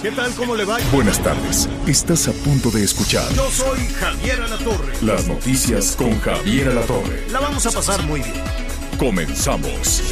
¿Qué 0.00 0.12
tal? 0.12 0.32
¿Cómo 0.34 0.54
le 0.54 0.64
va? 0.64 0.78
Buenas 0.92 1.20
tardes. 1.20 1.68
Estás 1.88 2.28
a 2.28 2.32
punto 2.32 2.70
de 2.70 2.84
escuchar 2.84 3.28
Yo 3.34 3.50
soy 3.50 3.78
Javier 3.98 4.40
Alatorre. 4.40 4.92
las 5.02 5.26
noticias 5.26 5.96
con 5.96 6.20
Javier 6.20 6.68
Alatorre. 6.68 7.26
La 7.32 7.40
vamos 7.40 7.66
a 7.66 7.72
pasar 7.72 8.00
muy 8.04 8.20
bien. 8.20 8.34
Comenzamos. 8.98 10.02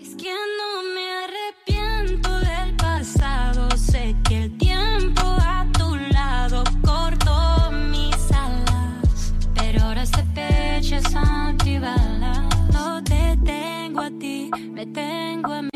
Es 0.00 0.14
que 0.16 0.32
no 0.32 0.82
me 0.94 1.06
arrepiento 1.24 2.30
del 2.38 2.74
pasado. 2.76 3.68
Sé 3.76 4.16
que 4.26 4.44
el 4.44 4.56
tiempo 4.56 5.22
a 5.22 5.66
tu 5.76 5.96
lado 5.96 6.64
cortó 6.82 7.70
mis 7.72 8.14
alas. 8.32 9.34
Pero 9.54 9.82
ahora 9.82 10.04
este 10.04 10.22
pecho 10.34 10.96
es 10.96 11.14
antibalas. 11.14 12.46
No 12.72 13.04
te 13.04 13.36
tengo 13.44 14.00
a 14.00 14.10
ti, 14.18 14.50
me 14.72 14.86
tengo 14.86 15.52
a 15.52 15.62
mí. 15.62 15.67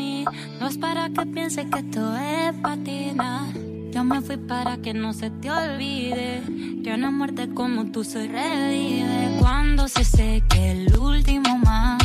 No 0.63 0.69
es 0.69 0.77
para 0.77 1.09
que 1.09 1.25
pienses 1.25 1.65
que 1.65 1.79
esto 1.79 2.15
es 2.15 2.53
patina. 2.61 3.51
Yo 3.91 4.05
me 4.05 4.21
fui 4.21 4.37
para 4.37 4.77
que 4.77 4.93
no 4.93 5.11
se 5.11 5.29
te 5.29 5.51
olvide 5.51 6.41
que 6.81 6.93
una 6.93 7.11
muerte 7.11 7.49
como 7.53 7.91
tú 7.91 8.05
se 8.05 8.29
revive. 8.29 9.39
Cuando 9.41 9.89
se 9.89 10.05
seque 10.05 10.71
el 10.71 10.97
último 10.97 11.57
mar, 11.57 11.99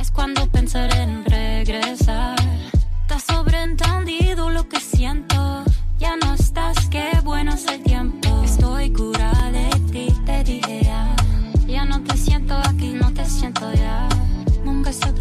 es 0.00 0.10
cuando 0.10 0.46
pensaré 0.46 1.02
en 1.02 1.22
regresar. 1.26 2.36
Está 3.02 3.20
sobreentendido 3.20 4.48
lo 4.48 4.66
que 4.66 4.80
siento. 4.80 5.64
Ya 5.98 6.16
no 6.16 6.32
estás, 6.32 6.88
qué 6.88 7.10
bueno 7.22 7.56
el 7.70 7.82
tiempo. 7.82 8.42
Estoy 8.42 8.90
curada 8.90 9.50
de 9.50 9.68
ti, 9.92 10.08
te 10.24 10.44
dije 10.44 10.80
ya. 10.82 11.14
Ya 11.66 11.84
no 11.84 12.00
te 12.00 12.16
siento 12.16 12.54
aquí, 12.54 12.94
no 12.94 13.12
te 13.12 13.26
siento 13.26 13.70
ya. 13.74 14.08
Nunca 14.64 14.94
supiste. 14.94 15.17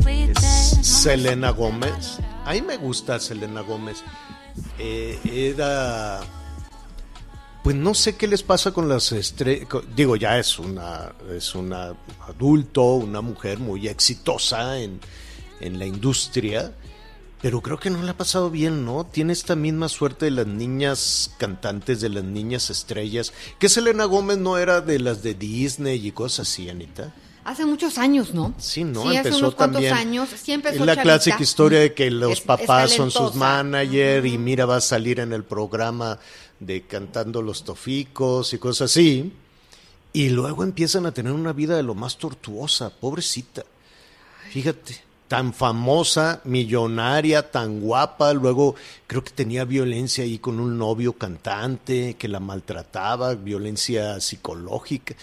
Selena 0.81 1.52
Gómez. 1.52 2.20
A 2.45 2.53
mí 2.53 2.61
me 2.61 2.78
gusta 2.78 3.20
Selena 3.20 3.61
Gómez. 3.61 4.03
Eh, 4.80 5.20
era. 5.25 6.22
Pues 7.64 7.75
no 7.75 7.94
sé 7.94 8.16
qué 8.16 8.28
les 8.28 8.44
pasa 8.44 8.72
con 8.72 8.88
las 8.88 9.11
estrellas. 9.11 9.67
Digo, 9.95 10.16
ya 10.16 10.39
es 10.39 10.58
una, 10.58 11.14
es 11.30 11.53
una 11.53 11.94
adulto, 12.28 12.83
una 12.95 13.22
mujer 13.22 13.59
muy 13.59 13.88
exitosa 13.88 14.80
en, 14.80 15.02
en 15.59 15.78
la 15.78 15.86
industria. 15.86 16.73
Pero 17.42 17.61
creo 17.61 17.80
que 17.80 17.89
no 17.89 18.02
le 18.02 18.11
ha 18.11 18.17
pasado 18.17 18.50
bien, 18.50 18.83
¿no? 18.86 19.05
Tiene 19.05 19.33
esta 19.33 19.55
misma 19.55 19.89
suerte 19.89 20.25
de 20.25 20.31
las 20.31 20.48
niñas 20.48 21.36
cantantes, 21.38 22.02
de 22.02 22.09
las 22.09 22.23
niñas 22.23 22.70
estrellas. 22.70 23.33
Que 23.59 23.70
Selena 23.70 24.05
Gómez 24.05 24.38
no 24.38 24.58
era 24.58 24.81
de 24.81 25.00
las 25.00 25.22
de 25.22 25.36
Disney 25.36 26.08
y 26.08 26.11
cosas 26.11 26.50
así, 26.50 26.70
Anita. 26.70 27.14
Hace 27.48 27.66
muchos 27.66 27.98
años, 27.98 28.34
¿no? 28.34 28.53
Sí, 28.58 28.84
¿no? 28.84 29.09
Sí, 29.09 29.16
hace 29.16 29.34
unos 29.34 29.56
cuantos 29.56 29.81
años. 29.86 30.28
Sí, 30.36 30.52
empezó 30.52 30.81
es 30.81 30.86
la 30.86 31.02
clásica 31.02 31.42
historia 31.42 31.80
de 31.80 31.94
que 31.94 32.12
los 32.12 32.34
Es- 32.34 32.39
es 32.39 32.44
papás 32.45 32.92
son 32.92 33.09
sus 33.09 33.36
manager 33.36 34.26
y 34.26 34.38
mira, 34.38 34.66
va 34.66 34.76
a 34.76 34.81
salir 34.81 35.22
en 35.22 35.31
el 35.31 35.45
programa 35.45 36.20
de 36.59 36.81
cantando 36.81 37.42
los 37.42 37.64
toficos 37.64 38.54
y 38.54 38.58
cosas 38.58 38.92
así. 38.92 39.32
Y 40.11 40.27
luego 40.30 40.64
empiezan 40.66 41.05
a 41.05 41.14
tener 41.14 41.32
una 41.32 41.54
vida 41.54 41.77
de 41.77 41.83
lo 41.83 41.95
más 41.95 42.17
tortuosa, 42.17 42.89
pobrecita. 42.89 43.64
Fíjate, 44.52 45.02
tan 45.30 45.54
famosa, 45.54 46.42
millonaria, 46.44 47.50
tan 47.50 47.80
guapa, 47.80 48.33
luego 48.33 48.76
creo 49.08 49.23
que 49.23 49.32
tenía 49.32 49.64
violencia 49.64 50.26
ahí 50.26 50.38
con 50.39 50.60
un 50.60 50.77
novio 50.77 51.14
cantante 51.14 52.16
que 52.20 52.27
la 52.27 52.42
maltrataba, 52.42 53.36
violencia 53.36 54.20
psicológica. 54.20 55.16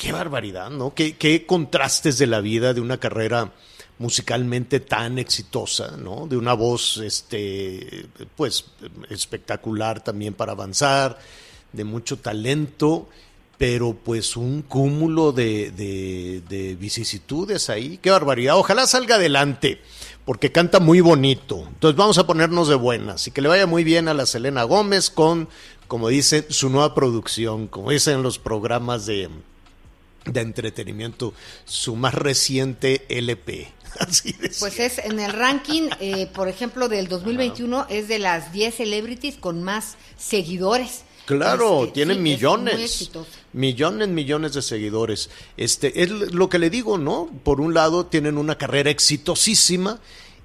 Qué 0.00 0.12
barbaridad, 0.12 0.70
¿no? 0.70 0.94
Qué, 0.94 1.44
contrastes 1.46 2.16
de 2.16 2.26
la 2.26 2.40
vida 2.40 2.72
de 2.72 2.80
una 2.80 2.96
carrera 2.96 3.52
musicalmente 3.98 4.80
tan 4.80 5.18
exitosa, 5.18 5.98
¿no? 5.98 6.26
De 6.26 6.38
una 6.38 6.54
voz, 6.54 6.96
este, 6.96 8.06
pues, 8.34 8.64
espectacular 9.10 10.02
también 10.02 10.32
para 10.32 10.52
avanzar, 10.52 11.18
de 11.74 11.84
mucho 11.84 12.16
talento, 12.16 13.10
pero 13.58 13.92
pues 13.92 14.38
un 14.38 14.62
cúmulo 14.62 15.32
de, 15.32 15.70
de, 15.72 16.40
de 16.48 16.76
vicisitudes 16.76 17.68
ahí. 17.68 17.98
Qué 17.98 18.10
barbaridad. 18.10 18.56
Ojalá 18.56 18.86
salga 18.86 19.16
adelante, 19.16 19.82
porque 20.24 20.50
canta 20.50 20.80
muy 20.80 21.02
bonito. 21.02 21.62
Entonces 21.68 21.98
vamos 21.98 22.16
a 22.16 22.26
ponernos 22.26 22.68
de 22.68 22.76
buenas 22.76 23.26
y 23.26 23.32
que 23.32 23.42
le 23.42 23.50
vaya 23.50 23.66
muy 23.66 23.84
bien 23.84 24.08
a 24.08 24.14
la 24.14 24.24
Selena 24.24 24.62
Gómez 24.62 25.10
con, 25.10 25.50
como 25.88 26.08
dicen, 26.08 26.46
su 26.48 26.70
nueva 26.70 26.94
producción, 26.94 27.66
como 27.66 27.90
dicen 27.90 28.14
en 28.14 28.22
los 28.22 28.38
programas 28.38 29.04
de, 29.04 29.28
de 30.24 30.40
entretenimiento, 30.40 31.34
su 31.64 31.96
más 31.96 32.14
reciente 32.14 33.04
LP. 33.08 33.72
Así 33.98 34.34
Pues 34.58 34.78
es 34.78 34.98
en 34.98 35.18
el 35.18 35.32
ranking, 35.32 35.88
eh, 36.00 36.28
por 36.32 36.48
ejemplo, 36.48 36.88
del 36.88 37.08
2021, 37.08 37.86
es 37.88 38.08
de 38.08 38.18
las 38.18 38.52
10 38.52 38.74
celebrities 38.74 39.36
con 39.36 39.62
más 39.62 39.96
seguidores. 40.16 41.02
Claro, 41.26 41.82
Este, 41.84 41.94
tiene 41.94 42.14
sí, 42.14 42.20
millones. 42.20 43.10
Millones, 43.52 44.08
millones 44.08 44.54
de 44.54 44.62
seguidores. 44.62 45.30
Este, 45.56 46.02
es 46.02 46.10
lo 46.10 46.48
que 46.48 46.58
le 46.58 46.70
digo, 46.70 46.98
¿no? 46.98 47.30
Por 47.44 47.60
un 47.60 47.74
lado, 47.74 48.06
tienen 48.06 48.38
una 48.38 48.58
carrera 48.58 48.90
exitosísima 48.90 50.00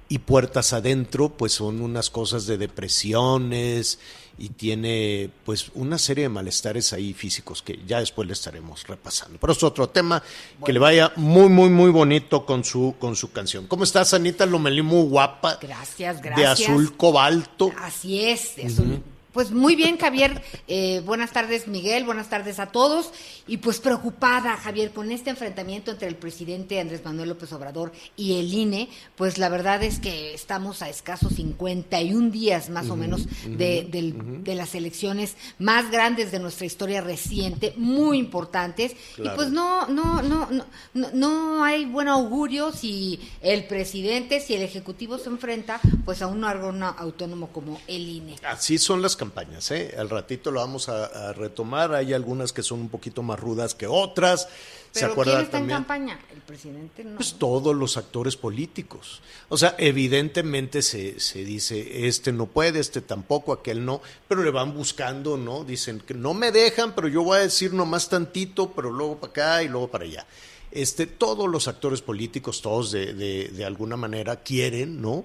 y 0.08 0.18
puertas 0.18 0.72
adentro, 0.72 1.30
pues 1.30 1.52
son 1.52 1.80
unas 1.80 2.10
cosas 2.10 2.46
de 2.46 2.58
depresiones 2.58 3.98
y 4.38 4.50
tiene, 4.50 5.30
pues, 5.44 5.70
una 5.74 5.96
serie 5.98 6.24
de 6.24 6.28
malestares 6.28 6.92
ahí 6.92 7.14
físicos 7.14 7.62
que 7.62 7.80
ya 7.86 8.00
después 8.00 8.26
le 8.28 8.34
estaremos 8.34 8.86
repasando. 8.86 9.38
Pero 9.40 9.52
es 9.54 9.62
otro 9.62 9.88
tema 9.88 10.22
que 10.64 10.72
le 10.72 10.78
vaya 10.78 11.10
muy, 11.16 11.48
muy, 11.48 11.70
muy 11.70 11.90
bonito 11.90 12.44
con 12.44 12.62
su, 12.62 12.94
con 12.98 13.16
su 13.16 13.32
canción. 13.32 13.66
¿Cómo 13.66 13.84
estás, 13.84 14.12
Anita 14.14 14.44
Lomelí? 14.46 14.82
Muy 14.82 15.08
guapa. 15.08 15.58
Gracias, 15.60 16.22
De 16.22 16.28
gracias. 16.28 16.60
azul 16.68 16.96
cobalto. 16.96 17.72
Así 17.80 18.20
es. 18.26 18.58
es 18.58 18.78
un- 18.78 19.15
Pues 19.36 19.50
muy 19.50 19.76
bien, 19.76 19.98
Javier. 19.98 20.42
Eh, 20.66 21.02
buenas 21.04 21.30
tardes, 21.30 21.68
Miguel. 21.68 22.04
Buenas 22.04 22.30
tardes 22.30 22.58
a 22.58 22.68
todos. 22.72 23.10
Y 23.46 23.58
pues 23.58 23.80
preocupada, 23.80 24.56
Javier, 24.56 24.92
con 24.92 25.12
este 25.12 25.28
enfrentamiento 25.28 25.90
entre 25.90 26.08
el 26.08 26.14
presidente 26.16 26.80
Andrés 26.80 27.04
Manuel 27.04 27.28
López 27.28 27.52
Obrador 27.52 27.92
y 28.16 28.38
el 28.38 28.54
INE. 28.54 28.88
Pues 29.14 29.36
la 29.36 29.50
verdad 29.50 29.82
es 29.82 30.00
que 30.00 30.32
estamos 30.32 30.80
a 30.80 30.88
escasos 30.88 31.34
51 31.34 32.30
días 32.30 32.70
más 32.70 32.88
o 32.88 32.96
menos 32.96 33.26
de, 33.46 33.86
del- 33.90 34.42
de 34.42 34.54
las 34.54 34.74
elecciones 34.74 35.36
más 35.58 35.90
grandes 35.90 36.32
de 36.32 36.38
nuestra 36.38 36.64
historia 36.64 37.02
reciente, 37.02 37.74
muy 37.76 38.16
importantes. 38.16 38.96
Claro. 39.16 39.32
Y 39.32 39.36
pues 39.36 39.50
no, 39.50 39.86
no, 39.88 40.22
no, 40.22 40.50
no, 40.50 40.64
no, 40.94 41.10
no 41.12 41.62
hay 41.62 41.84
buen 41.84 42.08
augurio 42.08 42.72
si 42.72 43.20
el 43.42 43.66
presidente, 43.66 44.40
si 44.40 44.54
el 44.54 44.62
ejecutivo 44.62 45.18
se 45.18 45.28
enfrenta, 45.28 45.78
pues 46.06 46.22
a 46.22 46.26
un 46.26 46.42
órgano 46.42 46.94
autónomo 46.96 47.48
como 47.48 47.78
el 47.86 48.08
INE. 48.08 48.36
Así 48.42 48.78
son 48.78 49.02
las 49.02 49.14
campañas, 49.14 49.25
¿eh? 49.70 49.94
Al 49.98 50.10
ratito 50.10 50.50
lo 50.50 50.60
vamos 50.60 50.88
a, 50.88 51.28
a 51.28 51.32
retomar. 51.32 51.94
Hay 51.94 52.12
algunas 52.12 52.52
que 52.52 52.62
son 52.62 52.80
un 52.80 52.88
poquito 52.88 53.22
más 53.22 53.38
rudas 53.38 53.74
que 53.74 53.86
otras. 53.86 54.48
¿Se 54.92 55.04
acuerda 55.04 55.32
¿quién 55.32 55.44
está 55.44 55.58
también? 55.58 55.76
en 55.76 55.82
campaña? 55.82 56.20
El 56.32 56.40
presidente 56.40 57.04
no. 57.04 57.16
Pues 57.16 57.34
todos 57.34 57.74
los 57.76 57.96
actores 57.96 58.36
políticos. 58.36 59.20
O 59.48 59.58
sea, 59.58 59.74
evidentemente 59.78 60.80
se, 60.82 61.20
se 61.20 61.44
dice, 61.44 62.06
este 62.06 62.32
no 62.32 62.46
puede, 62.46 62.80
este 62.80 63.02
tampoco, 63.02 63.52
aquel 63.52 63.84
no, 63.84 64.00
pero 64.26 64.42
le 64.42 64.50
van 64.50 64.74
buscando, 64.74 65.36
¿no? 65.36 65.64
Dicen 65.64 66.00
que 66.00 66.14
no 66.14 66.32
me 66.32 66.50
dejan, 66.50 66.94
pero 66.94 67.08
yo 67.08 67.22
voy 67.22 67.38
a 67.38 67.42
decir 67.42 67.74
nomás 67.74 68.08
tantito, 68.08 68.72
pero 68.72 68.90
luego 68.90 69.18
para 69.18 69.30
acá 69.30 69.62
y 69.62 69.68
luego 69.68 69.88
para 69.88 70.04
allá. 70.04 70.26
Este, 70.70 71.06
todos 71.06 71.48
los 71.48 71.68
actores 71.68 72.00
políticos, 72.00 72.62
todos 72.62 72.90
de, 72.90 73.12
de, 73.12 73.48
de 73.48 73.64
alguna 73.64 73.96
manera 73.96 74.36
quieren, 74.36 75.00
¿no? 75.00 75.24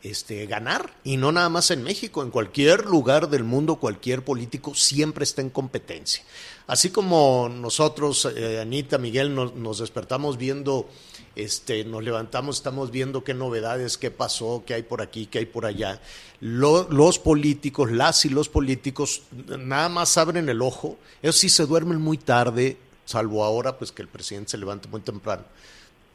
Este, 0.00 0.46
ganar. 0.46 0.94
Y 1.02 1.16
no 1.16 1.32
nada 1.32 1.48
más 1.48 1.72
en 1.72 1.82
México, 1.82 2.22
en 2.22 2.30
cualquier 2.30 2.86
lugar 2.86 3.28
del 3.30 3.42
mundo, 3.42 3.76
cualquier 3.76 4.24
político 4.24 4.74
siempre 4.74 5.24
está 5.24 5.42
en 5.42 5.50
competencia. 5.50 6.22
Así 6.68 6.90
como 6.90 7.48
nosotros, 7.48 8.28
eh, 8.36 8.60
Anita, 8.60 8.98
Miguel, 8.98 9.34
nos, 9.34 9.78
despertamos 9.78 10.36
viendo, 10.36 10.88
este, 11.34 11.84
nos 11.84 12.04
levantamos, 12.04 12.56
estamos 12.58 12.92
viendo 12.92 13.24
qué 13.24 13.34
novedades, 13.34 13.98
qué 13.98 14.12
pasó, 14.12 14.62
qué 14.64 14.74
hay 14.74 14.82
por 14.84 15.02
aquí, 15.02 15.26
qué 15.26 15.40
hay 15.40 15.46
por 15.46 15.66
allá. 15.66 16.00
Lo- 16.40 16.88
los 16.90 17.18
políticos, 17.18 17.90
las 17.90 18.24
y 18.24 18.28
los 18.28 18.48
políticos, 18.48 19.22
nada 19.58 19.88
más 19.88 20.16
abren 20.16 20.48
el 20.48 20.62
ojo. 20.62 20.96
Ellos 21.22 21.36
sí 21.36 21.48
se 21.48 21.66
duermen 21.66 22.00
muy 22.00 22.18
tarde, 22.18 22.76
salvo 23.04 23.42
ahora, 23.42 23.78
pues 23.78 23.90
que 23.90 24.02
el 24.02 24.08
presidente 24.08 24.50
se 24.52 24.58
levanta 24.58 24.88
muy 24.88 25.00
temprano 25.00 25.44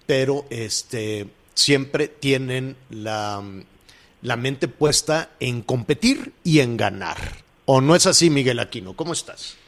pero 0.06 0.46
este 0.50 1.28
siempre 1.54 2.08
tienen 2.10 2.76
la, 2.90 3.42
la 4.24 4.38
mente 4.38 4.68
puesta 4.70 5.30
en 5.40 5.62
competir 5.62 6.32
y 6.44 6.62
en 6.62 6.78
ganar. 6.78 7.18
¿O 7.66 7.82
no 7.82 7.94
es 7.94 8.08
así, 8.08 8.30
Miguel 8.30 8.60
Aquino? 8.60 8.94
¿Cómo 8.94 9.14
estás? 9.14 9.60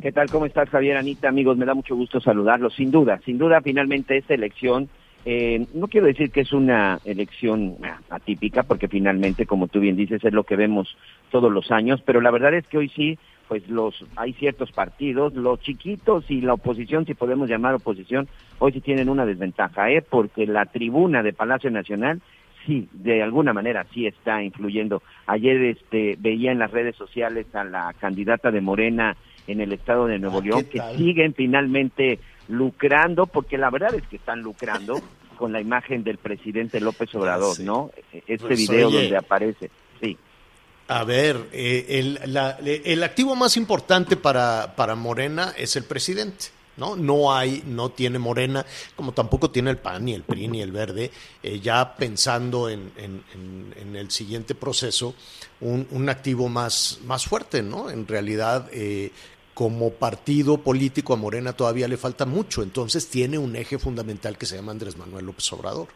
¿Qué 0.00 0.10
tal? 0.10 0.28
¿Cómo 0.30 0.46
estás, 0.46 0.68
Javier 0.68 0.96
Anita? 0.96 1.28
Amigos, 1.28 1.56
me 1.56 1.64
da 1.64 1.74
mucho 1.74 1.94
gusto 1.94 2.20
saludarlos. 2.20 2.74
Sin 2.74 2.90
duda, 2.90 3.20
sin 3.24 3.38
duda, 3.38 3.60
finalmente 3.60 4.16
esta 4.16 4.34
elección, 4.34 4.88
eh, 5.24 5.64
no 5.74 5.86
quiero 5.86 6.08
decir 6.08 6.32
que 6.32 6.40
es 6.40 6.52
una 6.52 6.98
elección 7.04 7.76
ah, 7.84 8.00
atípica, 8.10 8.64
porque 8.64 8.88
finalmente, 8.88 9.46
como 9.46 9.68
tú 9.68 9.78
bien 9.78 9.96
dices, 9.96 10.24
es 10.24 10.32
lo 10.32 10.42
que 10.42 10.56
vemos 10.56 10.96
todos 11.30 11.52
los 11.52 11.70
años, 11.70 12.02
pero 12.04 12.20
la 12.20 12.32
verdad 12.32 12.54
es 12.54 12.66
que 12.66 12.78
hoy 12.78 12.88
sí, 12.88 13.16
pues 13.46 13.68
los 13.68 14.04
hay 14.16 14.32
ciertos 14.32 14.72
partidos, 14.72 15.34
los 15.34 15.60
chiquitos 15.60 16.28
y 16.28 16.40
la 16.40 16.54
oposición, 16.54 17.06
si 17.06 17.14
podemos 17.14 17.48
llamar 17.48 17.74
oposición, 17.74 18.26
hoy 18.58 18.72
sí 18.72 18.80
tienen 18.80 19.08
una 19.08 19.24
desventaja, 19.24 19.88
¿eh? 19.90 20.02
porque 20.02 20.46
la 20.48 20.66
tribuna 20.66 21.22
de 21.22 21.32
Palacio 21.32 21.70
Nacional 21.70 22.20
sí, 22.66 22.88
de 22.92 23.22
alguna 23.22 23.52
manera 23.52 23.86
sí 23.92 24.06
está 24.06 24.42
influyendo. 24.42 25.02
Ayer 25.26 25.56
este 25.62 26.16
veía 26.18 26.52
en 26.52 26.58
las 26.58 26.70
redes 26.70 26.96
sociales 26.96 27.46
a 27.54 27.64
la 27.64 27.94
candidata 28.00 28.50
de 28.50 28.60
Morena 28.60 29.16
en 29.46 29.60
el 29.60 29.72
estado 29.72 30.06
de 30.06 30.18
Nuevo 30.18 30.38
Ah, 30.38 30.44
León 30.44 30.64
¿qué 30.64 30.78
que 30.78 30.96
siguen 30.96 31.34
finalmente 31.34 32.18
lucrando, 32.48 33.26
porque 33.26 33.58
la 33.58 33.70
verdad 33.70 33.94
es 33.94 34.02
que 34.08 34.16
están 34.16 34.40
lucrando 34.40 35.00
con 35.38 35.52
la 35.52 35.60
imagen 35.60 36.04
del 36.04 36.18
presidente 36.18 36.80
López 36.80 37.12
Obrador, 37.14 37.56
Sí. 37.56 37.64
¿no? 37.64 37.90
Este 38.12 38.38
Pues, 38.38 38.58
video 38.70 38.88
oye. 38.88 39.00
donde 39.02 39.16
aparece, 39.16 39.70
sí. 40.00 40.16
A 40.88 41.04
ver, 41.04 41.36
eh, 41.52 41.86
el, 41.88 42.18
la- 42.32 42.58
el 42.62 43.02
activo 43.02 43.34
más 43.34 43.56
importante 43.56 44.16
para, 44.16 44.74
para 44.76 44.94
Morena 44.94 45.52
es 45.56 45.74
el 45.76 45.84
presidente. 45.84 46.46
¿No? 46.76 46.96
No 46.96 47.34
hay, 47.34 47.62
no 47.66 47.90
tiene 47.90 48.18
Morena, 48.18 48.64
como 48.96 49.12
tampoco 49.12 49.50
tiene 49.50 49.70
el 49.70 49.78
PAN, 49.78 50.04
ni 50.04 50.14
el 50.14 50.22
PRI, 50.22 50.48
ni 50.48 50.62
el 50.62 50.72
Verde, 50.72 51.10
eh, 51.42 51.60
ya 51.60 51.96
pensando 51.96 52.68
en, 52.68 52.92
en- 52.96 53.96
el 53.96 54.10
siguiente 54.10 54.54
proceso, 54.54 55.14
un, 55.60 55.86
un 55.90 56.08
activo 56.08 56.48
más, 56.48 56.98
más 57.04 57.26
fuerte, 57.26 57.62
¿no? 57.62 57.90
En 57.90 58.06
realidad, 58.08 58.68
eh, 58.72 59.10
como 59.54 59.90
partido 59.90 60.58
político 60.58 61.12
a 61.12 61.16
Morena 61.16 61.52
todavía 61.52 61.86
le 61.88 61.98
falta 61.98 62.24
mucho, 62.24 62.62
entonces 62.62 63.08
tiene 63.08 63.36
un 63.38 63.54
eje 63.54 63.78
fundamental 63.78 64.38
que 64.38 64.46
se 64.46 64.56
llama 64.56 64.72
Andrés 64.72 64.96
Manuel 64.96 65.26
López 65.26 65.52
Obrador 65.52 65.88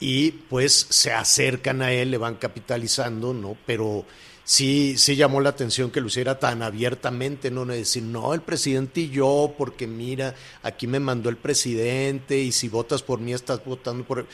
y 0.00 0.30
pues 0.32 0.86
se 0.90 1.12
acercan 1.12 1.82
a 1.82 1.92
él, 1.92 2.10
le 2.10 2.18
van 2.18 2.34
capitalizando, 2.36 3.32
¿no? 3.32 3.56
Pero 3.66 4.04
sí, 4.44 4.96
sí 4.96 5.16
llamó 5.16 5.40
la 5.40 5.50
atención 5.50 5.90
que 5.90 6.00
lo 6.00 6.08
hiciera 6.08 6.38
tan 6.38 6.62
abiertamente, 6.62 7.50
no 7.50 7.64
de 7.64 7.78
decir, 7.78 8.02
no, 8.02 8.34
el 8.34 8.42
presidente 8.42 9.00
y 9.02 9.10
yo, 9.10 9.54
porque 9.56 9.86
mira, 9.86 10.34
aquí 10.62 10.86
me 10.86 11.00
mandó 11.00 11.28
el 11.28 11.36
presidente 11.36 12.38
y 12.38 12.52
si 12.52 12.68
votas 12.68 13.02
por 13.02 13.20
mí 13.20 13.32
estás 13.32 13.64
votando 13.64 14.04
por... 14.04 14.26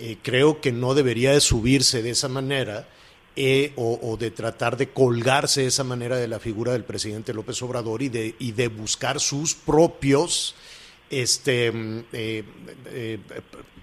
Eh, 0.00 0.16
creo 0.22 0.60
que 0.60 0.70
no 0.70 0.94
debería 0.94 1.32
de 1.32 1.40
subirse 1.40 2.02
de 2.02 2.10
esa 2.10 2.28
manera 2.28 2.86
eh, 3.34 3.72
o, 3.76 3.98
o 4.02 4.16
de 4.16 4.30
tratar 4.30 4.76
de 4.76 4.90
colgarse 4.90 5.62
de 5.62 5.66
esa 5.68 5.82
manera 5.82 6.16
de 6.16 6.28
la 6.28 6.38
figura 6.38 6.72
del 6.72 6.84
presidente 6.84 7.34
López 7.34 7.60
Obrador 7.62 8.02
y 8.02 8.08
de, 8.08 8.36
y 8.38 8.52
de 8.52 8.68
buscar 8.68 9.18
sus 9.18 9.54
propios 9.54 10.54
este 11.10 11.72
mm, 11.72 12.04
eh, 12.12 12.44
eh, 12.86 13.18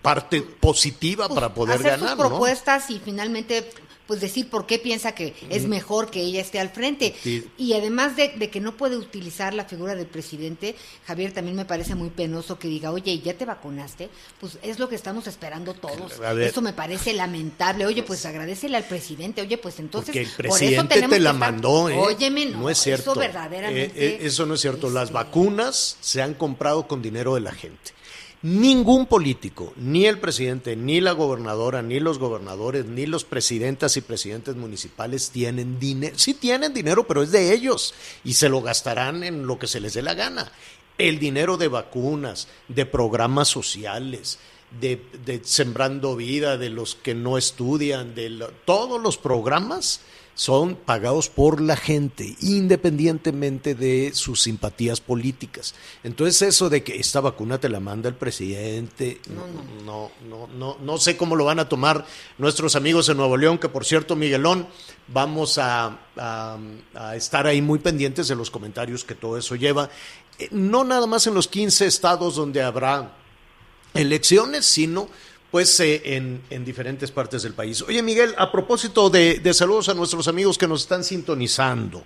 parte 0.01 0.42
positiva 0.42 1.27
para 1.27 1.54
poder 1.54 1.75
hacer 1.75 1.92
ganar, 1.92 2.10
sus 2.10 2.18
¿no? 2.18 2.30
propuestas 2.30 2.89
y 2.92 3.00
finalmente 3.00 3.69
pues 4.07 4.22
decir 4.22 4.50
por 4.50 4.66
qué 4.68 4.78
piensa 4.80 5.13
que 5.13 5.34
es 5.50 5.68
mejor 5.68 6.12
que 6.12 6.22
ella 6.22 6.42
esté 6.42 6.60
al 6.60 6.69
frente. 6.69 7.16
Sí. 7.22 7.46
Y 7.57 7.74
además 7.74 8.16
de, 8.16 8.30
de 8.30 8.50
que 8.50 8.60
no 8.60 8.78
puede 8.78 8.98
utilizar 8.98 9.54
la 9.54 9.66
figura 9.66 9.96
del 9.96 10.06
presidente, 10.07 10.75
Javier 11.06 11.31
también 11.34 11.56
me 11.56 11.66
parece 11.66 11.96
muy 11.96 12.10
penoso 12.10 12.60
que 12.60 12.68
diga, 12.68 12.92
oye, 12.92 13.19
¿ya 13.19 13.34
te 13.34 13.46
vacunaste? 13.46 14.10
Pues 14.40 14.57
es 14.62 14.80
lo 14.80 14.90
que 14.90 14.96
estamos 14.96 15.28
esperando 15.28 15.74
todos. 15.74 16.13
Eso 16.40 16.62
me 16.62 16.74
parece 16.74 17.13
lamentable. 17.13 17.86
Oye, 17.86 18.04
pues 18.04 18.25
agradecele 18.25 18.78
al 18.78 18.84
presidente. 18.86 19.42
Oye, 19.42 19.57
pues 19.57 19.80
entonces... 19.80 20.16
Porque 20.16 20.22
el 20.22 20.28
por 20.30 20.46
eso 20.46 20.56
presidente 20.58 20.94
tenemos 20.96 21.10
te 21.12 21.16
que 21.18 21.24
la 21.24 21.31
estar- 21.31 21.40
mandó, 21.40 21.90
¿eh? 21.90 21.98
Óyeme, 21.98 22.46
no, 22.48 22.69
es 22.69 22.78
cierto. 22.78 23.12
Eso 23.12 23.19
verdaderamente... 23.19 23.86
Eh, 23.86 23.92
eh, 23.96 24.19
eso 24.22 24.46
no 24.46 24.54
es 24.54 24.62
cierto. 24.62 24.90
Las 24.90 25.12
vacunas 25.12 25.98
se 26.01 26.22
han 26.22 26.34
comprado 26.36 26.88
con 26.88 27.01
dinero 27.01 27.36
de 27.36 27.42
la 27.42 27.51
gente. 27.54 27.92
Ningún 28.46 29.08
político, 29.08 29.74
ni 29.76 30.06
el 30.06 30.20
presidente, 30.20 30.76
ni 30.76 31.02
la 31.02 31.14
gobernadora, 31.14 31.82
ni 31.82 32.00
los 32.00 32.20
gobernadores, 32.20 32.86
ni 32.86 33.08
los 33.08 33.24
presidentas 33.24 33.98
y 33.98 34.02
presidentes 34.02 34.56
municipales 34.56 35.32
tienen 35.32 35.80
dinero. 35.80 36.16
Sí 36.20 36.36
tienen 36.36 36.72
dinero, 36.72 37.08
pero 37.08 37.24
es 37.24 37.32
de 37.32 37.56
ellos 37.56 37.96
y 38.24 38.34
se 38.34 38.48
lo 38.48 38.62
gastarán 38.62 39.24
en 39.24 39.48
lo 39.48 39.58
que 39.58 39.66
se 39.66 39.80
les 39.80 39.96
dé 39.96 40.04
la 40.04 40.14
gana. 40.14 40.52
El 41.00 41.18
dinero 41.18 41.58
de 41.58 41.70
vacunas, 41.70 42.48
de 42.68 42.86
programas 42.86 43.48
sociales, 43.48 44.38
de, 44.80 45.04
de 45.26 45.42
Sembrando 45.44 46.16
Vida, 46.16 46.60
de 46.60 46.70
los 46.70 46.94
que 46.94 47.16
no 47.16 47.40
estudian, 47.40 48.14
de 48.14 48.48
todos 48.64 49.02
los 49.02 49.18
programas 49.18 50.02
son 50.36 50.76
pagados 50.76 51.30
por 51.30 51.62
la 51.62 51.78
gente, 51.78 52.36
independientemente 52.42 53.74
de 53.74 54.12
sus 54.14 54.44
simpatías 54.44 55.00
políticas. 55.00 55.74
Entonces 56.04 56.42
eso 56.42 56.70
de 56.70 56.84
que 56.84 56.98
esta 57.00 57.22
vacuna 57.22 57.58
te 57.58 57.70
la 57.70 57.80
manda 57.80 58.10
el 58.10 58.16
presidente, 58.16 59.22
no, 59.30 59.48
no, 59.86 60.12
no, 60.30 60.48
no, 60.48 60.78
no 60.80 60.98
sé 60.98 61.16
cómo 61.16 61.38
lo 61.38 61.46
van 61.46 61.60
a 61.60 61.70
tomar 61.70 62.06
nuestros 62.38 62.76
amigos 62.76 63.08
en 63.08 63.18
Nuevo 63.18 63.38
León, 63.38 63.58
que 63.58 63.70
por 63.70 63.86
cierto, 63.86 64.18
Miguelón, 64.18 64.68
vamos 65.08 65.58
a 65.58 65.98
estar 67.16 67.48
ahí 67.48 67.62
muy 67.62 67.80
pendientes 67.80 68.28
de 68.28 68.36
los 68.36 68.52
comentarios 68.52 69.06
que 69.06 69.16
todo 69.16 69.38
eso 69.38 69.56
lleva. 69.56 69.90
Eh, 70.38 70.50
No 70.52 70.84
nada 70.84 71.08
más 71.08 71.28
en 71.28 71.34
los 71.34 71.48
15 71.48 71.86
estados 71.86 72.36
donde 72.36 72.62
habrá 72.62 73.14
elecciones, 73.94 74.66
sino 74.66 75.08
pues 75.56 75.80
eh, 75.80 76.02
en, 76.18 76.42
en 76.50 76.66
diferentes 76.66 77.12
partes 77.12 77.44
del 77.44 77.54
país. 77.54 77.81
Oye 77.84 78.02
Miguel, 78.04 78.36
a 78.38 78.52
propósito 78.52 79.10
de, 79.10 79.40
de 79.40 79.54
saludos 79.54 79.88
a 79.88 79.94
nuestros 79.94 80.28
amigos 80.28 80.57
que 80.57 80.68
nos 80.68 80.81
están 80.81 81.02
sintonizando, 81.02 82.04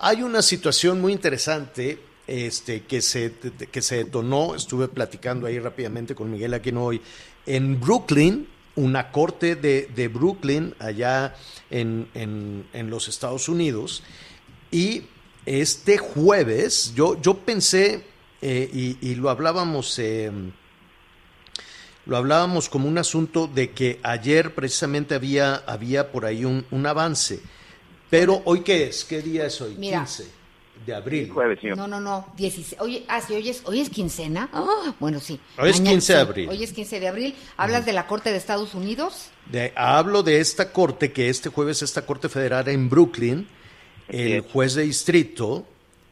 hay 0.00 0.22
una 0.22 0.42
situación 0.42 1.00
muy 1.00 1.14
interesante 1.14 1.98
este, 2.26 2.82
que, 2.82 3.00
se, 3.00 3.32
que 3.72 3.80
se 3.80 4.04
detonó, 4.04 4.54
estuve 4.54 4.86
platicando 4.88 5.46
ahí 5.46 5.58
rápidamente 5.58 6.14
con 6.14 6.30
Miguel 6.30 6.52
Aquino 6.52 6.84
hoy, 6.84 7.00
en 7.46 7.80
Brooklyn, 7.80 8.46
una 8.76 9.10
corte 9.10 9.56
de, 9.56 9.88
de 9.96 10.08
Brooklyn, 10.08 10.74
allá 10.78 11.34
en, 11.70 12.06
en- 12.12 12.66
en 12.74 12.90
los 12.90 13.08
Estados 13.08 13.48
Unidos, 13.48 14.02
y 14.70 15.04
este 15.46 15.96
jueves, 15.96 16.92
yo, 16.94 17.18
yo 17.22 17.38
pensé, 17.38 18.04
eh, 18.42 18.96
y, 19.00 19.14
lo 19.14 19.30
hablábamos, 19.30 19.98
eh, 19.98 20.30
lo 22.06 22.16
hablábamos 22.16 22.68
como 22.68 22.88
un 22.88 22.98
asunto 22.98 23.46
de 23.46 23.70
que 23.70 24.00
ayer 24.02 24.54
precisamente 24.54 25.14
había, 25.14 25.56
había 25.66 26.10
por 26.10 26.24
ahí 26.24 26.44
un, 26.44 26.64
un 26.70 26.86
avance. 26.86 27.40
Pero 28.08 28.42
hoy 28.44 28.60
qué 28.62 28.88
es? 28.88 29.04
¿Qué 29.04 29.22
día 29.22 29.46
es 29.46 29.60
hoy? 29.60 29.76
Mira. 29.78 30.00
15 30.00 30.24
de 30.86 30.94
abril. 30.94 31.30
Jueves, 31.30 31.60
señor. 31.60 31.76
No, 31.76 31.86
no, 31.86 32.00
no, 32.00 32.26
16. 32.36 32.80
Oye, 32.80 33.04
ah, 33.06 33.20
sí, 33.20 33.34
hoy 33.34 33.48
es, 33.50 33.62
hoy 33.66 33.80
es 33.80 33.90
quincena. 33.90 34.48
Ah, 34.52 34.94
bueno, 34.98 35.20
sí. 35.20 35.38
Hoy 35.58 35.70
es 35.70 35.80
15 35.80 35.92
de 35.94 36.00
sí, 36.00 36.12
abril. 36.14 36.48
Hoy 36.48 36.64
es 36.64 36.72
15 36.72 37.00
de 37.00 37.08
abril. 37.08 37.34
¿Hablas 37.58 37.84
de 37.84 37.92
la 37.92 38.06
Corte 38.06 38.30
de 38.30 38.38
Estados 38.38 38.74
Unidos? 38.74 39.26
De- 39.46 39.72
hablo 39.76 40.22
de 40.22 40.40
esta 40.40 40.72
corte, 40.72 41.12
que 41.12 41.28
este 41.28 41.50
jueves 41.50 41.82
esta 41.82 42.06
corte 42.06 42.28
federal 42.28 42.66
en 42.68 42.88
Brooklyn, 42.88 43.46
el 44.08 44.40
juez 44.40 44.74
de 44.74 44.82
distrito, 44.82 45.66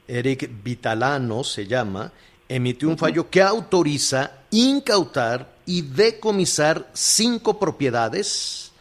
Eric 0.06 0.50
Vitalano 0.62 1.42
se 1.44 1.66
llama, 1.66 2.12
emitió 2.48 2.88
un 2.88 2.98
fallo 2.98 3.28
que 3.30 3.42
autoriza 3.42 4.32
incautar 4.50 5.57
y 5.68 5.82
decomisar 5.82 6.88
cinco 6.94 7.58
propiedades, 7.60 8.72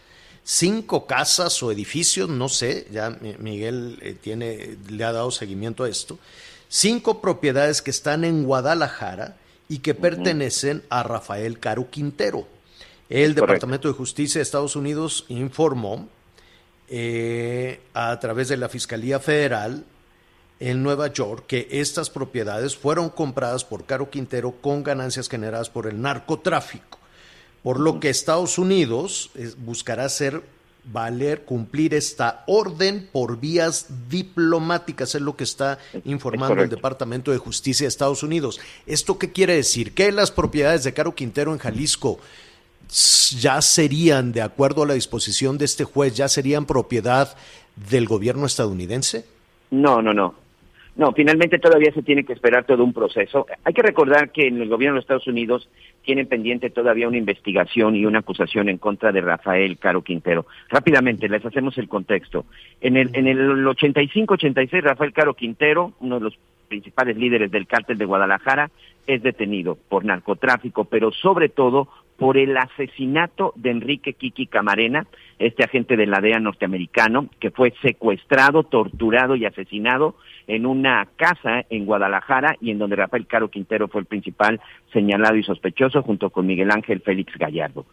cinco 0.46 1.06
casas 1.06 1.62
o 1.62 1.70
edificios, 1.70 2.30
no 2.30 2.48
sé, 2.48 2.88
ya 2.90 3.10
Mi- 3.10 3.36
Miguel 3.40 4.00
eh, 4.02 4.16
tiene, 4.20 4.78
le 4.88 5.04
ha 5.04 5.12
dado 5.12 5.30
seguimiento 5.32 5.84
a 5.84 5.90
esto, 5.90 6.18
cinco 6.70 7.20
propiedades 7.20 7.82
que 7.82 7.92
están 7.92 8.24
en 8.24 8.46
Guadalajara 8.46 9.36
y 9.68 9.80
que 9.80 9.96
pertenecen 9.96 10.82
a 10.90 11.04
Rafael 11.04 11.60
Caro 11.60 11.90
Quintero. 11.92 12.48
El 13.10 13.32
Correcto. 13.32 13.42
Departamento 13.42 13.88
de 13.90 13.94
Justicia 13.94 14.40
de 14.40 14.44
Estados 14.44 14.78
Unidos 14.78 15.26
informó 15.28 16.08
eh, 16.88 17.82
a 17.94 18.18
través 18.22 18.48
de 18.48 18.56
la 18.56 18.70
Fiscalía 18.70 19.20
Federal 19.20 19.84
en 20.60 20.84
Nueva 20.84 21.08
York 21.12 21.46
que 21.48 21.68
estas 21.72 22.10
propiedades 22.10 22.76
fueron 22.76 23.10
compradas 23.10 23.64
por 23.64 23.86
Caro 23.86 24.10
Quintero 24.10 24.54
con 24.62 24.84
ganancias 24.84 25.30
generadas 25.30 25.70
por 25.70 25.88
el 25.88 26.02
narcotráfico, 26.02 26.98
por 27.64 27.80
lo 27.80 28.00
que 28.00 28.10
Estados 28.10 28.58
Unidos 28.58 29.30
eh, 29.36 29.52
buscará 29.58 30.06
hacer 30.06 30.42
valer, 30.92 31.44
cumplir 31.44 31.94
esta 31.94 32.44
orden 32.48 33.10
por 33.12 33.40
vías 33.40 33.88
diplomáticas, 34.10 35.16
es 35.16 35.22
lo 35.22 35.36
que 35.36 35.44
está 35.44 35.80
informando 36.06 36.64
el. 36.64 36.70
Departamento 36.70 37.32
de 37.32 37.38
Justicia 37.38 37.86
de 37.86 37.90
Estados 37.90 38.24
Unidos. 38.24 38.60
¿Esto 38.86 39.18
qué 39.18 39.32
quiere 39.32 39.56
decir? 39.56 39.94
Que 39.94 40.12
las 40.12 40.32
propiedades 40.32 40.84
de 40.84 40.94
Caro 40.94 41.14
Quintero 41.14 41.52
en 41.52 41.60
Jalisco 41.60 42.20
ya 43.38 43.62
serían, 43.62 44.32
de 44.32 44.42
acuerdo 44.42 44.84
a 44.84 44.88
la 44.88 44.94
disposición 44.94 45.58
de 45.58 45.66
este 45.66 45.84
juez, 45.84 46.16
ya 46.16 46.30
serían 46.30 46.66
propiedad 46.66 47.36
del 47.90 48.08
gobierno 48.08 48.46
estadounidense? 48.46 49.26
No, 49.72 50.02
no, 50.02 50.14
no. 50.14 50.47
No, 50.98 51.12
finalmente 51.12 51.60
todavía 51.60 51.94
se 51.94 52.02
tiene 52.02 52.24
que 52.24 52.34
esperar 52.34 52.66
todo 52.66 52.84
un 52.84 52.92
proceso. 52.92 53.46
Hay 53.64 53.74
que 53.74 53.84
recordar 53.84 54.32
que 54.32 54.48
en 54.48 54.60
el 54.60 54.68
gobierno 54.68 54.96
de 54.96 55.02
Estados 55.02 55.28
Unidos 55.28 55.70
tienen 56.02 56.26
pendiente 56.26 56.72
todavía 56.72 57.08
una 57.08 57.18
investigación 57.18 57.96
y 57.96 58.08
una 58.08 58.20
acusación 58.20 58.68
en 58.68 58.80
contra 58.80 59.12
de 59.12 59.22
Rafael 59.22 59.78
Caro 59.78 60.02
Quintero. 60.02 60.48
Rápidamente, 60.70 61.30
les 61.30 61.46
hacemos 61.46 61.78
el 61.78 61.88
contexto. 61.88 62.46
En 62.82 62.98
el, 62.98 63.12
en 63.14 63.28
el 63.28 63.38
85-86, 63.68 64.82
Rafael 64.82 65.14
Caro 65.14 65.36
Quintero, 65.36 65.94
uno 66.00 66.16
de 66.16 66.26
los 66.26 66.40
principales 66.68 67.16
líderes 67.16 67.52
del 67.52 67.68
cártel 67.68 68.00
de 68.00 68.06
Guadalajara, 68.06 68.72
es 69.06 69.22
detenido 69.22 69.78
por 69.90 70.04
narcotráfico, 70.04 70.86
pero 70.86 71.12
sobre 71.12 71.50
todo 71.50 71.90
por 72.18 72.38
el 72.38 72.58
asesinato 72.58 73.54
de 73.56 73.70
Enrique 73.70 74.14
Kiki 74.14 74.48
Camarena, 74.48 75.06
este 75.40 75.64
agente 75.64 75.96
de 75.96 76.08
la 76.08 76.20
DEA 76.20 76.40
norteamericano, 76.40 77.30
que 77.40 77.52
fue 77.52 77.74
secuestrado, 77.82 78.64
torturado 78.64 79.36
y 79.36 79.46
asesinado 79.46 80.16
en 80.48 80.66
una 80.66 81.08
casa 81.16 81.66
en 81.70 81.86
Guadalajara 81.86 82.56
y 82.62 82.72
en 82.72 82.80
donde 82.80 82.96
Rafael 82.96 83.28
Caro 83.28 83.50
Quintero 83.50 83.88
fue 83.88 84.02
el 84.02 84.08
principal 84.08 84.60
señalado 84.94 85.36
y 85.36 85.44
sospechoso 85.44 86.02
junto 86.02 86.30
con 86.30 86.48
Miguel 86.48 86.72
Ángel 86.72 87.02
Félix 87.02 87.38
Gallardo. 87.38 87.86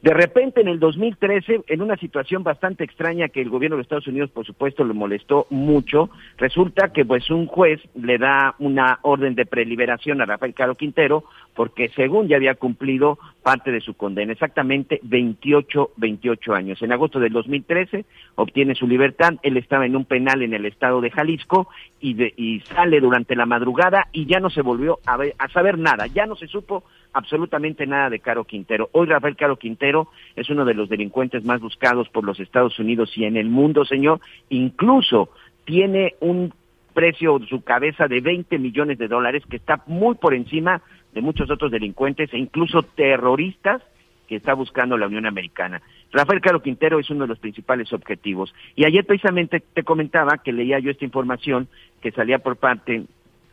De 0.00 0.14
repente, 0.14 0.60
en 0.60 0.68
el 0.68 0.78
2013, 0.78 1.62
en 1.66 1.82
una 1.82 1.96
situación 1.96 2.44
bastante 2.44 2.84
extraña 2.84 3.28
que 3.28 3.40
el 3.40 3.50
gobierno 3.50 3.76
de 3.76 3.82
Estados 3.82 4.06
Unidos, 4.06 4.30
por 4.30 4.46
supuesto, 4.46 4.84
le 4.84 4.94
molestó 4.94 5.48
mucho, 5.50 6.08
resulta 6.36 6.92
que 6.92 7.04
pues 7.04 7.28
un 7.30 7.46
juez 7.46 7.80
le 7.96 8.16
da 8.16 8.54
una 8.60 9.00
orden 9.02 9.34
de 9.34 9.44
preliberación 9.44 10.20
a 10.20 10.26
Rafael 10.26 10.54
Caro 10.54 10.76
Quintero 10.76 11.24
porque 11.58 11.88
según 11.96 12.28
ya 12.28 12.36
había 12.36 12.54
cumplido 12.54 13.18
parte 13.42 13.72
de 13.72 13.80
su 13.80 13.94
condena, 13.94 14.32
exactamente 14.32 15.00
28, 15.02 15.90
28 15.96 16.54
años. 16.54 16.80
En 16.82 16.92
agosto 16.92 17.18
del 17.18 17.32
2013 17.32 18.04
obtiene 18.36 18.76
su 18.76 18.86
libertad, 18.86 19.34
él 19.42 19.56
estaba 19.56 19.84
en 19.84 19.96
un 19.96 20.04
penal 20.04 20.42
en 20.42 20.54
el 20.54 20.66
estado 20.66 21.00
de 21.00 21.10
Jalisco 21.10 21.66
y, 22.00 22.14
y 22.36 22.60
sale 22.60 23.00
durante 23.00 23.34
la 23.34 23.44
madrugada 23.44 24.06
y 24.12 24.26
ya 24.26 24.38
no 24.38 24.50
se 24.50 24.62
volvió 24.62 25.00
a, 25.04 25.18
a 25.36 25.48
saber 25.48 25.78
nada, 25.78 26.06
ya 26.06 26.26
no 26.26 26.36
se 26.36 26.46
supo 26.46 26.84
absolutamente 27.12 27.88
nada 27.88 28.08
de 28.08 28.20
Caro 28.20 28.44
Quintero. 28.44 28.88
Hoy 28.92 29.08
Rafael 29.08 29.34
Caro 29.34 29.56
Quintero 29.56 30.10
es 30.36 30.48
uno 30.50 30.64
de 30.64 30.74
los 30.74 30.88
delincuentes 30.88 31.44
más 31.44 31.60
buscados 31.60 32.08
por 32.10 32.22
los 32.22 32.38
Estados 32.38 32.78
Unidos 32.78 33.10
y 33.16 33.24
en 33.24 33.36
el 33.36 33.48
mundo, 33.48 33.84
señor. 33.84 34.20
Incluso 34.48 35.30
tiene 35.64 36.14
un 36.20 36.52
precio 36.98 37.38
su 37.48 37.62
cabeza 37.62 38.08
de 38.08 38.20
20 38.20 38.58
millones 38.58 38.98
de 38.98 39.06
dólares 39.06 39.44
que 39.48 39.56
está 39.56 39.84
muy 39.86 40.16
por 40.16 40.34
encima 40.34 40.82
de 41.12 41.20
muchos 41.20 41.50
otros 41.50 41.70
delincuentes 41.70 42.32
e 42.32 42.38
incluso 42.38 42.82
terroristas 42.82 43.82
que 44.28 44.36
está 44.36 44.54
buscando 44.54 44.96
la 44.96 45.06
Unión 45.06 45.26
Americana. 45.26 45.80
Rafael 46.12 46.40
Caro 46.40 46.62
Quintero 46.62 46.98
es 46.98 47.10
uno 47.10 47.22
de 47.22 47.28
los 47.28 47.38
principales 47.38 47.92
objetivos. 47.92 48.54
Y 48.76 48.84
ayer 48.84 49.04
precisamente 49.04 49.60
te 49.60 49.82
comentaba 49.82 50.38
que 50.38 50.52
leía 50.52 50.78
yo 50.78 50.90
esta 50.90 51.04
información 51.04 51.68
que 52.02 52.12
salía 52.12 52.38
por 52.38 52.56
parte 52.56 53.06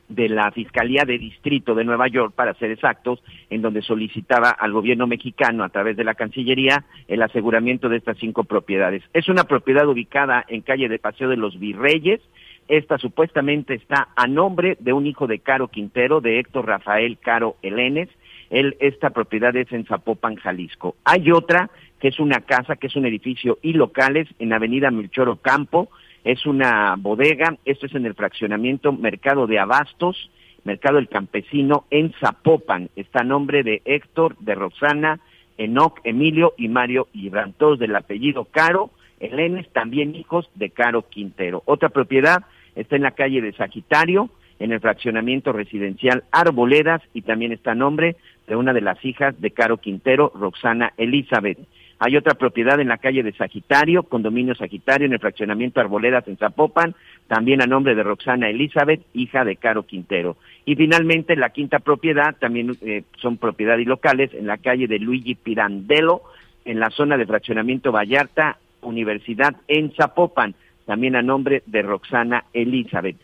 de 0.07 0.29
la 0.29 0.51
Fiscalía 0.51 1.03
de 1.05 1.17
Distrito 1.17 1.73
de 1.73 1.83
Nueva 1.83 2.07
York, 2.07 2.33
para 2.35 2.53
ser 2.55 2.71
exactos, 2.71 3.23
en 3.49 3.61
donde 3.61 3.81
solicitaba 3.81 4.49
al 4.49 4.71
gobierno 4.71 5.07
mexicano, 5.07 5.63
a 5.63 5.69
través 5.69 5.97
de 5.97 6.03
la 6.03 6.13
Cancillería, 6.13 6.85
el 7.07 7.21
aseguramiento 7.21 7.89
de 7.89 7.97
estas 7.97 8.17
cinco 8.17 8.43
propiedades. 8.43 9.03
Es 9.13 9.29
una 9.29 9.45
propiedad 9.45 9.87
ubicada 9.87 10.45
en 10.47 10.61
calle 10.61 10.89
de 10.89 10.99
Paseo 10.99 11.29
de 11.29 11.37
los 11.37 11.59
Virreyes. 11.59 12.21
Esta 12.67 12.97
supuestamente 12.97 13.75
está 13.75 14.09
a 14.15 14.27
nombre 14.27 14.77
de 14.79 14.93
un 14.93 15.05
hijo 15.05 15.27
de 15.27 15.39
Caro 15.39 15.67
Quintero, 15.67 16.21
de 16.21 16.39
Héctor 16.39 16.65
Rafael 16.65 17.17
Caro 17.19 17.57
Elenes. 17.61 18.09
Él, 18.49 18.75
esta 18.79 19.11
propiedad 19.11 19.55
es 19.55 19.71
en 19.71 19.85
Zapopan, 19.85 20.35
Jalisco. 20.35 20.95
Hay 21.03 21.31
otra 21.31 21.69
que 21.99 22.07
es 22.09 22.19
una 22.19 22.41
casa, 22.41 22.75
que 22.75 22.87
es 22.87 22.95
un 22.95 23.05
edificio 23.05 23.59
y 23.61 23.73
locales 23.73 24.27
en 24.39 24.53
Avenida 24.53 24.91
Milchoro 24.91 25.37
Campo, 25.37 25.89
es 26.23 26.45
una 26.45 26.95
bodega, 26.97 27.55
esto 27.65 27.85
es 27.85 27.93
en 27.93 28.05
el 28.05 28.15
fraccionamiento 28.15 28.91
Mercado 28.91 29.45
de 29.45 29.59
Abastos, 29.59 30.31
Mercado 30.63 30.95
del 30.95 31.07
Campesino, 31.07 31.85
en 31.91 32.13
Zapopan. 32.19 32.89
Está 32.95 33.21
a 33.21 33.23
nombre 33.23 33.61
de 33.61 33.83
Héctor, 33.85 34.35
de 34.39 34.55
Roxana, 34.55 35.19
Enoc, 35.59 35.99
Emilio 36.03 36.53
y 36.57 36.67
Mario 36.67 37.07
Ibran, 37.13 37.53
todos 37.53 37.77
del 37.77 37.95
apellido 37.95 38.45
Caro, 38.45 38.89
Elenes, 39.19 39.69
también 39.71 40.15
hijos 40.15 40.49
de 40.55 40.71
Caro 40.71 41.07
Quintero. 41.07 41.61
Otra 41.65 41.89
propiedad 41.89 42.43
está 42.75 42.95
en 42.95 43.03
la 43.03 43.11
calle 43.11 43.41
de 43.41 43.53
Sagitario, 43.53 44.29
en 44.59 44.71
el 44.71 44.79
fraccionamiento 44.79 45.51
residencial 45.51 46.23
Arboledas, 46.31 47.01
y 47.13 47.21
también 47.21 47.51
está 47.51 47.71
a 47.71 47.75
nombre 47.75 48.15
de 48.47 48.55
una 48.55 48.73
de 48.73 48.81
las 48.81 49.03
hijas 49.03 49.39
de 49.41 49.51
Caro 49.51 49.77
Quintero, 49.77 50.31
Roxana 50.35 50.93
Elizabeth. 50.97 51.57
Hay 51.97 52.17
otra 52.17 52.33
propiedad 52.33 52.79
en 52.79 52.89
la 52.89 52.97
calle 52.97 53.23
de 53.23 53.31
Sagitario, 53.31 54.03
condominio 54.03 54.53
Sagitario, 54.53 55.07
en 55.07 55.13
el 55.13 55.19
fraccionamiento 55.19 55.79
Arboledas 55.79 56.27
en 56.27 56.37
Zapopan, 56.37 56.93
también 57.27 57.61
a 57.61 57.67
nombre 57.67 57.95
de 57.95 58.03
Roxana 58.03 58.49
Elizabeth, 58.49 59.01
hija 59.13 59.45
de 59.45 59.55
Caro 59.55 59.83
Quintero. 59.83 60.35
Y 60.65 60.75
finalmente, 60.75 61.35
la 61.35 61.51
quinta 61.51 61.79
propiedad, 61.79 62.35
también 62.37 62.77
eh, 62.81 63.03
son 63.21 63.37
propiedades 63.37 63.87
locales, 63.87 64.33
en 64.33 64.47
la 64.47 64.57
calle 64.57 64.87
de 64.87 64.99
Luigi 64.99 65.35
Pirandello, 65.35 66.21
en 66.65 66.79
la 66.79 66.89
zona 66.89 67.17
de 67.17 67.25
fraccionamiento 67.25 67.91
Vallarta, 67.91 68.57
Universidad 68.81 69.55
en 69.67 69.93
Zapopan, 69.93 70.53
también 70.85 71.15
a 71.15 71.21
nombre 71.21 71.63
de 71.65 71.81
Roxana 71.81 72.45
Elizabeth. 72.53 73.17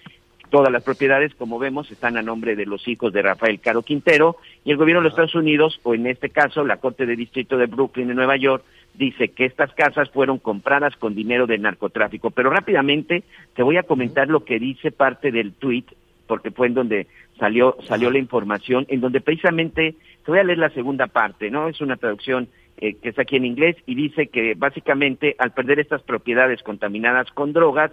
Todas 0.49 0.71
las 0.71 0.83
propiedades, 0.83 1.33
como 1.35 1.59
vemos, 1.59 1.89
están 1.91 2.17
a 2.17 2.21
nombre 2.21 2.57
de 2.57 2.65
los 2.65 2.85
hijos 2.87 3.13
de 3.13 3.21
Rafael 3.21 3.61
Caro 3.61 3.83
Quintero 3.83 4.35
y 4.65 4.71
el 4.71 4.77
gobierno 4.77 4.99
de 4.99 5.05
los 5.05 5.13
Estados 5.13 5.35
Unidos, 5.35 5.79
o 5.83 5.95
en 5.95 6.07
este 6.07 6.29
caso 6.29 6.65
la 6.65 6.77
Corte 6.77 7.05
de 7.05 7.15
Distrito 7.15 7.57
de 7.57 7.67
Brooklyn 7.67 8.09
en 8.09 8.17
Nueva 8.17 8.35
York, 8.35 8.63
dice 8.93 9.29
que 9.29 9.45
estas 9.45 9.71
casas 9.73 10.09
fueron 10.09 10.39
compradas 10.39 10.97
con 10.97 11.15
dinero 11.15 11.47
del 11.47 11.61
narcotráfico. 11.61 12.31
Pero 12.31 12.49
rápidamente 12.49 13.23
te 13.55 13.63
voy 13.63 13.77
a 13.77 13.83
comentar 13.83 14.27
lo 14.27 14.43
que 14.43 14.59
dice 14.59 14.91
parte 14.91 15.31
del 15.31 15.53
tweet, 15.53 15.85
porque 16.27 16.51
fue 16.51 16.67
en 16.67 16.73
donde 16.73 17.07
salió 17.39 17.77
salió 17.87 18.11
la 18.11 18.19
información, 18.19 18.85
en 18.89 18.99
donde 18.99 19.21
precisamente 19.21 19.95
te 20.23 20.31
voy 20.31 20.39
a 20.39 20.43
leer 20.43 20.57
la 20.57 20.69
segunda 20.69 21.07
parte, 21.07 21.49
¿no? 21.49 21.67
Es 21.67 21.81
una 21.81 21.97
traducción 21.97 22.47
eh, 22.77 22.95
que 22.95 23.09
está 23.09 23.23
aquí 23.23 23.35
en 23.35 23.45
inglés 23.45 23.75
y 23.85 23.95
dice 23.95 24.27
que 24.27 24.53
básicamente 24.55 25.35
al 25.37 25.51
perder 25.51 25.79
estas 25.79 26.01
propiedades 26.03 26.63
contaminadas 26.63 27.29
con 27.31 27.53
drogas, 27.53 27.91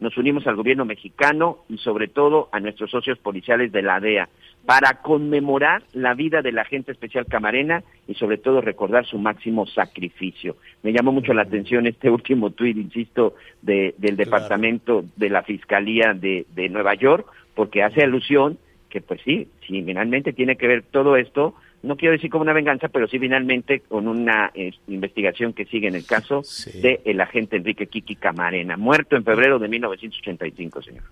nos 0.00 0.16
unimos 0.16 0.46
al 0.46 0.56
gobierno 0.56 0.86
mexicano 0.86 1.58
y 1.68 1.76
sobre 1.76 2.08
todo 2.08 2.48
a 2.52 2.60
nuestros 2.60 2.90
socios 2.90 3.18
policiales 3.18 3.70
de 3.70 3.82
la 3.82 4.00
DEA 4.00 4.30
para 4.64 5.02
conmemorar 5.02 5.82
la 5.92 6.14
vida 6.14 6.40
del 6.40 6.58
agente 6.58 6.92
especial 6.92 7.26
Camarena 7.26 7.82
y 8.08 8.14
sobre 8.14 8.38
todo 8.38 8.62
recordar 8.62 9.04
su 9.04 9.18
máximo 9.18 9.66
sacrificio. 9.66 10.56
Me 10.82 10.92
llamó 10.92 11.12
mucho 11.12 11.34
la 11.34 11.42
atención 11.42 11.86
este 11.86 12.08
último 12.10 12.50
tuit, 12.50 12.76
insisto, 12.76 13.34
de, 13.60 13.94
del 13.98 14.16
Departamento 14.16 15.04
de 15.16 15.28
la 15.28 15.42
Fiscalía 15.42 16.14
de, 16.14 16.46
de 16.54 16.68
Nueva 16.70 16.94
York, 16.94 17.26
porque 17.54 17.82
hace 17.82 18.02
alusión 18.02 18.58
que 18.88 19.00
pues 19.00 19.20
sí, 19.24 19.48
finalmente 19.66 20.32
tiene 20.32 20.56
que 20.56 20.66
ver 20.66 20.82
todo 20.82 21.16
esto 21.16 21.54
no 21.82 21.96
quiero 21.96 22.12
decir 22.12 22.30
como 22.30 22.42
una 22.42 22.52
venganza, 22.52 22.88
pero 22.88 23.08
sí 23.08 23.18
finalmente 23.18 23.80
con 23.80 24.06
una 24.06 24.50
eh, 24.54 24.72
investigación 24.88 25.54
que 25.54 25.64
sigue 25.64 25.88
en 25.88 25.94
el 25.94 26.04
caso 26.04 26.42
de 26.74 27.00
el 27.04 27.20
agente 27.20 27.56
Enrique 27.56 27.86
Kiki 27.86 28.16
Camarena, 28.16 28.76
muerto 28.76 29.16
en 29.16 29.24
febrero 29.24 29.58
de 29.58 29.68
1985, 29.68 30.82
señor. 30.82 31.04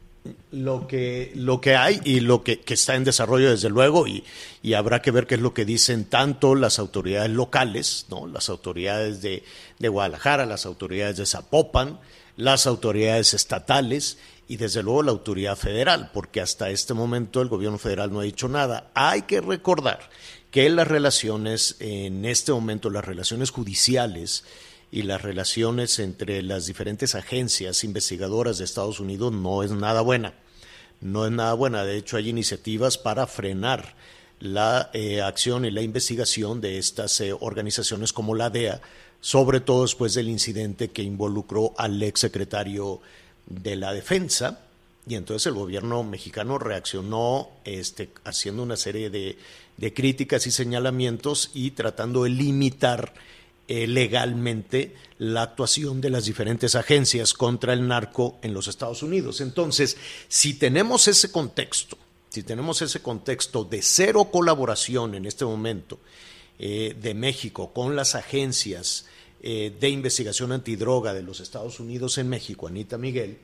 Lo 0.52 0.86
que, 0.86 1.32
lo 1.34 1.60
que 1.60 1.74
hay 1.76 2.00
y 2.04 2.20
lo 2.20 2.42
que, 2.42 2.60
que 2.60 2.74
está 2.74 2.96
en 2.96 3.04
desarrollo, 3.04 3.50
desde 3.50 3.70
luego, 3.70 4.06
y, 4.06 4.24
y, 4.62 4.74
habrá 4.74 5.00
que 5.00 5.10
ver 5.10 5.26
qué 5.26 5.36
es 5.36 5.40
lo 5.40 5.54
que 5.54 5.64
dicen 5.64 6.04
tanto 6.04 6.54
las 6.54 6.78
autoridades 6.78 7.30
locales, 7.30 8.06
¿no? 8.10 8.26
las 8.26 8.50
autoridades 8.50 9.22
de, 9.22 9.42
de 9.78 9.88
Guadalajara, 9.88 10.44
las 10.44 10.66
autoridades 10.66 11.16
de 11.16 11.24
Zapopan, 11.24 11.98
las 12.36 12.66
autoridades 12.66 13.32
estatales 13.32 14.18
y 14.48 14.56
desde 14.56 14.82
luego 14.82 15.02
la 15.02 15.12
autoridad 15.12 15.56
federal, 15.56 16.10
porque 16.12 16.40
hasta 16.40 16.70
este 16.70 16.94
momento 16.94 17.42
el 17.42 17.48
gobierno 17.48 17.78
federal 17.78 18.12
no 18.12 18.20
ha 18.20 18.24
dicho 18.24 18.48
nada. 18.48 18.90
Hay 18.94 19.22
que 19.22 19.40
recordar 19.40 20.00
que 20.50 20.68
las 20.70 20.88
relaciones, 20.88 21.76
en 21.80 22.24
este 22.24 22.52
momento, 22.52 22.90
las 22.90 23.04
relaciones 23.04 23.50
judiciales 23.50 24.44
y 24.90 25.02
las 25.02 25.20
relaciones 25.20 25.98
entre 25.98 26.42
las 26.42 26.66
diferentes 26.66 27.14
agencias 27.14 27.84
investigadoras 27.84 28.58
de 28.58 28.64
Estados 28.64 29.00
Unidos 29.00 29.32
no 29.32 29.62
es 29.62 29.70
nada 29.70 30.00
buena. 30.00 30.34
No 31.00 31.26
es 31.26 31.32
nada 31.32 31.52
buena. 31.54 31.84
De 31.84 31.96
hecho, 31.96 32.16
hay 32.16 32.28
iniciativas 32.28 32.98
para 32.98 33.26
frenar 33.26 33.94
la 34.40 34.90
eh, 34.94 35.20
acción 35.20 35.64
y 35.64 35.70
la 35.70 35.82
investigación 35.82 36.60
de 36.60 36.78
estas 36.78 37.20
eh, 37.20 37.32
organizaciones 37.32 38.12
como 38.12 38.34
la 38.34 38.50
DEA, 38.50 38.80
sobre 39.20 39.60
todo 39.60 39.82
después 39.82 40.14
del 40.14 40.28
incidente 40.28 40.88
que 40.88 41.02
involucró 41.02 41.74
al 41.76 42.02
ex 42.02 42.20
secretario 42.20 43.00
de 43.46 43.76
la 43.76 43.92
Defensa, 43.92 44.60
y 45.08 45.14
entonces 45.14 45.46
el 45.46 45.54
gobierno 45.54 46.04
mexicano 46.04 46.58
reaccionó 46.58 47.48
este, 47.64 48.10
haciendo 48.24 48.62
una 48.62 48.76
serie 48.76 49.10
de, 49.10 49.38
de 49.78 49.94
críticas 49.94 50.46
y 50.46 50.50
señalamientos 50.50 51.50
y 51.54 51.70
tratando 51.70 52.24
de 52.24 52.30
limitar 52.30 53.14
eh, 53.68 53.86
legalmente 53.86 54.94
la 55.18 55.42
actuación 55.42 56.00
de 56.00 56.10
las 56.10 56.24
diferentes 56.24 56.74
agencias 56.74 57.34
contra 57.34 57.72
el 57.72 57.86
narco 57.86 58.38
en 58.42 58.54
los 58.54 58.66
Estados 58.66 59.02
Unidos. 59.02 59.40
Entonces, 59.40 59.96
si 60.28 60.54
tenemos 60.54 61.06
ese 61.06 61.30
contexto, 61.30 61.98
si 62.28 62.42
tenemos 62.42 62.82
ese 62.82 63.00
contexto 63.00 63.64
de 63.64 63.82
cero 63.82 64.30
colaboración 64.32 65.14
en 65.14 65.26
este 65.26 65.44
momento 65.44 65.98
eh, 66.58 66.96
de 67.00 67.14
México 67.14 67.72
con 67.72 67.94
las 67.94 68.14
agencias 68.14 69.06
eh, 69.42 69.72
de 69.78 69.88
investigación 69.90 70.52
antidroga 70.52 71.14
de 71.14 71.22
los 71.22 71.40
Estados 71.40 71.78
Unidos 71.78 72.18
en 72.18 72.28
México, 72.28 72.66
Anita 72.66 72.98
Miguel, 72.98 73.38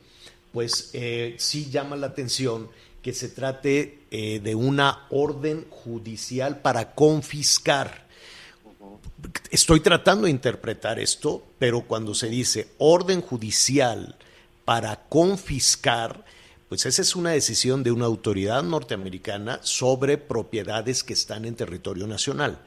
pues 0.54 0.92
sí 1.36 1.68
llama 1.70 1.96
la 1.96 2.06
atención 2.06 2.70
que 3.04 3.12
se 3.12 3.28
trate 3.28 3.98
eh, 4.10 4.40
de 4.42 4.54
una 4.54 5.06
orden 5.10 5.66
judicial 5.68 6.62
para 6.62 6.94
confiscar. 6.94 8.08
Estoy 9.50 9.80
tratando 9.80 10.24
de 10.24 10.30
interpretar 10.30 10.98
esto, 10.98 11.44
pero 11.58 11.82
cuando 11.82 12.14
se 12.14 12.30
dice 12.30 12.68
orden 12.78 13.20
judicial 13.20 14.16
para 14.64 15.04
confiscar, 15.10 16.24
pues 16.70 16.86
esa 16.86 17.02
es 17.02 17.14
una 17.14 17.32
decisión 17.32 17.82
de 17.82 17.92
una 17.92 18.06
autoridad 18.06 18.62
norteamericana 18.62 19.60
sobre 19.62 20.16
propiedades 20.16 21.04
que 21.04 21.12
están 21.12 21.44
en 21.44 21.56
territorio 21.56 22.06
nacional. 22.06 22.58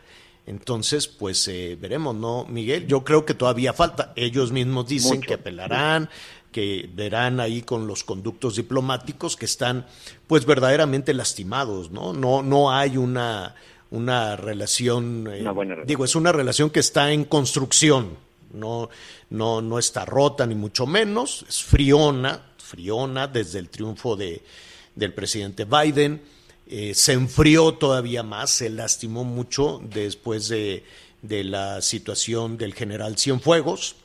Entonces, 0.48 1.08
pues 1.08 1.46
eh, 1.50 1.78
veremos, 1.80 2.16
¿no, 2.16 2.46
Miguel? 2.46 2.88
Yo 2.88 3.04
creo 3.04 3.26
que 3.26 3.34
todavía 3.34 3.74
falta. 3.74 4.14
Ellos 4.16 4.54
mismos 4.54 4.88
dicen 4.88 5.18
Mucho. 5.18 5.28
que 5.28 5.34
apelarán, 5.34 6.10
que 6.52 6.90
verán 6.94 7.40
ahí 7.40 7.62
con 7.62 7.88
los 7.88 8.04
conductos 8.04 8.56
diplomáticos 8.56 9.36
que 9.36 9.46
están, 9.46 9.86
pues 10.28 10.46
verdaderamente 10.46 11.14
lastimados, 11.14 11.92
¿no? 11.92 12.14
No, 12.14 12.42
no 12.42 12.72
hay 12.72 12.98
una, 12.98 13.56
una 13.92 14.36
relación, 14.36 15.28
eh, 15.32 15.42
Una 15.42 15.52
buena 15.52 15.76
relación. 15.76 15.88
digo, 15.88 16.06
es 16.06 16.16
una 16.16 16.32
relación 16.32 16.70
que 16.70 16.80
está 16.80 17.12
en 17.12 17.26
construcción, 17.26 18.18
no, 18.54 18.90
no, 19.30 19.62
no 19.62 19.78
está 19.78 20.06
rota 20.06 20.46
ni 20.46 20.56
mucho 20.56 20.86
menos, 20.86 21.46
es 21.48 21.62
friona, 21.64 22.54
friona 22.58 23.28
desde 23.28 23.60
el 23.60 23.70
triunfo 23.70 24.16
de, 24.16 24.42
del 24.96 25.14
presidente 25.14 25.66
Biden, 25.66 26.22
eh, 26.66 26.94
se 26.94 27.14
enfrió 27.14 27.76
todavía 27.76 28.24
más, 28.24 28.50
se 28.50 28.70
lastimó 28.70 29.24
mucho 29.24 29.82
después 29.84 30.48
de, 30.50 30.84
de 31.22 31.44
la 31.44 31.82
situación 31.82 32.58
del 32.58 32.74
general 32.74 33.18
Cienfuegos 33.18 33.96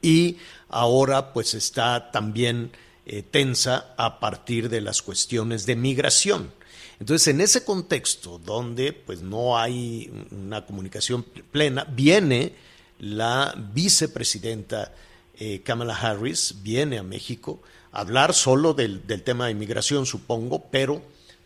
y 0.00 0.36
ahora 0.68 1.32
pues 1.32 1.54
está 1.54 2.10
también 2.10 2.70
eh, 3.04 3.22
tensa 3.22 3.94
a 3.96 4.20
partir 4.20 4.68
de 4.68 4.80
las 4.80 5.02
cuestiones 5.02 5.66
de 5.66 5.76
migración. 5.76 6.52
Entonces, 7.00 7.28
en 7.28 7.40
ese 7.40 7.64
contexto 7.64 8.38
donde 8.38 8.92
pues 8.92 9.22
no 9.22 9.58
hay 9.58 10.08
una 10.30 10.64
comunicación 10.64 11.24
plena, 11.24 11.84
viene 11.84 12.52
la 13.00 13.54
vicepresidenta 13.74 14.94
eh, 15.38 15.62
Kamala 15.64 15.96
Harris, 15.96 16.56
viene 16.62 16.98
a 16.98 17.02
México 17.02 17.60
a 17.90 18.00
hablar 18.00 18.34
solo 18.34 18.74
del, 18.74 19.04
del 19.06 19.22
tema 19.22 19.46
de 19.46 19.52
inmigración, 19.52 20.06
supongo, 20.06 20.66
pero 20.70 21.02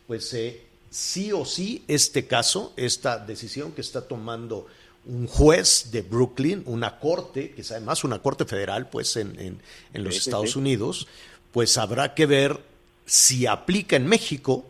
pues 0.07 0.35
eh, 0.35 0.62
sí 0.90 1.33
o 1.33 1.47
sí 1.47 1.83
este 1.88 2.26
caso, 2.26 2.75
esta 2.76 3.19
decisión 3.19 3.73
que 3.73 3.81
está 3.81 4.07
tomando 4.07 4.66
un 5.07 5.27
juez 5.27 5.91
de 5.93 6.03
Brooklyn, 6.03 6.63
una 6.67 6.99
corte, 6.99 7.51
que 7.53 7.61
es 7.63 7.71
además 7.71 8.03
una 8.05 8.19
corte 8.19 8.45
federal, 8.45 8.89
pues 8.89 9.17
en, 9.17 9.39
en- 9.39 9.61
en 9.95 10.05
los 10.05 10.15
Sí, 10.15 10.21
Estados 10.21 10.53
sí. 10.53 10.59
Unidos, 10.59 11.07
pues 11.53 11.79
habrá 11.79 12.15
que 12.15 12.27
ver 12.27 12.59
si 13.05 13.47
aplica 13.47 13.97
en 13.97 14.07
México 14.07 14.67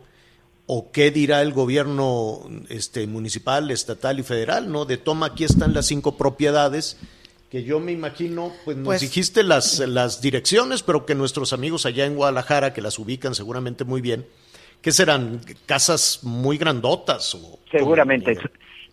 o 0.67 0.91
qué 0.91 1.11
dirá 1.11 1.41
el 1.41 1.53
gobierno 1.53 2.41
este, 2.69 3.07
municipal, 3.07 3.71
estatal 3.71 4.19
y 4.19 4.23
federal, 4.23 4.71
¿no? 4.71 4.85
De 4.85 4.97
toma, 4.97 5.27
aquí 5.27 5.43
están 5.43 5.73
las 5.73 5.87
cinco 5.87 6.17
propiedades 6.17 6.97
que 7.49 7.63
yo 7.63 7.79
me 7.79 7.93
imagino, 7.93 8.51
pues 8.65 8.75
nos 8.75 8.85
Pues- 8.87 9.01
dijiste 9.01 9.41
las, 9.41 9.79
las 9.79 10.19
direcciones, 10.21 10.83
pero 10.83 11.05
que 11.05 11.15
nuestros 11.15 11.53
amigos 11.53 11.85
allá 11.85 12.05
en 12.05 12.15
Guadalajara, 12.15 12.73
que 12.73 12.81
las 12.81 12.99
ubican 12.99 13.33
seguramente 13.33 13.85
muy 13.85 14.01
bien, 14.01 14.25
¿qué 14.81 14.91
serán? 14.91 15.39
¿Casas 15.65 16.19
muy 16.23 16.57
grandotas? 16.57 17.33
O, 17.35 17.59
Seguramente. 17.71 18.37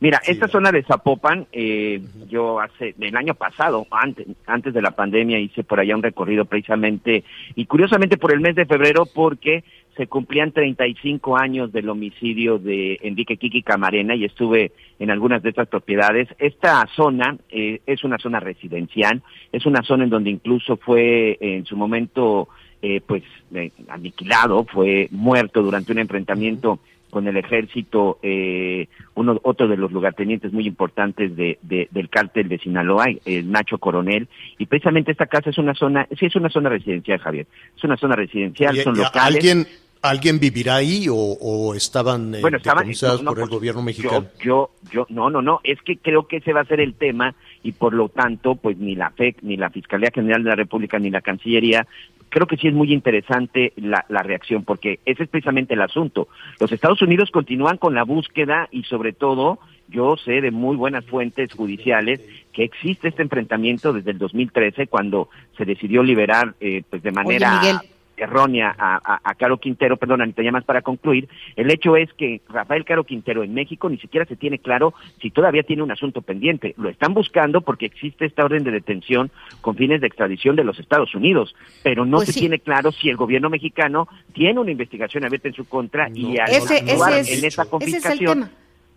Mira, 0.04 0.20
Sí. 0.22 0.32
esta 0.32 0.48
zona 0.48 0.70
de 0.70 0.82
Zapopan, 0.82 1.46
eh, 1.50 1.98
yo 2.28 2.60
hace, 2.60 2.94
el 3.00 3.16
año 3.16 3.32
pasado, 3.32 3.86
antes, 3.90 4.26
antes 4.44 4.74
de 4.74 4.82
la 4.82 4.90
pandemia, 4.90 5.38
hice 5.38 5.64
por 5.64 5.80
allá 5.80 5.96
un 5.96 6.02
recorrido 6.02 6.44
precisamente, 6.44 7.24
y 7.54 7.64
curiosamente 7.64 8.18
por 8.18 8.30
el 8.34 8.40
mes 8.40 8.54
de 8.54 8.66
febrero, 8.66 9.06
porque 9.06 9.64
se 9.96 10.06
cumplían 10.06 10.52
35 10.52 11.38
años 11.38 11.72
del 11.72 11.88
homicidio 11.88 12.58
de 12.58 12.98
Enrique 13.00 13.38
Kiki 13.38 13.62
Camarena 13.62 14.14
y 14.14 14.26
estuve 14.26 14.72
en 14.98 15.10
algunas 15.10 15.42
de 15.42 15.48
estas 15.48 15.68
propiedades. 15.68 16.28
Esta 16.38 16.86
zona 16.94 17.38
eh, 17.48 17.80
es 17.86 18.04
una 18.04 18.18
zona 18.18 18.40
residencial, 18.40 19.22
es 19.52 19.64
una 19.64 19.80
zona 19.84 20.04
en 20.04 20.10
donde 20.10 20.28
incluso 20.28 20.76
fue 20.76 21.38
en 21.40 21.64
su 21.64 21.78
momento 21.78 22.48
eh, 22.82 23.00
pues 23.00 23.22
eh, 23.54 23.70
aniquilado, 23.88 24.66
fue 24.66 25.08
muerto 25.12 25.62
durante 25.62 25.92
un 25.92 26.00
enfrentamiento 26.00 26.80
con 27.14 27.28
el 27.28 27.36
ejército, 27.36 28.18
eh, 28.24 28.88
uno, 29.14 29.38
otro 29.44 29.68
de 29.68 29.76
los 29.76 29.92
lugartenientes 29.92 30.52
muy 30.52 30.66
importantes 30.66 31.36
de, 31.36 31.58
de- 31.62 31.86
del 31.92 32.08
cártel 32.08 32.48
de 32.48 32.58
Sinaloa, 32.58 33.06
el 33.24 33.52
Nacho 33.52 33.78
Coronel, 33.78 34.26
y 34.58 34.66
precisamente 34.66 35.12
esta 35.12 35.26
casa 35.26 35.50
es 35.50 35.58
una 35.58 35.74
zona, 35.74 36.08
sí 36.18 36.26
es 36.26 36.34
una 36.34 36.50
zona 36.50 36.70
residencial, 36.70 37.20
Javier, 37.20 37.46
es 37.76 37.84
una 37.84 37.96
zona 37.96 38.16
residencial, 38.16 38.76
¿Y- 38.76 38.80
son 38.80 38.96
y 38.96 38.98
locales. 38.98 39.36
¿Alguien, 39.36 39.66
¿Alguien 40.02 40.40
vivirá 40.40 40.74
ahí 40.74 41.06
o, 41.08 41.14
o 41.14 41.74
estaban 41.76 42.34
eh, 42.34 42.40
Bueno, 42.42 42.56
estaban 42.56 42.88
no, 43.22 43.30
por 43.30 43.38
el 43.38 43.44
pues, 43.44 43.50
gobierno 43.50 43.82
mexicano? 43.82 44.26
Yo, 44.42 44.70
yo, 44.90 44.92
yo, 44.92 45.06
no, 45.08 45.30
no, 45.30 45.40
no, 45.40 45.60
es 45.62 45.80
que 45.82 45.96
creo 45.98 46.26
que 46.26 46.38
ese 46.38 46.52
va 46.52 46.62
a 46.62 46.66
ser 46.66 46.80
el 46.80 46.94
tema 46.94 47.34
y 47.62 47.70
por 47.72 47.94
lo 47.94 48.08
tanto, 48.08 48.56
pues 48.56 48.76
ni 48.76 48.96
la 48.96 49.10
FEC, 49.12 49.36
ni 49.42 49.56
la 49.56 49.70
Fiscalía 49.70 50.10
General 50.12 50.42
de 50.42 50.50
la 50.50 50.56
República, 50.56 50.98
ni 50.98 51.10
la 51.10 51.20
Cancillería, 51.22 51.86
creo 52.34 52.48
que 52.48 52.56
sí 52.56 52.66
es 52.66 52.74
muy 52.74 52.92
interesante 52.92 53.72
la, 53.76 54.04
la 54.08 54.24
reacción 54.24 54.64
porque 54.64 54.98
ese 55.06 55.22
es 55.22 55.28
precisamente 55.28 55.74
el 55.74 55.82
asunto. 55.82 56.26
Los 56.58 56.72
Estados 56.72 57.00
Unidos 57.00 57.30
continúan 57.30 57.76
con 57.76 57.94
la 57.94 58.02
búsqueda 58.02 58.68
y 58.72 58.82
sobre 58.82 59.12
todo, 59.12 59.60
yo 59.86 60.16
sé 60.16 60.40
de 60.40 60.50
muy 60.50 60.74
buenas 60.74 61.04
fuentes 61.04 61.52
judiciales 61.52 62.20
que 62.52 62.64
existe 62.64 63.06
este 63.06 63.22
enfrentamiento 63.22 63.92
desde 63.92 64.10
el 64.10 64.18
2013 64.18 64.88
cuando 64.88 65.28
se 65.56 65.64
decidió 65.64 66.02
liberar 66.02 66.56
eh, 66.60 66.82
pues 66.90 67.04
de 67.04 67.12
manera 67.12 67.60
Miguel. 67.60 67.76
Errónea 68.16 68.74
a, 68.78 68.96
a, 68.96 69.20
a 69.24 69.34
Caro 69.34 69.58
Quintero, 69.58 69.96
perdón, 69.96 70.22
Anita, 70.22 70.42
ya 70.42 70.52
más 70.52 70.64
para 70.64 70.82
concluir, 70.82 71.28
el 71.56 71.70
hecho 71.70 71.96
es 71.96 72.12
que 72.14 72.40
Rafael 72.48 72.84
Caro 72.84 73.04
Quintero 73.04 73.42
en 73.42 73.54
México 73.54 73.88
ni 73.88 73.98
siquiera 73.98 74.26
se 74.26 74.36
tiene 74.36 74.58
claro 74.58 74.94
si 75.20 75.30
todavía 75.30 75.62
tiene 75.62 75.82
un 75.82 75.90
asunto 75.90 76.22
pendiente. 76.22 76.74
Lo 76.78 76.88
están 76.88 77.14
buscando 77.14 77.60
porque 77.60 77.86
existe 77.86 78.24
esta 78.26 78.44
orden 78.44 78.64
de 78.64 78.70
detención 78.70 79.30
con 79.60 79.76
fines 79.76 80.00
de 80.00 80.06
extradición 80.06 80.56
de 80.56 80.64
los 80.64 80.78
Estados 80.78 81.14
Unidos, 81.14 81.54
pero 81.82 82.04
no 82.04 82.18
Pues 82.18 82.26
se 82.28 82.32
sí. 82.34 82.40
tiene 82.40 82.58
claro 82.58 82.92
si 82.92 83.08
el 83.10 83.16
gobierno 83.16 83.50
mexicano 83.50 84.08
tiene 84.32 84.60
una 84.60 84.70
investigación 84.70 85.24
abierta 85.24 85.48
en 85.48 85.54
su 85.54 85.64
contra 85.68 86.08
y 86.14 86.38
al 86.38 86.50
Ese- 86.50 86.78
ese 86.86 87.20
es- 87.20 87.38
en 87.38 87.44
esa 87.44 87.64
confiscación. 87.66 88.50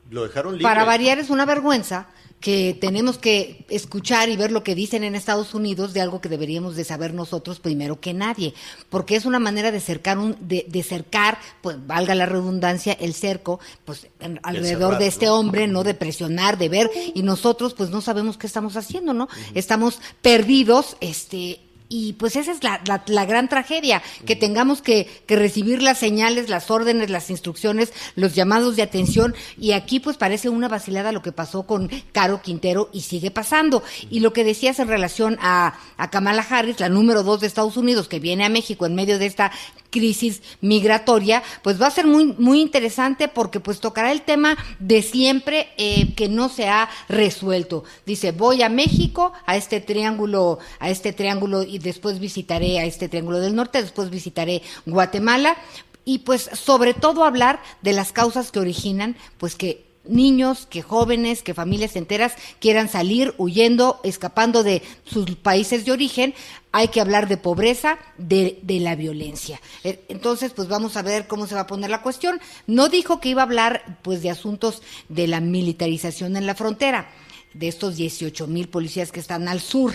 Lo 0.10 0.24
dejaron 0.24 0.54
libre. 0.54 0.64
Para 0.64 0.84
variar 0.86 1.20
es 1.20 1.30
una 1.30 1.46
vergüenza 1.46 2.08
que 2.40 2.78
tenemos 2.80 3.18
que 3.18 3.66
escuchar 3.68 4.30
y 4.30 4.38
ver 4.38 4.52
lo 4.52 4.64
que 4.64 4.76
dicen 4.76 5.04
en 5.04 5.16
Estados 5.16 5.56
Unidos 5.56 5.94
de 5.94 6.02
algo 6.02 6.22
que 6.22 6.30
deberíamos 6.30 6.76
de 6.76 6.84
saber 6.84 7.12
nosotros 7.16 7.60
primero 7.60 8.00
que 8.00 8.14
nadie, 8.14 8.54
porque 8.90 9.16
es 9.16 9.26
una 9.26 9.40
manera 9.40 9.72
de 9.72 9.80
cercar 9.80 10.20
un 10.20 10.38
de, 10.40 10.64
de 10.70 10.84
cercar, 10.84 11.40
pues 11.64 11.78
valga 11.88 12.14
la 12.14 12.28
redundancia, 12.28 12.94
el 12.94 13.16
cerco, 13.16 13.60
pues 13.86 14.06
en- 14.20 14.40
alrededor 14.44 14.90
cerrar, 14.92 15.00
de 15.00 15.08
este 15.08 15.26
¿no? 15.26 15.34
hombre, 15.40 15.68
no 15.68 15.84
de 15.84 15.96
presionar, 15.96 16.60
de 16.60 16.70
ver 16.70 16.92
y 17.16 17.24
nosotros 17.24 17.74
pues 17.74 17.90
no 17.90 18.02
sabemos 18.02 18.38
qué 18.38 18.46
estamos 18.46 18.78
haciendo, 18.78 19.16
¿no? 19.16 19.28
Estamos 19.56 20.00
perdidos, 20.22 20.96
este 21.02 21.60
y 21.90 22.14
pues 22.14 22.36
esa 22.36 22.52
es 22.52 22.64
la, 22.64 22.82
la, 22.86 23.04
la 23.08 23.26
gran 23.26 23.50
tragedia, 23.50 24.02
que 24.26 24.36
tengamos 24.36 24.82
que, 24.82 25.08
que 25.26 25.36
recibir 25.36 25.82
las 25.82 25.98
señales, 25.98 26.50
las 26.50 26.70
órdenes, 26.70 27.10
las 27.10 27.30
instrucciones, 27.30 27.94
los 28.16 28.36
llamados 28.36 28.76
de 28.76 28.84
atención, 28.84 29.36
y 29.58 29.72
aquí 29.72 30.00
pues 30.00 30.18
parece 30.18 30.50
una 30.50 30.68
vacilada 30.68 31.12
lo 31.12 31.22
que 31.22 31.32
pasó 31.32 31.64
con 31.64 31.90
Caro 32.12 32.42
Quintero 32.42 32.90
y 32.94 33.02
sigue 33.02 33.32
pasando. 33.32 33.84
Y 34.10 34.20
lo 34.20 34.34
que 34.34 34.44
decías 34.44 34.80
en 34.80 34.88
relación 34.88 35.38
a, 35.42 35.80
a 35.98 36.10
Kamala 36.10 36.46
Harris, 36.50 36.80
la 36.80 36.90
número 36.90 37.24
dos 37.24 37.42
de 37.42 37.48
Estados 37.48 37.78
Unidos, 37.78 38.08
que 38.08 38.20
viene 38.20 38.46
a 38.46 38.50
México 38.50 38.86
en 38.86 38.96
medio 38.96 39.20
de 39.20 39.26
esta 39.26 39.52
crisis 39.90 40.42
migratoria, 40.62 41.44
pues 41.64 41.82
va 41.82 41.88
a 41.88 41.92
ser 41.92 42.06
muy, 42.06 42.26
muy 42.38 42.62
interesante 42.62 43.28
porque 43.28 43.60
pues 43.60 43.80
tocará 43.80 44.12
el 44.12 44.22
tema 44.22 44.58
de 44.80 45.02
siempre 45.02 45.70
eh, 45.78 46.14
que 46.16 46.28
no 46.28 46.50
se 46.50 46.68
ha 46.68 46.90
resuelto. 47.08 47.84
Dice, 48.06 48.32
voy 48.32 48.64
a 48.64 48.70
México, 48.70 49.32
a 49.46 49.56
este 49.56 49.80
triángulo, 49.80 50.60
a 50.80 50.90
este 50.90 51.14
triángulo 51.14 51.64
después 51.80 52.20
visitaré 52.20 52.80
a 52.80 52.86
este 52.86 53.10
triángulo 53.10 53.40
del 53.40 53.56
norte, 53.56 53.82
después 53.82 54.10
visitaré 54.10 54.62
Guatemala 54.86 55.58
y 56.06 56.20
pues 56.20 56.50
sobre 56.54 56.94
todo 56.94 57.24
hablar 57.24 57.60
de 57.82 57.94
las 57.94 58.12
causas 58.12 58.52
que 58.52 58.60
originan 58.60 59.16
pues 59.38 59.56
que 59.56 59.88
niños, 60.10 60.66
que 60.68 60.82
jóvenes, 60.82 61.44
que 61.44 61.54
familias 61.54 61.96
enteras 61.96 62.34
quieran 62.60 62.90
salir 62.90 63.34
huyendo, 63.38 64.00
escapando 64.04 64.64
de 64.64 64.82
sus 65.04 65.36
países 65.36 65.86
de 65.86 65.92
origen, 65.92 66.34
hay 66.72 66.90
que 66.90 67.02
hablar 67.02 67.28
de 67.28 67.38
pobreza, 67.38 67.98
de, 68.18 68.60
de 68.62 68.80
la 68.80 68.96
violencia. 68.96 69.60
Eh, 69.84 70.04
Entonces, 70.10 70.54
pues 70.54 70.68
vamos 70.68 70.96
a 70.96 71.02
ver 71.02 71.28
cómo 71.28 71.48
se 71.48 71.56
va 71.56 71.62
a 71.62 71.68
poner 71.68 71.90
la 71.90 72.02
cuestión. 72.02 72.40
No 72.68 72.88
dijo 72.90 73.20
que 73.20 73.30
iba 73.30 73.42
a 73.42 73.46
hablar 73.46 73.98
pues 74.02 74.22
de 74.22 74.30
asuntos 74.30 74.82
de 75.10 75.28
la 75.28 75.40
militarización 75.40 76.38
en 76.38 76.46
la 76.46 76.56
frontera, 76.56 77.10
de 77.58 77.68
estos 77.68 77.96
18 77.96 78.48
mil 78.48 78.70
policías 78.70 79.12
que 79.12 79.20
están 79.20 79.48
al 79.48 79.62
sur. 79.62 79.94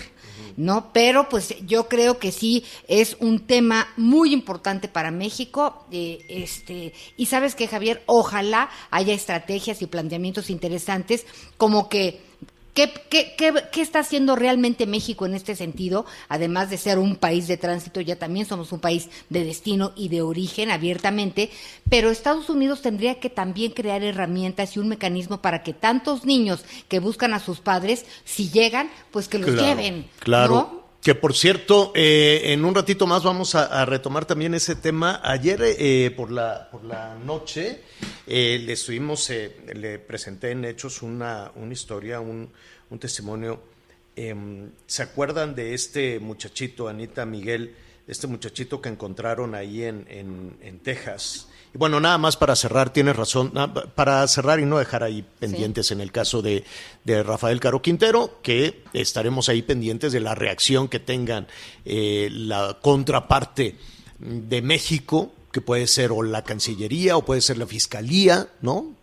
¿no? 0.57 0.91
Pero 0.93 1.29
pues 1.29 1.55
yo 1.65 1.87
creo 1.87 2.19
que 2.19 2.31
sí 2.31 2.63
es 2.87 3.17
un 3.19 3.45
tema 3.45 3.87
muy 3.97 4.33
importante 4.33 4.87
para 4.87 5.11
México. 5.11 5.85
eh, 5.91 6.19
este, 6.29 6.93
y 7.17 7.25
sabes 7.27 7.55
que, 7.55 7.67
Javier, 7.67 8.03
ojalá 8.05 8.69
haya 8.91 9.13
estrategias 9.13 9.81
y 9.81 9.87
planteamientos 9.87 10.49
interesantes 10.49 11.25
como 11.57 11.89
que 11.89 12.21
¿Qué, 12.73 12.91
qué, 13.09 13.35
qué, 13.37 13.53
qué 13.71 13.81
está 13.81 13.99
haciendo 13.99 14.35
realmente 14.35 14.87
México 14.87 15.25
en 15.25 15.35
este 15.35 15.55
sentido? 15.55 16.05
Además 16.27 16.69
de 16.69 16.77
ser 16.77 16.97
un 16.97 17.15
país 17.15 17.47
de 17.47 17.57
tránsito, 17.57 18.01
ya 18.01 18.17
también 18.17 18.47
somos 18.47 18.71
un 18.71 18.79
país 18.79 19.09
de 19.29 19.43
destino 19.45 19.91
y 19.95 20.09
de 20.09 20.23
origen 20.23 20.71
abiertamente, 20.71 21.51
pero 21.89 22.09
Estados 22.09 22.49
Unidos 22.49 22.81
tendría 22.81 23.19
que 23.19 23.29
también 23.29 23.71
crear 23.73 24.01
herramientas 24.03 24.75
y 24.75 24.79
un 24.79 24.87
mecanismo 24.87 25.41
para 25.41 25.61
que 25.61 25.73
tantos 25.73 26.25
niños 26.25 26.65
que 26.87 26.99
buscan 26.99 27.33
a 27.33 27.39
sus 27.39 27.59
padres, 27.59 28.05
si 28.25 28.49
llegan, 28.49 28.89
pues 29.11 29.27
que 29.27 29.37
los 29.37 29.51
Claro, 29.51 29.67
lleven. 29.67 30.07
Claro. 30.19 30.53
¿no? 30.53 30.82
Que 31.03 31.15
por 31.15 31.35
cierto, 31.35 31.91
eh, 31.95 32.53
en 32.53 32.63
un 32.63 32.73
ratito 32.73 33.05
más 33.05 33.23
vamos 33.23 33.55
a, 33.55 33.83
retomar 33.83 34.23
también 34.23 34.53
ese 34.53 34.73
tema. 34.73 35.19
Ayer 35.21 35.59
eh, 35.61 36.13
por, 36.15 36.31
la, 36.31 36.69
por 36.71 36.85
la 36.85 37.15
noche 37.15 37.81
eh, 38.25 38.57
le 38.65 38.71
estuvimos, 38.71 39.29
eh, 39.29 39.53
le 39.73 39.99
presenté 39.99 40.51
en 40.51 40.63
Hechos 40.63 41.01
una, 41.01 41.51
una 41.55 41.73
historia, 41.73 42.21
un, 42.21 42.49
un 42.89 42.99
testimonio. 42.99 43.61
Em, 44.15 44.71
¿Se 44.87 45.03
acuerdan 45.03 45.55
de 45.55 45.73
este 45.73 46.21
muchachito, 46.21 46.87
Anita 46.87 47.25
Miguel, 47.25 47.75
este 48.07 48.27
muchachito 48.27 48.79
que 48.79 48.87
encontraron 48.87 49.55
ahí 49.55 49.83
en, 49.83 50.05
en, 50.09 50.55
en 50.61 50.79
Texas? 50.79 51.49
Y 51.73 51.77
bueno, 51.77 51.99
nada 51.99 52.17
más 52.17 52.37
para 52.37 52.55
cerrar, 52.55 52.91
tienes 52.91 53.15
razón, 53.15 53.51
para 53.95 54.27
cerrar 54.27 54.59
y 54.59 54.65
no 54.65 54.77
dejar 54.77 55.03
ahí 55.03 55.25
pendientes 55.39 55.91
en 55.91 56.01
el 56.01 56.11
caso 56.11 56.41
de, 56.41 56.63
de 57.03 57.23
Rafael 57.23 57.59
Caro 57.59 57.81
Quintero, 57.81 58.39
que 58.43 58.83
estaremos 58.93 59.49
ahí 59.49 59.63
pendientes 59.63 60.13
de 60.13 60.19
la 60.19 60.35
reacción 60.35 60.87
que 60.87 60.99
tengan 60.99 61.47
eh, 61.85 62.29
la 62.31 62.77
contraparte 62.79 63.75
de 64.19 64.61
México, 64.61 65.33
que 65.53 65.61
puede 65.61 65.85
ser 65.85 66.11
o 66.11 66.23
la 66.23 66.43
Cancillería 66.43 67.15
o 67.15 67.23
puede 67.23 67.39
ser 67.39 67.59
la 67.59 67.67
Fiscalía, 67.67 68.49
¿no? 68.61 68.95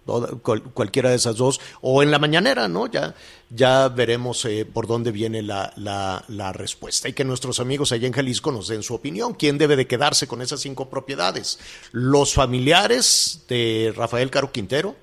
Cualquiera 0.75 1.11
de 1.11 1.17
esas 1.17 1.37
dos, 1.37 1.61
o 1.81 2.03
en 2.03 2.11
la 2.11 2.19
mañanera, 2.19 2.67
¿no? 2.67 2.89
Ya, 2.89 3.15
ya 3.51 3.89
veremos 3.89 4.45
eh, 4.45 4.65
por 4.67 4.89
dónde 4.89 5.13
viene 5.13 5.43
la, 5.43 5.73
la, 5.77 6.25
la 6.27 6.53
respuesta 6.53 7.09
y 7.09 7.13
que 7.13 7.25
nuestros 7.25 7.61
amigos 7.61 7.93
allá 7.93 8.09
en 8.09 8.13
Jalisco 8.13 8.51
nos 8.51 8.67
den 8.67 8.83
su 8.83 8.95
opinión. 8.95 9.35
¿Quién 9.35 9.59
debe 9.59 9.77
de 9.77 9.87
quedarse 9.87 10.27
con 10.27 10.43
esas 10.43 10.61
cinco 10.61 10.91
propiedades? 10.91 11.61
¿Los 11.93 12.35
familiares 12.35 13.45
de 13.49 13.95
Rafael 13.97 14.31
Caro 14.33 14.51
Quintero? 14.51 14.97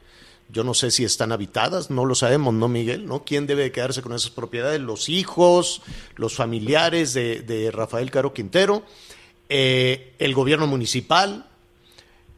Yo 0.49 0.65
no 0.65 0.73
sé 0.73 0.91
si 0.91 1.05
están 1.05 1.31
habitadas, 1.31 1.89
no 1.89 2.03
lo 2.03 2.13
sabemos, 2.13 2.53
¿no, 2.53 2.67
Miguel? 2.67 3.05
¿No? 3.05 3.23
¿Quién 3.23 3.47
debe 3.47 3.63
de 3.63 3.71
quedarse 3.71 4.01
con 4.01 4.13
esas 4.13 4.31
propiedades? 4.31 4.81
¿Los 4.81 5.07
hijos, 5.07 5.81
los 6.15 6.36
familiares 6.36 7.13
de, 7.13 7.39
de 7.39 7.71
Rafael 7.71 8.12
Caro 8.12 8.33
Quintero? 8.33 8.83
Eh, 9.49 10.13
¿El 10.19 10.33
gobierno 10.33 10.67
municipal? 10.67 11.47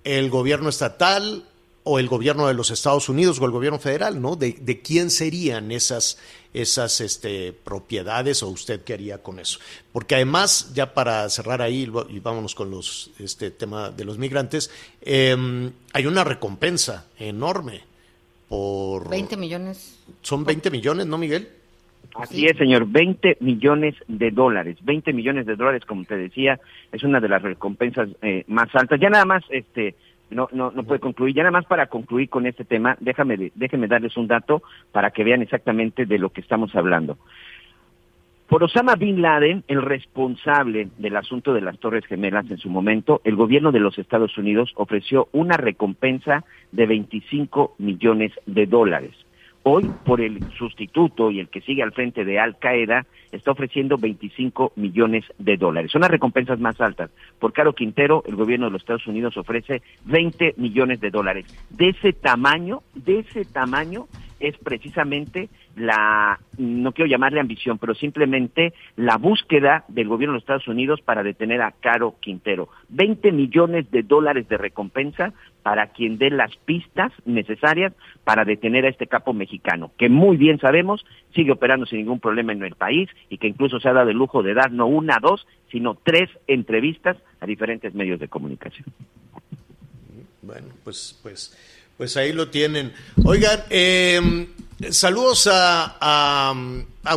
¿El 0.03 0.29
gobierno 0.29 0.69
estatal? 0.69 1.45
¿O 1.83 1.97
el 1.97 2.07
gobierno 2.07 2.47
de 2.47 2.53
los 2.53 2.71
Estados 2.71 3.09
Unidos 3.09 3.39
o 3.39 3.45
el 3.45 3.51
gobierno 3.51 3.79
federal? 3.79 4.21
¿no? 4.21 4.35
¿De, 4.35 4.53
de 4.53 4.81
quién 4.81 5.09
serían 5.09 5.71
esas, 5.71 6.17
esas 6.53 7.01
este, 7.01 7.51
propiedades 7.53 8.43
o 8.43 8.49
usted 8.49 8.83
qué 8.83 8.93
haría 8.93 9.23
con 9.23 9.39
eso? 9.39 9.59
Porque 9.91 10.15
además, 10.15 10.71
ya 10.73 10.93
para 10.93 11.27
cerrar 11.29 11.61
ahí 11.61 11.91
y 12.09 12.19
vámonos 12.19 12.53
con 12.53 12.69
los, 12.69 13.11
este 13.17 13.49
tema 13.49 13.89
de 13.89 14.05
los 14.05 14.17
migrantes, 14.17 14.69
eh, 15.01 15.71
hay 15.93 16.05
una 16.05 16.23
recompensa 16.23 17.07
enorme 17.17 17.81
por... 18.49 19.09
20 19.09 19.37
millones. 19.37 19.95
Son 20.21 20.43
20 20.43 20.69
millones, 20.69 21.07
¿no, 21.07 21.17
Miguel? 21.17 21.58
Así 22.19 22.45
es, 22.45 22.57
señor, 22.57 22.85
20 22.85 23.37
millones 23.39 23.95
de 24.07 24.31
dólares. 24.31 24.77
20 24.83 25.13
millones 25.13 25.45
de 25.45 25.55
dólares, 25.55 25.85
como 25.85 26.03
te 26.03 26.17
decía, 26.17 26.59
es 26.91 27.03
una 27.03 27.21
de 27.21 27.29
las 27.29 27.41
recompensas 27.41 28.09
eh, 28.21 28.43
más 28.47 28.67
altas. 28.75 28.99
Ya 28.99 29.09
nada 29.09 29.23
más, 29.23 29.43
este, 29.49 29.95
no, 30.29 30.49
no, 30.51 30.71
no 30.71 30.83
puede 30.83 30.99
concluir. 30.99 31.33
Ya 31.33 31.43
nada 31.43 31.51
más 31.51 31.65
para 31.65 31.87
concluir 31.87 32.29
con 32.29 32.45
este 32.45 32.65
tema, 32.65 32.97
déjame, 32.99 33.51
déjenme 33.55 33.87
darles 33.87 34.17
un 34.17 34.27
dato 34.27 34.63
para 34.91 35.11
que 35.11 35.23
vean 35.23 35.41
exactamente 35.41 36.05
de 36.05 36.19
lo 36.19 36.29
que 36.29 36.41
estamos 36.41 36.75
hablando. 36.75 37.17
Por 38.49 38.63
Osama 38.63 38.95
Bin 38.95 39.21
Laden, 39.21 39.63
el 39.67 39.81
responsable 39.81 40.89
del 40.97 41.15
asunto 41.15 41.53
de 41.53 41.61
las 41.61 41.77
Torres 41.77 42.05
Gemelas 42.05 42.49
en 42.49 42.57
su 42.57 42.69
momento, 42.69 43.21
el 43.23 43.35
gobierno 43.35 43.71
de 43.71 43.79
los 43.79 43.97
Estados 43.97 44.37
Unidos 44.37 44.73
ofreció 44.75 45.29
una 45.31 45.55
recompensa 45.55 46.43
de 46.71 46.87
25 46.87 47.75
millones 47.77 48.33
de 48.47 48.65
dólares. 48.65 49.13
Hoy, 49.63 49.89
por 50.05 50.21
el 50.21 50.39
sustituto 50.57 51.31
y 51.31 51.39
el 51.39 51.49
que 51.49 51.61
sigue 51.61 51.83
al 51.83 51.91
frente 51.91 52.23
de 52.23 52.39
Al 52.39 52.57
Qaeda, 52.57 53.05
está 53.31 53.51
ofreciendo 53.51 53.97
25 53.97 54.73
millones 54.75 55.25
de 55.37 55.57
dólares. 55.57 55.91
Son 55.91 56.01
las 56.01 56.11
recompensas 56.11 56.59
más 56.59 56.79
altas. 56.81 57.11
Por 57.39 57.53
Caro 57.53 57.73
Quintero, 57.73 58.23
el 58.25 58.35
gobierno 58.35 58.67
de 58.67 58.71
los 58.71 58.81
Estados 58.81 59.07
Unidos 59.07 59.37
ofrece 59.37 59.81
20 60.05 60.55
millones 60.57 61.01
de 61.01 61.11
dólares. 61.11 61.45
De 61.69 61.89
ese 61.89 62.13
tamaño, 62.13 62.81
de 62.95 63.19
ese 63.19 63.45
tamaño 63.45 64.07
es 64.39 64.57
precisamente 64.57 65.49
la, 65.75 66.39
no 66.57 66.91
quiero 66.91 67.09
llamarle 67.09 67.39
ambición, 67.39 67.77
pero 67.77 67.93
simplemente 67.95 68.73
la 68.95 69.17
búsqueda 69.17 69.85
del 69.87 70.07
gobierno 70.07 70.33
de 70.33 70.37
los 70.37 70.43
Estados 70.43 70.67
Unidos 70.67 71.01
para 71.01 71.23
detener 71.23 71.61
a 71.61 71.71
Caro 71.71 72.15
Quintero. 72.19 72.69
20 72.89 73.31
millones 73.31 73.89
de 73.91 74.03
dólares 74.03 74.47
de 74.47 74.57
recompensa 74.57 75.33
para 75.63 75.87
quien 75.87 76.17
dé 76.17 76.29
las 76.29 76.55
pistas 76.57 77.11
necesarias 77.25 77.93
para 78.23 78.45
detener 78.45 78.85
a 78.85 78.89
este 78.89 79.07
capo 79.07 79.33
mexicano, 79.33 79.91
que 79.97 80.09
muy 80.09 80.37
bien 80.37 80.59
sabemos 80.59 81.05
sigue 81.35 81.51
operando 81.51 81.85
sin 81.85 81.99
ningún 81.99 82.19
problema 82.19 82.53
en 82.53 82.63
el 82.63 82.75
país 82.75 83.09
y 83.29 83.37
que 83.37 83.47
incluso 83.47 83.79
se 83.79 83.89
ha 83.89 83.93
dado 83.93 84.09
el 84.09 84.17
lujo 84.17 84.41
de 84.41 84.53
dar 84.53 84.71
no 84.71 84.87
una, 84.87 85.19
dos, 85.21 85.45
sino 85.71 85.95
tres 85.95 86.29
entrevistas 86.47 87.17
a 87.39 87.45
diferentes 87.45 87.93
medios 87.93 88.19
de 88.19 88.27
comunicación. 88.27 88.85
Bueno, 90.41 90.67
pues, 90.83 91.19
pues, 91.21 91.55
pues 91.99 92.15
ahí 92.15 92.31
lo 92.31 92.47
tienen. 92.49 92.93
Oigan, 93.25 93.61
eh, 93.69 94.47
saludos 94.89 95.47
a, 95.47 95.97
a, 95.99 96.55
a 97.03 97.15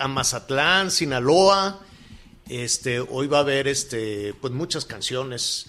a 0.00 0.08
Mazatlán, 0.08 0.90
Sinaloa. 0.90 1.80
Este, 2.48 2.98
hoy 2.98 3.28
va 3.28 3.38
a 3.38 3.40
haber 3.42 3.68
este, 3.68 4.34
pues 4.40 4.52
muchas 4.52 4.84
canciones. 4.84 5.66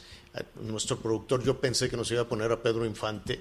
Nuestro 0.63 0.97
productor, 0.99 1.43
yo 1.43 1.62
pensé 1.62 1.91
que 1.91 1.95
nos 1.97 2.10
iba 2.10 2.21
a 2.23 2.27
poner 2.27 2.51
a 2.51 2.60
Pedro 2.63 2.88
Infante. 2.88 3.39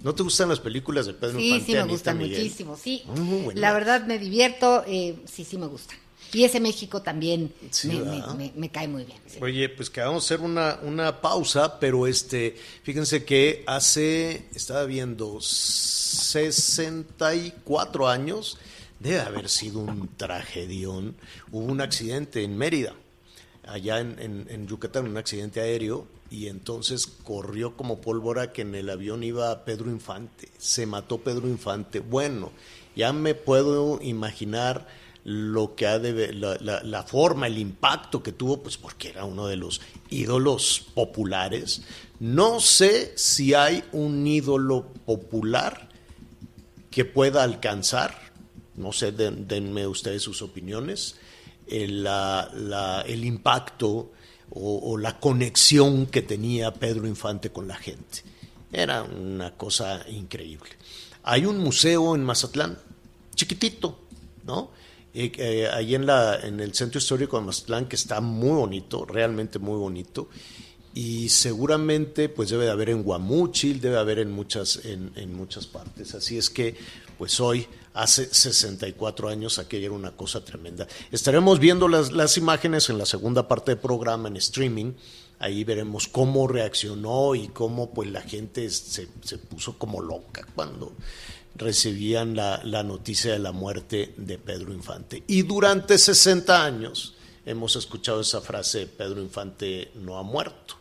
¿No 0.00 0.14
te 0.14 0.22
gustan 0.22 0.50
las 0.50 0.60
películas 0.60 1.06
de 1.06 1.14
Pedro 1.14 1.38
Sí, 1.38 1.46
Infante? 1.46 1.64
sí 1.66 1.72
me 1.72 1.78
Anita 1.78 1.92
gustan 1.94 2.18
Miguel? 2.18 2.42
muchísimo, 2.42 2.76
sí. 2.76 3.02
Buenas. 3.06 3.54
La 3.56 3.72
verdad 3.72 4.04
me 4.06 4.18
divierto, 4.18 4.84
eh, 4.86 5.16
sí, 5.24 5.42
sí 5.44 5.56
me 5.56 5.66
gustan. 5.68 5.96
Y 6.32 6.44
ese 6.44 6.60
México 6.60 7.02
también 7.02 7.52
Sí, 7.70 7.88
me, 7.88 8.00
¿verdad? 8.02 8.34
me- 8.34 8.44
me- 8.46 8.52
me 8.54 8.70
cae 8.70 8.86
muy 8.88 9.04
bien. 9.04 9.18
sí. 9.26 9.38
Oye, 9.40 9.68
pues 9.70 9.90
que 9.90 10.00
vamos 10.00 10.24
a 10.24 10.26
hacer 10.34 10.44
una, 10.44 10.78
una 10.82 11.20
pausa, 11.20 11.78
pero 11.80 12.06
este, 12.06 12.56
fíjense 12.82 13.24
que 13.24 13.64
hace, 13.66 14.46
estaba 14.54 14.84
viendo, 14.84 15.40
64 15.40 18.08
años, 18.08 18.58
debe 19.00 19.20
haber 19.20 19.48
sido 19.48 19.80
un 19.80 20.08
tragedión. 20.16 21.16
Hubo 21.50 21.64
un 21.64 21.80
accidente 21.80 22.42
en 22.42 22.56
Mérida, 22.56 22.94
allá 23.66 24.00
en, 24.00 24.18
en- 24.18 24.46
en 24.50 24.66
Yucatán, 24.66 25.06
un 25.08 25.16
accidente 25.16 25.60
aéreo, 25.60 26.06
y 26.30 26.48
entonces 26.48 27.06
corrió 27.06 27.76
como 27.76 28.00
pólvora 28.00 28.52
que 28.52 28.62
en 28.62 28.74
el 28.74 28.90
avión 28.90 29.22
iba 29.22 29.64
Pedro 29.64 29.90
Infante. 29.90 30.48
Se 30.58 30.84
mató 30.86 31.18
Pedro 31.18 31.48
Infante. 31.48 32.00
Bueno, 32.00 32.52
ya 32.94 33.12
me 33.14 33.34
puedo 33.34 33.98
imaginar 34.02 34.86
lo 35.30 35.74
que 35.74 35.86
ha 35.86 35.98
de 35.98 36.32
la, 36.32 36.56
la- 36.82 37.02
forma, 37.02 37.46
el 37.48 37.58
impacto 37.58 38.22
que 38.22 38.32
tuvo, 38.32 38.62
pues 38.62 38.78
porque 38.78 39.10
era 39.10 39.24
uno 39.26 39.46
de 39.46 39.56
los 39.56 39.82
ídolos 40.08 40.86
populares. 40.94 41.82
No 42.18 42.60
sé 42.60 43.12
si 43.16 43.52
hay 43.52 43.84
un 43.92 44.26
ídolo 44.26 44.86
popular 45.04 45.90
que 46.90 47.04
pueda 47.04 47.42
alcanzar, 47.42 48.16
no 48.76 48.92
sé, 48.92 49.12
den- 49.12 49.46
denme 49.46 49.86
ustedes 49.86 50.22
sus 50.22 50.40
opiniones, 50.40 51.16
el, 51.66 52.04
la- 52.04 52.50
la- 52.54 53.02
el 53.02 53.24
impacto 53.26 54.12
o 54.50 54.96
la 54.96 55.20
conexión 55.20 56.06
que 56.06 56.22
tenía 56.22 56.72
Pedro 56.72 57.06
Infante 57.06 57.50
con 57.50 57.68
la 57.68 57.76
gente. 57.76 58.22
Era 58.72 59.02
una 59.02 59.54
cosa 59.58 60.08
increíble. 60.08 60.70
Hay 61.22 61.44
un 61.44 61.58
museo 61.58 62.14
en 62.14 62.24
Mazatlán, 62.24 62.78
chiquitito, 63.34 63.98
¿no? 64.46 64.70
Eh, 65.14 65.32
eh, 65.36 65.68
ahí 65.72 65.94
en, 65.94 66.06
la, 66.06 66.38
en 66.40 66.60
el 66.60 66.74
centro 66.74 66.98
histórico 66.98 67.38
de 67.38 67.46
Mazatlán, 67.46 67.86
que 67.88 67.96
está 67.96 68.20
muy 68.20 68.56
bonito, 68.56 69.04
realmente 69.04 69.58
muy 69.58 69.76
bonito, 69.76 70.28
y 70.94 71.28
seguramente 71.28 72.28
pues 72.28 72.50
debe 72.50 72.64
de 72.64 72.70
haber 72.70 72.90
en 72.90 73.02
Guamúchil, 73.02 73.80
debe 73.80 73.98
haber 73.98 74.18
en 74.18 74.30
muchas, 74.30 74.84
en, 74.84 75.12
en 75.16 75.34
muchas 75.34 75.66
partes. 75.66 76.14
Así 76.14 76.36
es 76.36 76.50
que 76.50 76.76
pues 77.16 77.40
hoy, 77.40 77.66
hace 77.94 78.32
64 78.32 79.28
años, 79.28 79.58
aquella 79.58 79.86
era 79.86 79.94
una 79.94 80.12
cosa 80.12 80.44
tremenda. 80.44 80.86
Estaremos 81.10 81.58
viendo 81.58 81.88
las, 81.88 82.12
las 82.12 82.36
imágenes 82.36 82.88
en 82.90 82.98
la 82.98 83.06
segunda 83.06 83.48
parte 83.48 83.72
del 83.72 83.80
programa 83.80 84.28
en 84.28 84.36
streaming. 84.36 84.92
Ahí 85.40 85.64
veremos 85.64 86.06
cómo 86.08 86.46
reaccionó 86.46 87.34
y 87.34 87.48
cómo 87.48 87.92
pues 87.92 88.10
la 88.10 88.22
gente 88.22 88.70
se, 88.70 89.08
se 89.22 89.38
puso 89.38 89.78
como 89.78 90.00
loca 90.00 90.46
cuando 90.54 90.92
recibían 91.54 92.36
la, 92.36 92.60
la 92.64 92.82
noticia 92.82 93.32
de 93.32 93.38
la 93.38 93.52
muerte 93.52 94.14
de 94.16 94.38
Pedro 94.38 94.72
Infante. 94.72 95.22
Y 95.26 95.42
durante 95.42 95.98
60 95.98 96.64
años 96.64 97.14
hemos 97.44 97.76
escuchado 97.76 98.20
esa 98.20 98.40
frase, 98.40 98.86
Pedro 98.86 99.20
Infante 99.20 99.90
no 99.94 100.18
ha 100.18 100.22
muerto. 100.22 100.76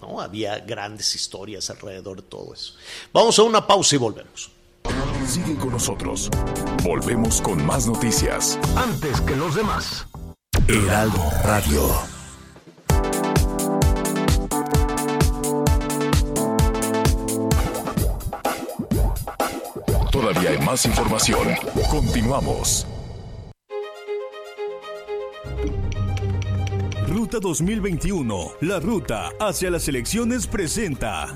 ¿no? 0.00 0.20
Había 0.20 0.58
grandes 0.58 1.14
historias 1.14 1.70
alrededor 1.70 2.22
de 2.22 2.28
todo 2.28 2.52
eso. 2.54 2.74
Vamos 3.12 3.38
a 3.38 3.42
una 3.42 3.66
pausa 3.66 3.94
y 3.94 3.98
volvemos. 3.98 4.50
Sigue 5.26 5.56
con 5.56 5.70
nosotros. 5.70 6.28
Volvemos 6.82 7.40
con 7.40 7.64
más 7.64 7.86
noticias. 7.86 8.58
Antes 8.76 9.20
que 9.20 9.36
los 9.36 9.54
demás. 9.54 10.06
Heraldo 10.68 11.22
Radio. 11.44 12.11
Más 20.64 20.86
información. 20.86 21.48
Continuamos. 21.90 22.86
Ruta 27.08 27.38
2021, 27.40 28.52
la 28.60 28.78
ruta 28.78 29.30
hacia 29.40 29.70
las 29.70 29.88
elecciones 29.88 30.46
presenta. 30.46 31.34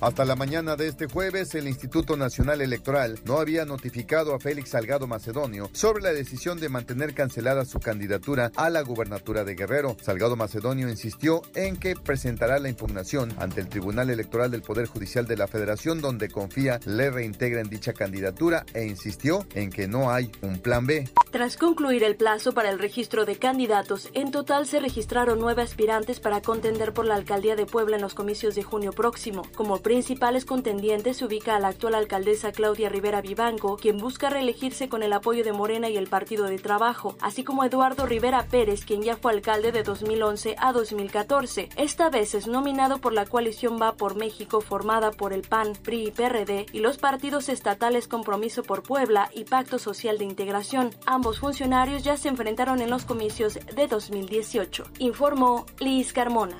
Hasta 0.00 0.24
la 0.24 0.36
mañana 0.36 0.76
de 0.76 0.88
este 0.88 1.06
jueves, 1.06 1.54
el 1.54 1.68
Instituto 1.68 2.16
Nacional 2.16 2.60
Electoral 2.60 3.18
no 3.24 3.38
había 3.38 3.64
notificado 3.64 4.34
a 4.34 4.40
Félix 4.40 4.70
Salgado 4.70 5.06
Macedonio 5.06 5.70
sobre 5.72 6.02
la 6.02 6.12
decisión 6.12 6.58
de 6.60 6.68
mantener 6.68 7.14
cancelada 7.14 7.64
su 7.64 7.80
candidatura 7.80 8.50
a 8.56 8.70
la 8.70 8.82
gubernatura 8.82 9.44
de 9.44 9.54
Guerrero. 9.54 9.96
Salgado 10.02 10.36
Macedonio 10.36 10.88
insistió 10.88 11.42
en 11.54 11.76
que 11.76 11.94
presentará 11.94 12.58
la 12.58 12.68
impugnación 12.68 13.32
ante 13.38 13.60
el 13.60 13.68
Tribunal 13.68 14.10
Electoral 14.10 14.50
del 14.50 14.62
Poder 14.62 14.86
Judicial 14.86 15.26
de 15.26 15.36
la 15.36 15.46
Federación, 15.46 16.00
donde 16.00 16.28
confía 16.28 16.80
le 16.84 17.10
reintegren 17.10 17.70
dicha 17.70 17.92
candidatura 17.92 18.66
e 18.74 18.84
insistió 18.84 19.46
en 19.54 19.70
que 19.70 19.88
no 19.88 20.10
hay 20.10 20.30
un 20.42 20.58
plan 20.58 20.86
B. 20.86 21.08
Tras 21.34 21.56
concluir 21.56 22.04
el 22.04 22.14
plazo 22.14 22.52
para 22.52 22.70
el 22.70 22.78
registro 22.78 23.24
de 23.24 23.34
candidatos, 23.34 24.08
en 24.14 24.30
total 24.30 24.68
se 24.68 24.78
registraron 24.78 25.40
nueve 25.40 25.62
aspirantes 25.62 26.20
para 26.20 26.40
contender 26.40 26.94
por 26.94 27.06
la 27.06 27.16
alcaldía 27.16 27.56
de 27.56 27.66
Puebla 27.66 27.96
en 27.96 28.02
los 28.02 28.14
comicios 28.14 28.54
de 28.54 28.62
junio 28.62 28.92
próximo. 28.92 29.42
Como 29.56 29.78
principales 29.78 30.44
contendientes 30.44 31.16
se 31.16 31.24
ubica 31.24 31.58
la 31.58 31.66
actual 31.66 31.96
alcaldesa 31.96 32.52
Claudia 32.52 32.88
Rivera 32.88 33.20
Vivanco, 33.20 33.76
quien 33.76 33.98
busca 33.98 34.30
reelegirse 34.30 34.88
con 34.88 35.02
el 35.02 35.12
apoyo 35.12 35.42
de 35.42 35.52
Morena 35.52 35.88
y 35.88 35.96
el 35.96 36.06
Partido 36.06 36.44
de 36.44 36.60
Trabajo, 36.60 37.16
así 37.20 37.42
como 37.42 37.64
Eduardo 37.64 38.06
Rivera 38.06 38.46
Pérez, 38.46 38.84
quien 38.84 39.02
ya 39.02 39.16
fue 39.16 39.32
alcalde 39.32 39.72
de 39.72 39.82
2011 39.82 40.54
a 40.56 40.72
2014. 40.72 41.68
Esta 41.76 42.10
vez 42.10 42.36
es 42.36 42.46
nominado 42.46 42.98
por 42.98 43.12
la 43.12 43.26
coalición 43.26 43.76
Va 43.82 43.96
por 43.96 44.14
México 44.14 44.60
formada 44.60 45.10
por 45.10 45.32
el 45.32 45.42
PAN, 45.42 45.72
PRI 45.82 46.06
y 46.06 46.10
PRD 46.12 46.66
y 46.72 46.78
los 46.78 46.98
partidos 46.98 47.48
estatales 47.48 48.06
Compromiso 48.06 48.62
por 48.62 48.84
Puebla 48.84 49.30
y 49.34 49.42
Pacto 49.42 49.80
Social 49.80 50.16
de 50.18 50.26
Integración. 50.26 50.90
Ambos 51.06 51.23
funcionarios 51.32 52.02
ya 52.02 52.16
se 52.16 52.28
enfrentaron 52.28 52.80
en 52.82 52.90
los 52.90 53.04
comicios 53.04 53.58
de 53.74 53.86
2018, 53.86 54.84
informó 54.98 55.64
Liz 55.78 56.12
Carmona. 56.12 56.58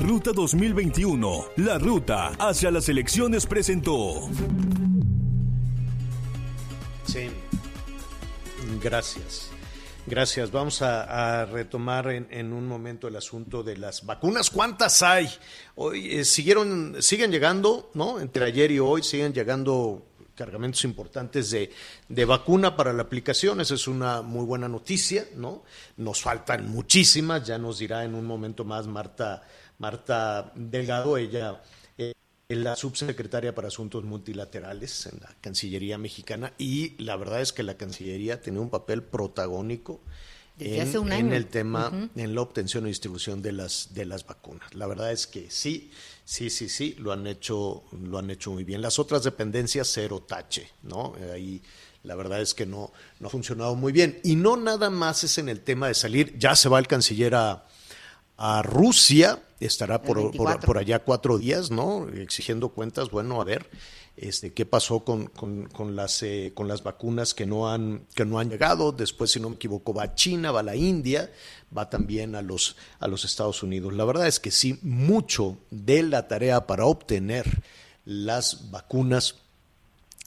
Ruta 0.00 0.32
2021, 0.32 1.44
la 1.56 1.78
ruta 1.78 2.32
hacia 2.38 2.70
las 2.70 2.88
elecciones 2.88 3.46
presentó. 3.46 4.28
Sí. 7.06 7.28
Gracias. 8.82 9.55
Gracias. 10.08 10.52
Vamos 10.52 10.82
a, 10.82 11.46
retomar 11.46 12.08
en, 12.12 12.28
en, 12.30 12.52
un 12.52 12.68
momento 12.68 13.08
el 13.08 13.16
asunto 13.16 13.64
de 13.64 13.76
las 13.76 14.06
vacunas. 14.06 14.50
¿Cuántas 14.50 15.02
hay? 15.02 15.28
Hoy 15.74 16.18
eh, 16.18 16.24
siguieron, 16.24 17.02
siguen 17.02 17.32
llegando, 17.32 17.90
¿no? 17.94 18.20
Entre 18.20 18.44
ayer 18.44 18.70
y 18.70 18.78
hoy 18.78 19.02
siguen 19.02 19.32
llegando 19.32 20.06
cargamentos 20.36 20.84
importantes 20.84 21.50
de, 21.50 21.72
de, 22.08 22.24
vacuna 22.24 22.76
para 22.76 22.92
la 22.92 23.02
aplicación. 23.02 23.60
Esa 23.60 23.74
es 23.74 23.88
una 23.88 24.22
muy 24.22 24.44
buena 24.44 24.68
noticia, 24.68 25.26
¿no? 25.34 25.64
Nos 25.96 26.22
faltan 26.22 26.70
muchísimas, 26.70 27.44
ya 27.44 27.58
nos 27.58 27.80
dirá 27.80 28.04
en 28.04 28.14
un 28.14 28.26
momento 28.26 28.64
más 28.64 28.86
Marta, 28.86 29.42
Marta 29.78 30.52
Delgado, 30.54 31.16
ella 31.16 31.60
es 32.48 32.58
la 32.58 32.76
subsecretaria 32.76 33.54
para 33.54 33.68
Asuntos 33.68 34.04
Multilaterales 34.04 35.06
en 35.06 35.18
la 35.20 35.34
Cancillería 35.40 35.98
Mexicana 35.98 36.52
y 36.58 36.96
la 37.02 37.16
verdad 37.16 37.40
es 37.40 37.52
que 37.52 37.62
la 37.64 37.76
Cancillería 37.76 38.40
tiene 38.40 38.60
un 38.60 38.70
papel 38.70 39.02
protagónico 39.02 40.00
en, 40.58 41.12
en, 41.12 41.32
el 41.32 41.48
tema, 41.48 41.88
uh 41.88 41.92
-huh. 41.92 42.10
en 42.14 42.34
la 42.34 42.40
obtención 42.40 42.86
y 42.86 42.88
distribución 42.88 43.42
de 43.42 43.52
las, 43.52 43.92
de 43.92 44.06
las 44.06 44.24
vacunas. 44.24 44.72
La 44.74 44.86
verdad 44.86 45.12
es 45.12 45.26
que 45.26 45.50
sí, 45.50 45.90
sí, 46.24 46.48
sí, 46.48 46.68
sí, 46.68 46.94
lo 46.98 47.12
han 47.12 47.26
hecho, 47.26 47.82
lo 47.92 48.18
han 48.18 48.30
hecho 48.30 48.52
muy 48.52 48.64
bien. 48.64 48.80
Las 48.80 48.98
otras 48.98 49.22
dependencias, 49.24 49.90
cero 49.92 50.24
tache, 50.26 50.70
¿no? 50.82 51.14
Ahí 51.34 51.60
la 52.04 52.14
verdad 52.14 52.40
es 52.40 52.54
que 52.54 52.64
no, 52.64 52.92
no 53.20 53.26
ha 53.26 53.30
funcionado 53.30 53.74
muy 53.74 53.92
bien. 53.92 54.18
Y 54.22 54.36
no 54.36 54.56
nada 54.56 54.88
más 54.88 55.24
es 55.24 55.36
en 55.38 55.48
el 55.48 55.60
tema 55.60 55.88
de 55.88 55.94
salir, 55.94 56.38
ya 56.38 56.54
se 56.56 56.68
va 56.70 56.78
el 56.78 56.86
canciller 56.86 57.34
a, 57.34 57.66
a 58.38 58.62
Rusia, 58.62 59.42
estará 59.60 60.02
por, 60.02 60.36
por, 60.36 60.60
por, 60.60 60.78
allá 60.78 61.00
cuatro 61.00 61.38
días, 61.38 61.70
¿no? 61.70 62.08
Exigiendo 62.08 62.70
cuentas, 62.70 63.10
bueno, 63.10 63.40
a 63.40 63.44
ver. 63.44 63.68
Este, 64.16 64.54
qué 64.54 64.64
pasó 64.64 65.00
con, 65.00 65.26
con, 65.26 65.66
con 65.66 65.94
las, 65.94 66.22
eh, 66.22 66.52
con 66.54 66.68
las 66.68 66.82
vacunas 66.82 67.34
que 67.34 67.44
no, 67.44 67.70
han, 67.70 68.06
que 68.14 68.24
no 68.24 68.38
han 68.38 68.48
llegado. 68.48 68.92
Después, 68.92 69.30
si 69.30 69.40
no 69.40 69.50
me 69.50 69.56
equivoco, 69.56 69.92
va 69.92 70.04
a 70.04 70.14
China, 70.14 70.52
va 70.52 70.60
a 70.60 70.62
la 70.62 70.74
India, 70.74 71.30
va 71.76 71.90
también 71.90 72.34
a 72.34 72.40
los, 72.40 72.76
a 72.98 73.08
los 73.08 73.26
Estados 73.26 73.62
Unidos. 73.62 73.92
La 73.92 74.06
verdad 74.06 74.26
es 74.26 74.40
que 74.40 74.50
sí, 74.50 74.78
mucho 74.82 75.58
de 75.70 76.02
la 76.02 76.28
tarea 76.28 76.66
para 76.66 76.86
obtener 76.86 77.62
las 78.06 78.70
vacunas 78.70 79.36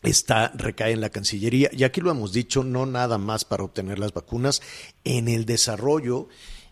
está 0.04 0.52
recae 0.54 0.92
en 0.92 1.02
la 1.02 1.10
Cancillería. 1.10 1.70
Y 1.74 1.84
aquí 1.84 2.00
lo 2.00 2.12
hemos 2.12 2.32
dicho, 2.32 2.64
no 2.64 2.86
nada 2.86 3.18
más 3.18 3.44
para 3.44 3.64
obtener 3.64 3.98
las 3.98 4.14
vacunas, 4.14 4.62
en 5.04 5.28
el 5.28 5.46
desarrollo 5.46 6.28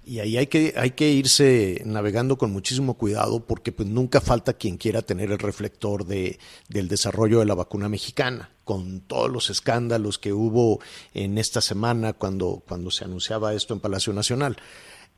y 0.07 0.21
ahí 0.21 0.37
hay 0.37 0.47
que, 0.47 0.73
hay 0.77 0.91
que 0.91 1.11
irse 1.11 1.81
navegando 1.83 2.37
con 2.37 2.51
muchísimo 2.51 2.93
cuidado 2.93 3.41
porque 3.41 3.73
pues 3.73 3.89
nunca 3.89 4.21
falta 4.21 4.53
quien 4.53 4.77
quiera 4.77 5.01
tener 5.01 5.31
el 5.31 5.39
reflector 5.39 6.05
de, 6.05 6.39
del 6.69 6.87
desarrollo 6.87 7.39
de 7.39 7.45
la 7.45 7.55
vacuna 7.55 7.89
mexicana, 7.89 8.49
con 8.63 9.01
todos 9.01 9.29
los 9.29 9.49
escándalos 9.49 10.17
que 10.17 10.31
hubo 10.31 10.79
en 11.13 11.37
esta 11.37 11.59
semana 11.59 12.13
cuando, 12.13 12.63
cuando 12.65 12.89
se 12.89 13.03
anunciaba 13.03 13.53
esto 13.53 13.73
en 13.73 13.81
Palacio 13.81 14.13
Nacional. 14.13 14.55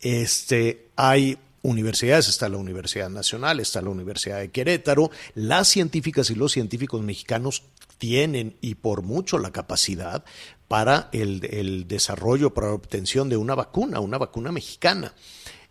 Este, 0.02 0.88
hay 0.96 1.38
universidades, 1.62 2.28
está 2.28 2.50
la 2.50 2.58
Universidad 2.58 3.12
Nacional, 3.12 3.60
está 3.60 3.84
la 3.84 3.92
Universidad 3.92 4.40
de 4.40 4.50
Querétaro, 4.50 5.12
las 5.36 5.68
científicas 5.68 6.32
y 6.32 6.36
los 6.36 6.52
científicos 6.52 7.04
mexicanos 7.04 7.62
tienen 8.00 8.56
y 8.60 8.76
por 8.76 9.04
mucho 9.04 9.38
la 9.38 9.52
capacidad 9.52 10.24
para 10.70 11.10
el, 11.12 11.44
el, 11.50 11.88
desarrollo, 11.88 12.54
para 12.54 12.68
la 12.68 12.76
obtención 12.76 13.28
de 13.28 13.36
una 13.36 13.56
vacuna, 13.56 14.00
una 14.00 14.18
vacuna 14.18 14.54
mexicana. 14.54 15.14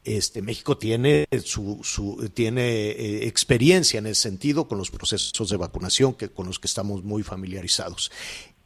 Este, 0.05 0.43
México 0.43 0.77
tiene, 0.77 1.27
su, 1.45 1.81
su, 1.83 2.31
tiene 2.35 2.91
eh, 2.91 3.27
experiencia 3.29 3.99
en 3.99 4.07
ese 4.07 4.23
sentido 4.23 4.67
con 4.67 4.77
los 4.77 4.91
procesos 4.91 5.49
de 5.49 5.57
vacunación 5.57 6.15
que, 6.15 6.29
con 6.29 6.47
los 6.47 6.59
que 6.59 6.67
estamos 6.67 7.05
muy 7.05 7.23
familiarizados. 7.23 8.11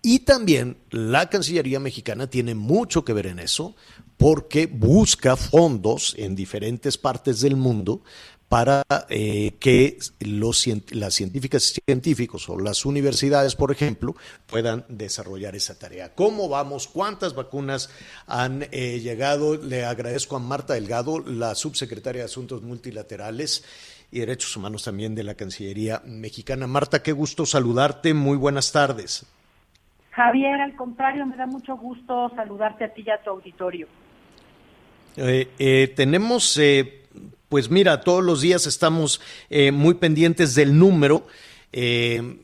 Y 0.01 0.21
también 0.21 0.79
la 0.91 1.29
Cancillería 1.29 1.79
mexicana 1.79 2.29
tiene 2.29 2.55
mucho 2.55 3.05
que 3.05 3.13
ver 3.13 3.27
en 3.27 3.39
eso 3.39 3.77
porque 4.17 4.67
busca 4.67 5.37
fondos 5.37 6.15
en 6.17 6.35
diferentes 6.35 6.97
partes 6.97 7.41
del 7.41 7.57
mundo 7.57 8.03
para 8.53 8.83
eh, 9.09 9.53
que 9.59 9.97
los, 10.21 10.67
las 10.91 11.15
científicas 11.15 11.71
y 11.71 11.81
científicos 11.87 12.51
o 12.51 12.59
las 12.59 12.85
universidades, 12.85 13.57
por 13.57 13.73
ejemplo, 13.73 14.15
puedan 14.47 14.85
desarrollar 14.91 15.57
esa 15.57 15.79
tarea. 15.79 16.15
¿Cómo 16.15 16.51
vamos? 16.51 16.87
¿Cuántas 16.87 17.35
vacunas 17.35 17.89
han 18.27 18.65
eh, 18.71 19.01
llegado? 19.01 19.57
Le 19.57 19.87
agradezco 19.87 20.37
a 20.37 20.39
Marta 20.39 20.75
Delgado, 20.75 21.21
la 21.21 21.55
subsecretaria 21.55 22.21
de 22.21 22.27
Asuntos 22.27 22.61
Multilaterales 22.61 23.65
y 24.11 24.19
Derechos 24.19 24.55
Humanos 24.55 24.85
también 24.85 25.15
de 25.15 25.23
la 25.23 25.35
Cancillería 25.35 26.03
Mexicana. 26.05 26.67
Marta, 26.67 27.03
qué 27.03 27.13
gusto 27.13 27.47
saludarte. 27.47 28.13
Muy 28.13 28.37
buenas 28.37 28.71
tardes. 28.71 29.25
Javier, 30.11 30.61
al 30.61 30.77
contrario, 30.77 31.25
me 31.25 31.39
da 31.39 31.47
mucho 31.47 31.79
gusto 31.79 32.31
saludarte 32.37 32.85
a 32.85 32.93
ti 32.93 33.03
y 33.07 33.09
a 33.09 33.23
tu 33.23 33.31
auditorio. 33.31 33.89
Eh, 35.17 35.93
tenemos 35.97 36.59
pues 37.53 37.71
mira, 37.71 38.01
todos 38.01 38.25
los 38.25 38.41
días 38.41 38.67
estamos 38.67 39.21
eh, 39.51 39.73
muy 39.73 39.93
pendientes 39.93 40.55
del 40.55 40.79
número. 40.79 41.27
Eh, 41.71 42.39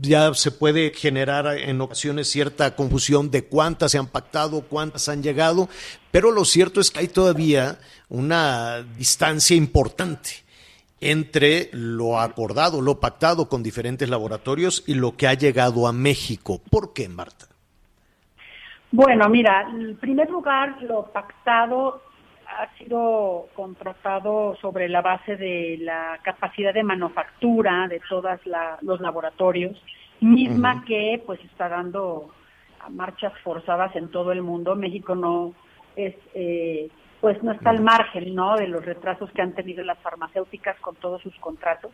ya 0.00 0.32
se 0.34 0.52
puede 0.52 0.92
generar 0.94 1.58
en 1.58 1.80
ocasiones 1.80 2.30
cierta 2.30 2.76
confusión 2.76 3.32
de 3.32 3.44
cuántas 3.46 3.90
se 3.90 3.98
han 3.98 4.06
pactado, 4.06 4.60
cuántas 4.60 5.08
han 5.08 5.24
llegado, 5.24 5.68
pero 6.12 6.30
lo 6.30 6.44
cierto 6.44 6.80
es 6.80 6.92
que 6.92 7.00
hay 7.00 7.08
todavía 7.08 7.80
una 8.08 8.84
distancia 8.96 9.56
importante 9.56 10.44
entre 11.00 11.68
lo 11.72 12.20
acordado, 12.20 12.80
lo 12.80 13.00
pactado 13.00 13.48
con 13.48 13.64
diferentes 13.64 14.08
laboratorios 14.08 14.84
y 14.86 14.94
lo 14.94 15.16
que 15.16 15.26
ha 15.26 15.34
llegado 15.34 15.88
a 15.88 15.92
México. 15.92 16.60
¿Por 16.70 16.92
qué, 16.92 17.08
Marta? 17.08 17.46
Bueno, 18.92 19.28
mira, 19.28 19.68
en 19.68 19.96
primer 19.96 20.30
lugar, 20.30 20.80
lo 20.82 21.06
pactado 21.06 22.11
ha 22.58 22.68
sido 22.78 23.48
contratado 23.54 24.56
sobre 24.60 24.88
la 24.88 25.00
base 25.00 25.36
de 25.36 25.78
la 25.80 26.18
capacidad 26.22 26.74
de 26.74 26.82
manufactura 26.82 27.88
de 27.88 28.00
todos 28.08 28.40
los 28.82 29.00
laboratorios, 29.00 29.76
misma 30.20 30.74
uh 30.74 30.78
-huh. 30.78 30.84
que 30.84 31.22
pues 31.26 31.40
está 31.44 31.68
dando 31.68 32.30
marchas 32.90 33.32
forzadas 33.42 33.94
en 33.96 34.10
todo 34.10 34.32
el 34.32 34.42
mundo. 34.42 34.74
México 34.74 35.14
no 35.14 35.54
es 35.96 36.14
eh, 36.34 36.88
pues 37.20 37.40
no 37.42 37.52
está 37.52 37.70
al 37.70 37.80
margen 37.80 38.34
no 38.34 38.56
de 38.56 38.66
los 38.66 38.84
retrasos 38.84 39.30
que 39.30 39.42
han 39.42 39.54
tenido 39.54 39.84
las 39.84 39.98
farmacéuticas 39.98 40.76
con 40.80 40.96
todos 40.96 41.22
sus 41.22 41.36
contratos. 41.38 41.92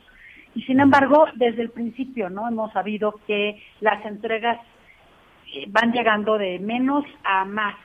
Y 0.55 0.63
sin 0.63 0.81
embargo 0.81 1.27
desde 1.35 1.63
el 1.63 1.71
principio 1.71 2.31
no 2.31 2.49
hemos 2.49 2.73
sabido 2.73 3.21
que 3.27 3.63
las 3.81 4.05
entregas 4.05 4.59
eh, 5.55 5.67
van 5.69 5.93
llegando 5.93 6.39
de 6.39 6.59
menos 6.59 7.05
a 7.25 7.45
más 7.45 7.77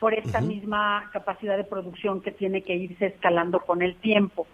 por 0.00 0.14
esta 0.14 0.40
misma 0.40 1.08
capacidad 1.12 1.56
de 1.56 1.64
producción 1.64 2.20
que 2.20 2.30
tiene 2.30 2.62
que 2.62 2.74
irse 2.74 3.06
escalando 3.06 3.60
con 3.60 3.82
el 3.82 3.96
tiempo. 3.96 4.46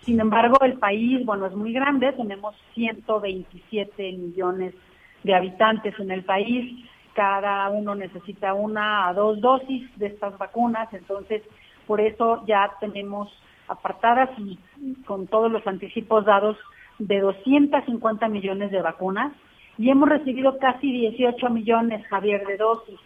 Sin 0.00 0.20
embargo, 0.20 0.58
el 0.62 0.74
país, 0.74 1.24
bueno, 1.24 1.46
es 1.46 1.54
muy 1.54 1.72
grande, 1.72 2.12
tenemos 2.12 2.54
127 2.74 4.12
millones 4.12 4.74
de 5.22 5.34
habitantes 5.34 5.98
en 5.98 6.10
el 6.10 6.24
país, 6.24 6.84
cada 7.14 7.68
uno 7.70 7.94
necesita 7.94 8.52
una 8.52 9.08
a 9.08 9.14
dos 9.14 9.40
dosis 9.40 9.88
de 9.98 10.06
estas 10.06 10.36
vacunas, 10.36 10.92
entonces 10.92 11.42
por 11.86 12.00
eso 12.00 12.44
ya 12.46 12.70
tenemos 12.80 13.30
apartadas 13.68 14.28
y 14.38 14.58
con 15.06 15.26
todos 15.26 15.50
los 15.50 15.66
anticipos 15.66 16.24
dados 16.24 16.58
de 16.98 17.20
250 17.20 18.28
millones 18.28 18.70
de 18.70 18.82
vacunas 18.82 19.32
y 19.78 19.90
hemos 19.90 20.08
recibido 20.08 20.58
casi 20.58 20.92
18 20.92 21.50
millones, 21.50 22.06
Javier, 22.08 22.46
de 22.46 22.56
dosis. 22.56 23.00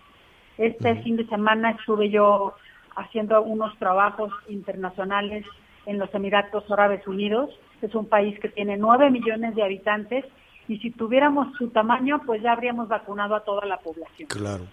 Este 0.59 0.97
fin 1.03 1.17
de 1.17 1.27
semana 1.27 1.71
estuve 1.71 2.11
yo 2.11 2.55
haciendo 2.97 3.43
unos 3.43 3.77
trabajos 3.79 4.33
internacionales 4.49 5.47
en 5.87 5.99
los 5.99 6.13
Emiratos 6.13 6.69
Árabes 6.71 7.07
Unidos. 7.07 7.51
Es 7.81 7.95
un 7.95 8.07
país 8.07 8.39
que 8.41 8.49
tiene 8.49 8.77
9 8.77 9.11
millones 9.11 9.55
de 9.55 9.63
habitantes 9.63 10.25
y 10.67 10.79
si 10.79 10.91
tuviéramos 10.91 11.57
su 11.57 11.71
tamaño, 11.71 12.21
pues 12.27 12.43
ya 12.43 12.53
habríamos 12.53 12.89
vacunado 12.89 13.37
a 13.37 13.45
toda 13.45 13.65
la 13.67 13.79
población. 13.79 14.29
Claro. 14.29 14.65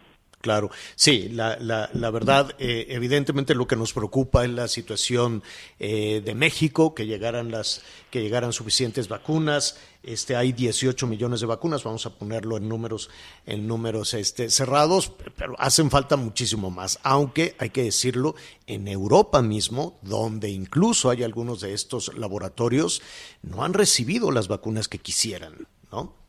Claro, 0.46 0.70
sí, 0.96 1.30
la, 1.30 1.58
la, 1.60 1.90
la 1.94 2.12
verdad, 2.12 2.52
eh, 2.60 2.86
evidentemente 2.90 3.56
lo 3.56 3.66
que 3.66 3.76
nos 3.76 3.94
preocupa 3.94 4.46
es 4.46 4.52
la 4.52 4.68
situación 4.68 5.42
eh, 5.80 6.22
de 6.24 6.36
México, 6.36 6.94
que 6.94 7.08
llegaran 7.08 7.50
las, 7.50 7.82
que 8.12 8.22
llegaran 8.22 8.54
suficientes 8.54 9.08
vacunas. 9.08 9.80
Este, 10.04 10.36
hay 10.36 10.52
18 10.52 11.08
millones 11.08 11.40
de 11.40 11.48
vacunas, 11.48 11.84
vamos 11.84 12.06
a 12.06 12.12
ponerlo 12.12 12.58
en 12.58 12.70
números, 12.70 13.10
en 13.48 13.66
números 13.66 14.14
este, 14.14 14.52
cerrados, 14.52 15.12
pero 15.36 15.56
hacen 15.58 15.90
falta 15.90 16.16
muchísimo 16.16 16.70
más. 16.70 17.00
Aunque 17.02 17.56
hay 17.58 17.72
que 17.72 17.82
decirlo, 17.82 18.36
en 18.68 18.88
Europa 18.88 19.42
mismo, 19.42 19.98
donde 20.04 20.52
incluso 20.52 21.10
hay 21.10 21.24
algunos 21.24 21.60
de 21.62 21.74
estos 21.74 22.16
laboratorios, 22.16 23.02
no 23.42 23.64
han 23.64 23.74
recibido 23.74 24.30
las 24.30 24.48
vacunas 24.48 24.88
que 24.88 25.00
quisieran, 25.00 25.68
¿no? 25.92 26.25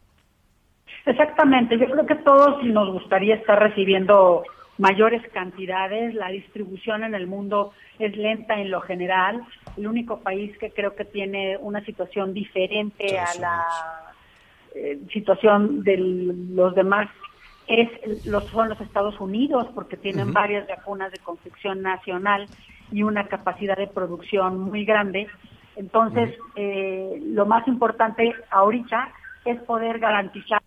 Exactamente, 1.07 1.79
yo 1.79 1.87
creo 1.87 2.05
que 2.05 2.17
todos 2.17 2.63
nos 2.65 2.93
gustaría 2.93 3.37
estar 3.37 3.61
recibiendo 3.61 4.43
mayores 4.77 5.23
cantidades, 5.33 6.15
la 6.15 6.29
distribución 6.29 7.05
en 7.05 7.15
el 7.15 7.29
mundo 7.29 7.73
es 8.01 8.17
lenta 8.17 8.59
en 8.59 8.73
lo 8.73 8.81
general, 8.81 9.41
el 9.77 9.87
único 9.87 10.19
país 10.19 10.59
que 10.59 10.73
creo 10.73 10.97
que 10.97 11.05
tiene 11.05 11.59
una 11.59 11.85
situación 11.85 12.35
diferente 12.35 13.21
a 13.21 13.35
la 13.39 13.65
eh, 14.75 14.99
situación 15.13 15.85
de 15.85 15.97
los 15.97 16.75
demás 16.75 17.09
es 17.69 17.89
los 18.25 18.45
son 18.51 18.69
los 18.69 18.81
Estados 18.81 19.19
Unidos 19.21 19.69
porque 19.77 19.97
tienen 19.97 20.33
varias 20.33 20.67
vacunas 20.67 21.13
de 21.13 21.19
confección 21.19 21.83
nacional 21.83 22.49
y 22.91 23.05
una 23.05 23.29
capacidad 23.29 23.77
de 23.77 23.87
producción 23.87 24.59
muy 24.59 24.85
grande. 24.85 25.29
Entonces, 25.77 26.35
eh, 26.57 27.21
lo 27.23 27.47
más 27.47 27.67
importante 27.69 28.33
ahorita 28.51 29.09
es 29.45 29.61
poder 29.63 29.99
garantizar 29.99 30.63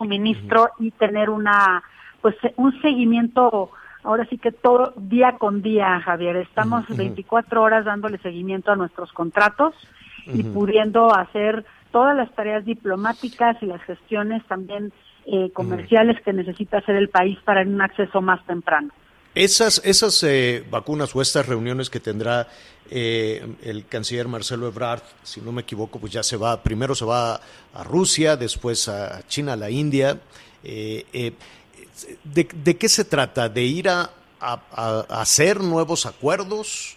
suministro 0.00 0.70
y 0.78 0.90
tener 0.92 1.28
una 1.28 1.82
pues 2.22 2.34
un 2.56 2.80
seguimiento 2.80 3.70
ahora 4.02 4.26
sí 4.26 4.38
que 4.38 4.50
todo 4.50 4.94
día 4.96 5.36
con 5.38 5.62
día, 5.62 6.00
Javier. 6.00 6.36
Estamos 6.36 6.84
24 6.88 7.62
horas 7.62 7.84
dándole 7.84 8.18
seguimiento 8.18 8.72
a 8.72 8.76
nuestros 8.76 9.12
contratos 9.12 9.74
y 10.26 10.42
pudiendo 10.42 11.14
hacer 11.14 11.64
todas 11.92 12.16
las 12.16 12.32
tareas 12.34 12.64
diplomáticas 12.64 13.56
y 13.62 13.66
las 13.66 13.82
gestiones 13.82 14.44
también 14.46 14.92
eh, 15.26 15.50
comerciales 15.52 16.20
que 16.22 16.32
necesita 16.32 16.78
hacer 16.78 16.96
el 16.96 17.08
país 17.08 17.38
para 17.44 17.62
un 17.62 17.80
acceso 17.80 18.22
más 18.22 18.44
temprano. 18.46 18.90
Esas, 19.34 19.80
esas 19.84 20.22
eh, 20.24 20.64
vacunas 20.70 21.14
o 21.14 21.22
estas 21.22 21.46
reuniones 21.46 21.88
que 21.88 22.00
tendrá 22.00 22.48
eh, 22.90 23.46
el 23.62 23.86
canciller 23.86 24.26
Marcelo 24.26 24.66
Ebrard, 24.66 25.02
si 25.22 25.40
no 25.40 25.52
me 25.52 25.62
equivoco, 25.62 26.00
pues 26.00 26.12
ya 26.12 26.24
se 26.24 26.36
va, 26.36 26.60
primero 26.62 26.96
se 26.96 27.04
va 27.04 27.40
a 27.72 27.84
Rusia, 27.84 28.36
después 28.36 28.88
a 28.88 29.22
China, 29.28 29.52
a 29.52 29.56
la 29.56 29.70
India. 29.70 30.18
Eh, 30.64 31.32
¿de, 32.24 32.76
qué 32.76 32.88
se 32.88 33.04
trata? 33.04 33.48
¿De 33.48 33.62
ir 33.62 33.88
a, 33.88 34.10
hacer 34.40 35.60
nuevos 35.60 36.06
acuerdos? 36.06 36.96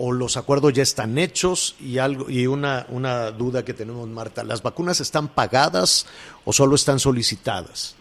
¿O 0.00 0.12
los 0.12 0.36
acuerdos 0.36 0.72
ya 0.72 0.82
están 0.82 1.16
hechos? 1.18 1.76
Y, 1.80 1.98
algo, 1.98 2.28
y 2.28 2.46
una, 2.46 2.86
una 2.88 3.30
duda 3.30 3.64
que 3.64 3.74
tenemos, 3.74 4.08
Marta, 4.08 4.42
¿las 4.42 4.62
vacunas 4.62 5.00
están 5.00 5.28
pagadas 5.28 6.06
o 6.44 6.52
solo 6.52 6.74
están 6.74 6.98
solicitadas? 6.98 7.96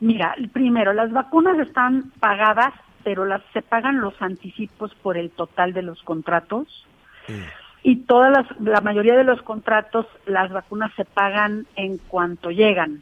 Mira, 0.00 0.34
primero, 0.52 0.92
las 0.92 1.10
vacunas 1.10 1.58
están 1.58 2.12
pagadas 2.20 2.72
pero 3.08 3.24
las, 3.24 3.40
se 3.54 3.62
pagan 3.62 4.02
los 4.02 4.20
anticipos 4.20 4.94
por 4.96 5.16
el 5.16 5.30
total 5.30 5.72
de 5.72 5.80
los 5.80 6.02
contratos. 6.02 6.86
Y 7.82 8.00
todas 8.00 8.30
las, 8.30 8.60
la 8.60 8.82
mayoría 8.82 9.16
de 9.16 9.24
los 9.24 9.40
contratos, 9.40 10.04
las 10.26 10.52
vacunas 10.52 10.92
se 10.94 11.06
pagan 11.06 11.66
en 11.74 11.96
cuanto 11.96 12.50
llegan. 12.50 13.00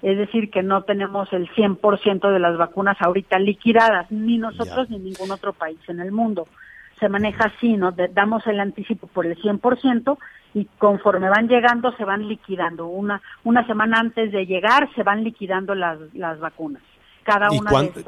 Es 0.00 0.16
decir, 0.16 0.50
que 0.50 0.62
no 0.62 0.84
tenemos 0.84 1.30
el 1.34 1.46
100% 1.50 2.32
de 2.32 2.38
las 2.38 2.56
vacunas 2.56 2.96
ahorita 3.02 3.38
liquidadas, 3.38 4.10
ni 4.10 4.38
nosotros 4.38 4.88
ni 4.88 4.98
ningún 4.98 5.30
otro 5.30 5.52
país 5.52 5.78
en 5.88 6.00
el 6.00 6.10
mundo. 6.10 6.48
Se 6.98 7.10
maneja 7.10 7.52
así, 7.54 7.76
¿no? 7.76 7.92
damos 7.92 8.46
el 8.46 8.60
anticipo 8.60 9.08
por 9.08 9.26
el 9.26 9.36
100% 9.36 10.16
y 10.54 10.64
conforme 10.78 11.28
van 11.28 11.48
llegando 11.48 11.94
se 11.98 12.06
van 12.06 12.26
liquidando. 12.26 12.86
Una, 12.86 13.20
una 13.42 13.66
semana 13.66 13.98
antes 14.00 14.32
de 14.32 14.46
llegar 14.46 14.88
se 14.94 15.02
van 15.02 15.22
liquidando 15.22 15.74
las, 15.74 15.98
las 16.14 16.40
vacunas 16.40 16.80
cada 17.24 17.50
una 17.50 17.82
de 17.82 18.04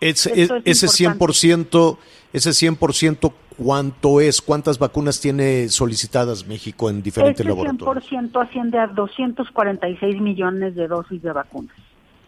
ese 0.00 0.86
100%, 0.86 1.98
ese 2.32 2.50
100% 2.50 3.32
¿cuánto 3.62 4.20
es? 4.20 4.40
¿Cuántas 4.40 4.78
vacunas 4.78 5.20
tiene 5.20 5.68
solicitadas 5.68 6.46
México 6.46 6.88
en 6.88 7.02
diferentes 7.02 7.40
ese 7.40 7.48
laboratorios? 7.48 8.10
100% 8.10 8.42
asciende 8.42 8.78
a 8.78 8.86
246 8.86 10.20
millones 10.20 10.74
de 10.74 10.88
dosis 10.88 11.22
de 11.22 11.32
vacunas. 11.32 11.76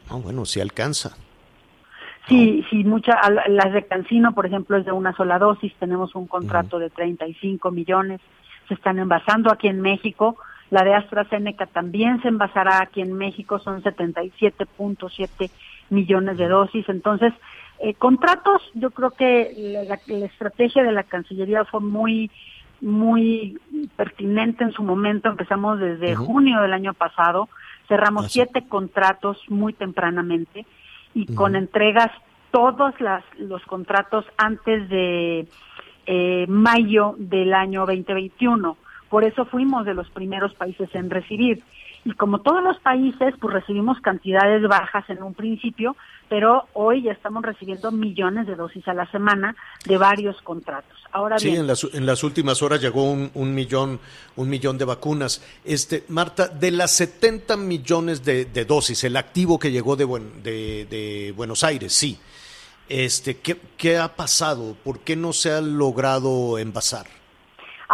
Ah, 0.09 0.16
bueno, 0.16 0.44
sí 0.44 0.61
alcanza. 0.61 1.16
Sí, 2.28 2.64
sí, 2.70 2.85
muchas, 2.85 3.16
las 3.48 3.72
de 3.72 3.85
Cancino, 3.85 4.33
por 4.33 4.46
ejemplo, 4.46 4.76
es 4.76 4.85
de 4.85 4.92
una 4.92 5.12
sola 5.16 5.38
dosis, 5.40 5.72
tenemos 5.81 6.14
un 6.14 6.28
contrato 6.28 6.78
de 6.78 6.88
35 6.88 7.70
millones, 7.72 8.20
se 8.68 8.74
están 8.74 9.00
envasando 9.00 9.50
aquí 9.50 9.66
en 9.66 9.81
México, 9.81 10.37
la 10.70 10.85
de 10.85 10.94
AstraZeneca 10.94 11.66
también 11.66 12.22
se 12.22 12.28
envasará 12.28 12.81
aquí 12.81 13.00
en 13.00 13.12
México, 13.14 13.59
son 13.59 13.83
77.7 13.83 15.50
millones 15.92 16.38
de 16.38 16.48
dosis. 16.48 16.88
Entonces, 16.88 17.33
eh, 17.78 17.94
contratos, 17.94 18.62
yo 18.74 18.90
creo 18.90 19.11
que 19.11 19.87
la, 19.87 20.24
estrategia 20.26 20.83
de 20.83 20.92
la 20.92 21.05
Cancillería 21.05 21.64
fue 21.64 21.81
muy 21.81 22.31
muy 22.81 23.61
pertinente 23.94 24.64
en 24.64 24.72
su 24.72 24.83
momento. 24.83 25.28
Empezamos 25.28 25.78
desde 25.78 26.16
junio 26.16 26.61
del 26.61 26.72
año 26.72 26.94
pasado, 26.94 27.48
cerramos 27.87 28.33
siete 28.33 28.66
contratos 28.68 29.38
muy 29.48 29.72
tempranamente 29.72 30.66
y 31.14 31.33
con 31.33 31.55
entregas 31.55 32.11
todos 32.50 33.00
las, 33.00 33.22
los 33.38 33.62
contratos 33.66 34.24
antes 34.37 34.88
de 34.88 35.46
eh, 36.07 36.46
mayo 36.48 37.14
del 37.18 37.55
año 37.55 37.87
2021. 37.87 38.76
Por 39.09 39.24
eso 39.24 39.44
fuimos 39.44 39.85
de 39.85 39.94
los 39.94 40.11
primeros 40.11 40.55
países 40.55 40.88
en 40.94 41.11
recibir. 41.11 41.62
Y 42.05 42.12
como 42.15 42.41
todos 42.41 42.62
los 42.65 42.79
países, 42.81 43.35
pues 43.41 43.55
recibimos 43.55 44.01
cantidades 44.01 44.67
bajas 44.67 45.09
en 45.09 45.23
un 45.23 45.35
principio, 45.35 45.97
pero 46.29 46.67
hoy 46.73 47.03
ya 47.03 47.12
estamos 47.12 47.45
recibiendo 47.45 47.93
millones 47.93 48.47
de 48.47 48.57
dosis 48.57 48.87
a 48.88 48.95
la 48.95 49.09
semana 49.12 49.55
de 49.85 49.99
varios 49.99 50.41
contratos. 50.43 50.99
Ahora 51.12 51.38
sí, 51.38 51.51
en 51.51 51.67
las, 51.67 51.85
en 51.93 52.07
las 52.07 52.25
últimas 52.25 52.62
horas 52.62 52.81
llegó 52.81 53.05
un, 53.05 53.31
un, 53.35 53.55
millón, 53.55 54.01
un 54.35 54.49
millón 54.49 54.79
de 54.79 54.85
vacunas. 54.85 55.45
Este, 55.65 56.05
Marta, 56.09 56.49
de 56.49 56.73
las 56.73 56.97
70 56.97 57.57
millones 57.57 58.25
de, 58.25 58.47
dosis, 58.65 59.05
el 59.05 59.17
activo 59.17 59.59
que 59.59 59.71
llegó 59.71 59.95
de, 59.95 60.07
de, 60.43 60.87
de 60.87 61.33
Buenos 61.37 61.62
Aires, 61.62 61.93
sí. 61.93 62.19
Este, 62.88 63.38
¿qué, 63.38 63.59
¿Qué 63.77 63.98
ha 63.98 64.17
pasado? 64.17 64.77
¿Por 64.83 65.00
qué 65.00 65.15
no 65.15 65.33
se 65.33 65.53
ha 65.53 65.61
logrado 65.61 66.59
envasar? 66.59 67.21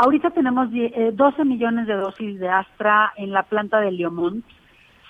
Ahorita 0.00 0.30
tenemos 0.30 0.68
12 0.70 0.78
eh, 0.94 1.44
millones 1.44 1.88
de 1.88 1.94
dosis 1.94 2.38
de 2.38 2.48
Astra 2.48 3.12
en 3.16 3.32
la 3.32 3.42
planta 3.42 3.80
de 3.80 3.90
Leomont. 3.90 4.44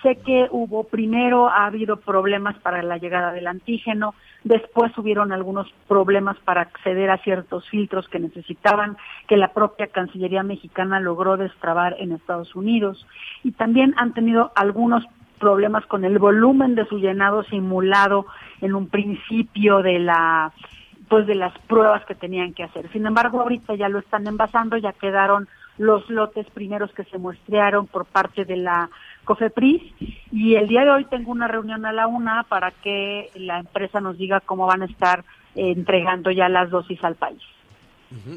Sé 0.02 0.16
que 0.24 0.48
hubo, 0.50 0.84
primero 0.84 1.46
ha 1.50 1.66
habido 1.66 1.98
problemas 1.98 2.56
para 2.60 2.82
la 2.82 2.96
llegada 2.96 3.32
del 3.32 3.48
antígeno, 3.48 4.14
después 4.44 4.96
hubieron 4.96 5.30
algunos 5.30 5.70
problemas 5.88 6.38
para 6.38 6.62
acceder 6.62 7.10
a 7.10 7.18
ciertos 7.18 7.68
filtros 7.68 8.08
que 8.08 8.18
necesitaban, 8.18 8.96
que 9.26 9.36
la 9.36 9.52
propia 9.52 9.88
Cancillería 9.88 10.42
mexicana 10.42 11.00
logró 11.00 11.36
destrabar 11.36 11.94
en 11.98 12.12
Estados 12.12 12.56
Unidos. 12.56 13.06
Y 13.44 13.52
también 13.52 13.92
han 13.98 14.14
tenido 14.14 14.52
algunos 14.54 15.04
problemas 15.38 15.84
con 15.84 16.06
el 16.06 16.18
volumen 16.18 16.76
de 16.76 16.86
su 16.86 16.98
llenado 16.98 17.42
simulado 17.42 18.24
en 18.62 18.74
un 18.74 18.88
principio 18.88 19.82
de 19.82 19.98
la 19.98 20.50
pues 21.08 21.26
de 21.26 21.34
las 21.34 21.56
pruebas 21.60 22.04
que 22.06 22.14
tenían 22.14 22.54
que 22.54 22.64
hacer. 22.64 22.90
Sin 22.92 23.06
embargo, 23.06 23.40
ahorita 23.40 23.74
ya 23.74 23.88
lo 23.88 23.98
están 23.98 24.26
envasando, 24.26 24.76
ya 24.76 24.92
quedaron 24.92 25.48
los 25.78 26.08
lotes 26.10 26.46
primeros 26.50 26.92
que 26.92 27.04
se 27.04 27.18
muestrearon 27.18 27.86
por 27.86 28.04
parte 28.04 28.44
de 28.44 28.56
la 28.56 28.90
COFEPRIS 29.24 29.82
y 30.32 30.56
el 30.56 30.66
día 30.68 30.82
de 30.82 30.90
hoy 30.90 31.04
tengo 31.04 31.30
una 31.30 31.48
reunión 31.48 31.86
a 31.86 31.92
la 31.92 32.06
una 32.06 32.42
para 32.44 32.72
que 32.72 33.30
la 33.34 33.60
empresa 33.60 34.00
nos 34.00 34.18
diga 34.18 34.40
cómo 34.40 34.66
van 34.66 34.82
a 34.82 34.86
estar 34.86 35.24
eh, 35.54 35.70
entregando 35.70 36.30
ya 36.30 36.48
las 36.48 36.70
dosis 36.70 37.02
al 37.04 37.14
país. 37.14 37.42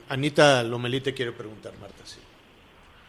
Anita 0.10 0.64
Lomelí 0.64 1.02
te 1.02 1.14
quiere 1.14 1.32
preguntar, 1.32 1.74
Marta. 1.80 2.04
Sí. 2.04 2.20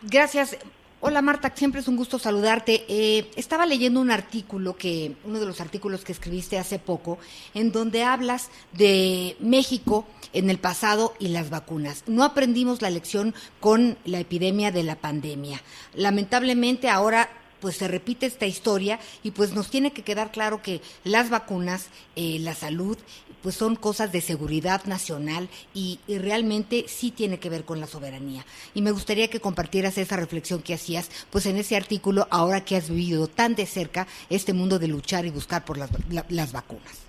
Gracias. 0.03 0.59
Hola 1.05 1.21
Marta, 1.21 1.53
siempre 1.53 1.81
es 1.81 1.89
un 1.89 1.97
gusto 1.97 2.21
saludarte. 2.21 2.85
Eh, 2.87 3.29
estaba 3.35 3.67
leyendo 3.67 4.01
un 4.01 4.13
artículo 4.13 4.77
que, 4.77 5.17
uno 5.25 5.41
de 5.41 5.47
los 5.47 5.61
artículos 5.61 6.05
que 6.05 6.13
escribiste 6.13 6.61
hace 6.61 6.79
poco, 6.79 7.19
en 7.55 7.73
donde 7.73 8.05
hablas 8.05 8.51
de 8.73 9.37
México 9.41 10.07
en 10.33 10.49
el 10.49 10.59
pasado 10.59 11.15
y 11.19 11.27
las 11.27 11.51
vacunas. 11.51 12.05
No 12.07 12.23
aprendimos 12.23 12.83
la 12.83 12.91
lección 12.91 13.35
con 13.59 13.99
la 14.05 14.21
epidemia 14.21 14.71
de 14.71 14.85
la 14.85 14.95
pandemia. 14.95 15.61
Lamentablemente 15.93 16.89
ahora 16.89 17.29
pues 17.63 17.77
se 17.77 17.89
repite 17.89 18.27
esta 18.27 18.45
historia 18.45 18.99
y 19.23 19.31
pues 19.31 19.55
nos 19.55 19.71
tiene 19.71 19.93
que 19.93 20.03
quedar 20.03 20.33
claro 20.33 20.61
que 20.61 20.81
las 21.05 21.31
vacunas, 21.31 21.91
eh, 22.17 22.39
la 22.41 22.55
salud, 22.55 22.99
pues 23.43 23.55
son 23.55 23.77
cosas 23.77 24.13
de 24.13 24.21
seguridad 24.21 24.85
nacional 24.85 25.49
y, 25.75 26.01
realmente 26.09 26.85
sí 26.89 27.11
tiene 27.11 27.39
que 27.39 27.49
ver 27.49 27.65
con 27.65 27.81
la 27.81 27.87
soberanía. 27.87 28.45
Y 28.75 28.83
me 28.83 28.91
gustaría 28.91 29.29
que 29.29 29.41
compartieras 29.41 29.97
esa 29.99 30.17
reflexión 30.17 30.63
que 30.63 30.75
hacías, 30.75 31.11
pues 31.31 31.47
en 31.47 31.57
ese 31.57 31.77
artículo, 31.77 32.27
ahora 32.31 32.65
que 32.65 32.77
has 32.77 32.91
vivido 32.91 33.29
tan 33.29 33.55
de 33.55 33.67
cerca 33.67 34.07
este 34.29 34.53
mundo 34.53 34.79
de 34.79 34.89
luchar 34.89 35.25
y 35.25 35.31
buscar 35.31 35.65
por 35.65 35.79
las, 35.79 35.91
la, 36.11 36.25
las 36.29 36.53
vacunas. 36.53 37.09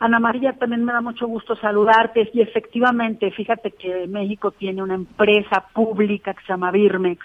Ana 0.00 0.20
María, 0.20 0.52
también 0.52 0.84
me 0.84 0.92
da 0.92 1.00
mucho 1.00 1.26
gusto 1.26 1.56
saludarte 1.56 2.30
y 2.32 2.40
efectivamente, 2.40 3.30
fíjate 3.32 3.72
que 3.72 4.06
México 4.06 4.52
tiene 4.52 4.82
una 4.82 4.94
empresa 4.94 5.66
pública 5.74 6.34
que 6.34 6.42
se 6.42 6.52
llama 6.52 6.70
Birmex, 6.70 7.24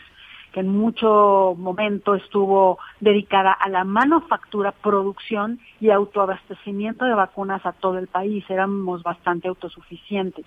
que 0.53 0.59
en 0.59 0.69
mucho 0.69 1.55
momento 1.57 2.13
estuvo 2.13 2.77
dedicada 2.99 3.51
a 3.51 3.67
la 3.69 3.83
manufactura, 3.83 4.71
producción 4.71 5.59
y 5.81 5.89
autoabastecimiento 5.89 7.05
de 7.05 7.15
vacunas 7.15 7.65
a 7.65 7.73
todo 7.73 7.97
el 7.97 8.07
país. 8.07 8.45
Éramos 8.49 9.01
bastante 9.01 9.47
autosuficientes. 9.47 10.45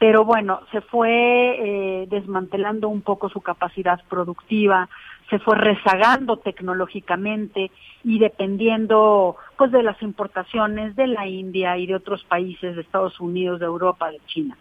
Pero 0.00 0.24
bueno, 0.24 0.60
se 0.72 0.80
fue 0.80 1.10
eh, 1.12 2.06
desmantelando 2.08 2.88
un 2.88 3.02
poco 3.02 3.28
su 3.28 3.40
capacidad 3.40 4.00
productiva, 4.08 4.88
se 5.28 5.38
fue 5.38 5.56
rezagando 5.56 6.38
tecnológicamente 6.38 7.70
y 8.02 8.18
dependiendo 8.18 9.36
pues 9.56 9.70
de 9.70 9.82
las 9.82 10.00
importaciones 10.02 10.96
de 10.96 11.06
la 11.06 11.28
India 11.28 11.76
y 11.76 11.86
de 11.86 11.94
otros 11.94 12.24
países, 12.24 12.74
de 12.74 12.82
Estados 12.82 13.20
Unidos, 13.20 13.60
de 13.60 13.66
Europa, 13.66 14.10
de 14.10 14.20
China. 14.26 14.56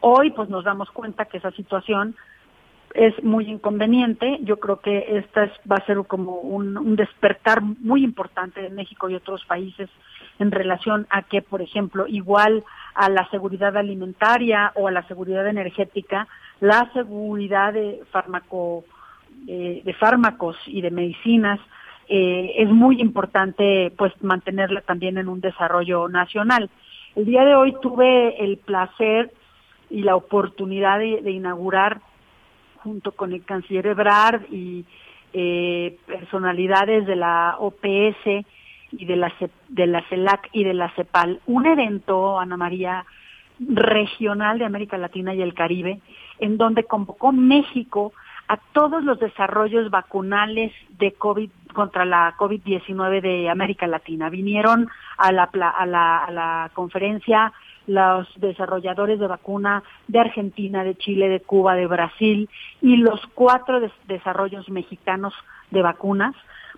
Hoy 0.00 0.30
pues 0.30 0.48
nos 0.48 0.64
damos 0.64 0.90
cuenta 0.92 1.24
que 1.26 1.38
esa 1.38 1.50
situación 1.50 2.14
es 2.94 3.22
muy 3.22 3.48
inconveniente. 3.48 4.38
Yo 4.42 4.58
creo 4.58 4.80
que 4.80 5.18
esta 5.18 5.44
es, 5.44 5.52
va 5.70 5.76
a 5.76 5.86
ser 5.86 5.98
como 6.06 6.36
un, 6.36 6.76
un, 6.76 6.96
despertar 6.96 7.62
muy 7.62 8.02
importante 8.04 8.64
en 8.64 8.74
México 8.74 9.08
y 9.08 9.14
otros 9.14 9.44
países 9.44 9.88
en 10.38 10.50
relación 10.50 11.06
a 11.10 11.22
que, 11.22 11.42
por 11.42 11.62
ejemplo, 11.62 12.06
igual 12.06 12.64
a 12.94 13.08
la 13.08 13.28
seguridad 13.30 13.76
alimentaria 13.76 14.72
o 14.74 14.88
a 14.88 14.90
la 14.90 15.06
seguridad 15.06 15.46
energética, 15.46 16.26
la 16.60 16.90
seguridad 16.92 17.72
de 17.72 18.02
fármaco 18.10 18.84
eh, 19.46 19.80
de 19.84 19.94
fármacos 19.94 20.56
y 20.66 20.82
de 20.82 20.90
medicinas 20.90 21.58
eh, 22.08 22.54
es 22.58 22.68
muy 22.68 23.00
importante 23.00 23.92
pues 23.96 24.12
mantenerla 24.22 24.82
también 24.82 25.16
en 25.16 25.28
un 25.28 25.40
desarrollo 25.40 26.08
nacional. 26.08 26.68
El 27.16 27.24
día 27.24 27.44
de 27.44 27.54
hoy 27.54 27.74
tuve 27.80 28.44
el 28.44 28.58
placer 28.58 29.32
y 29.88 30.02
la 30.02 30.16
oportunidad 30.16 30.98
de, 30.98 31.22
de 31.22 31.30
inaugurar 31.30 32.00
junto 32.82 33.12
con 33.12 33.32
el 33.32 33.44
canciller 33.44 33.86
Ebrard 33.86 34.42
y 34.50 34.84
eh, 35.32 35.96
personalidades 36.06 37.06
de 37.06 37.16
la 37.16 37.56
OPS 37.58 38.44
y 38.92 39.04
de 39.04 39.16
la, 39.16 39.32
de 39.68 39.86
la 39.86 40.02
CELAC 40.08 40.48
y 40.52 40.64
de 40.64 40.74
la 40.74 40.90
CEPAL, 40.94 41.40
un 41.46 41.66
evento, 41.66 42.38
Ana 42.40 42.56
María, 42.56 43.04
regional 43.60 44.58
de 44.58 44.64
América 44.64 44.96
Latina 44.98 45.34
y 45.34 45.42
el 45.42 45.54
Caribe, 45.54 46.00
en 46.38 46.56
donde 46.56 46.84
convocó 46.84 47.30
México 47.30 48.12
a 48.48 48.56
todos 48.72 49.04
los 49.04 49.20
desarrollos 49.20 49.90
vacunales 49.90 50.72
de 50.98 51.12
COVID 51.12 51.50
contra 51.72 52.04
la 52.04 52.34
COVID-19 52.36 53.20
de 53.20 53.48
América 53.48 53.86
Latina. 53.86 54.28
Vinieron 54.28 54.88
a 55.18 55.30
la, 55.30 55.44
a 55.44 55.86
la, 55.86 56.18
a 56.24 56.30
la 56.32 56.70
conferencia 56.74 57.52
los 57.90 58.28
desarrolladores 58.36 59.18
de 59.18 59.26
vacuna 59.26 59.82
de 60.06 60.20
Argentina, 60.20 60.84
de 60.84 60.94
Chile, 60.94 61.28
de 61.28 61.40
Cuba, 61.40 61.74
de 61.74 61.88
Brasil 61.88 62.48
y 62.80 62.96
los 62.96 63.20
cuatro 63.34 63.80
des 63.80 63.92
desarrollos 64.06 64.68
mexicanos 64.68 65.34
de 65.72 65.82
vacunas. 65.82 66.34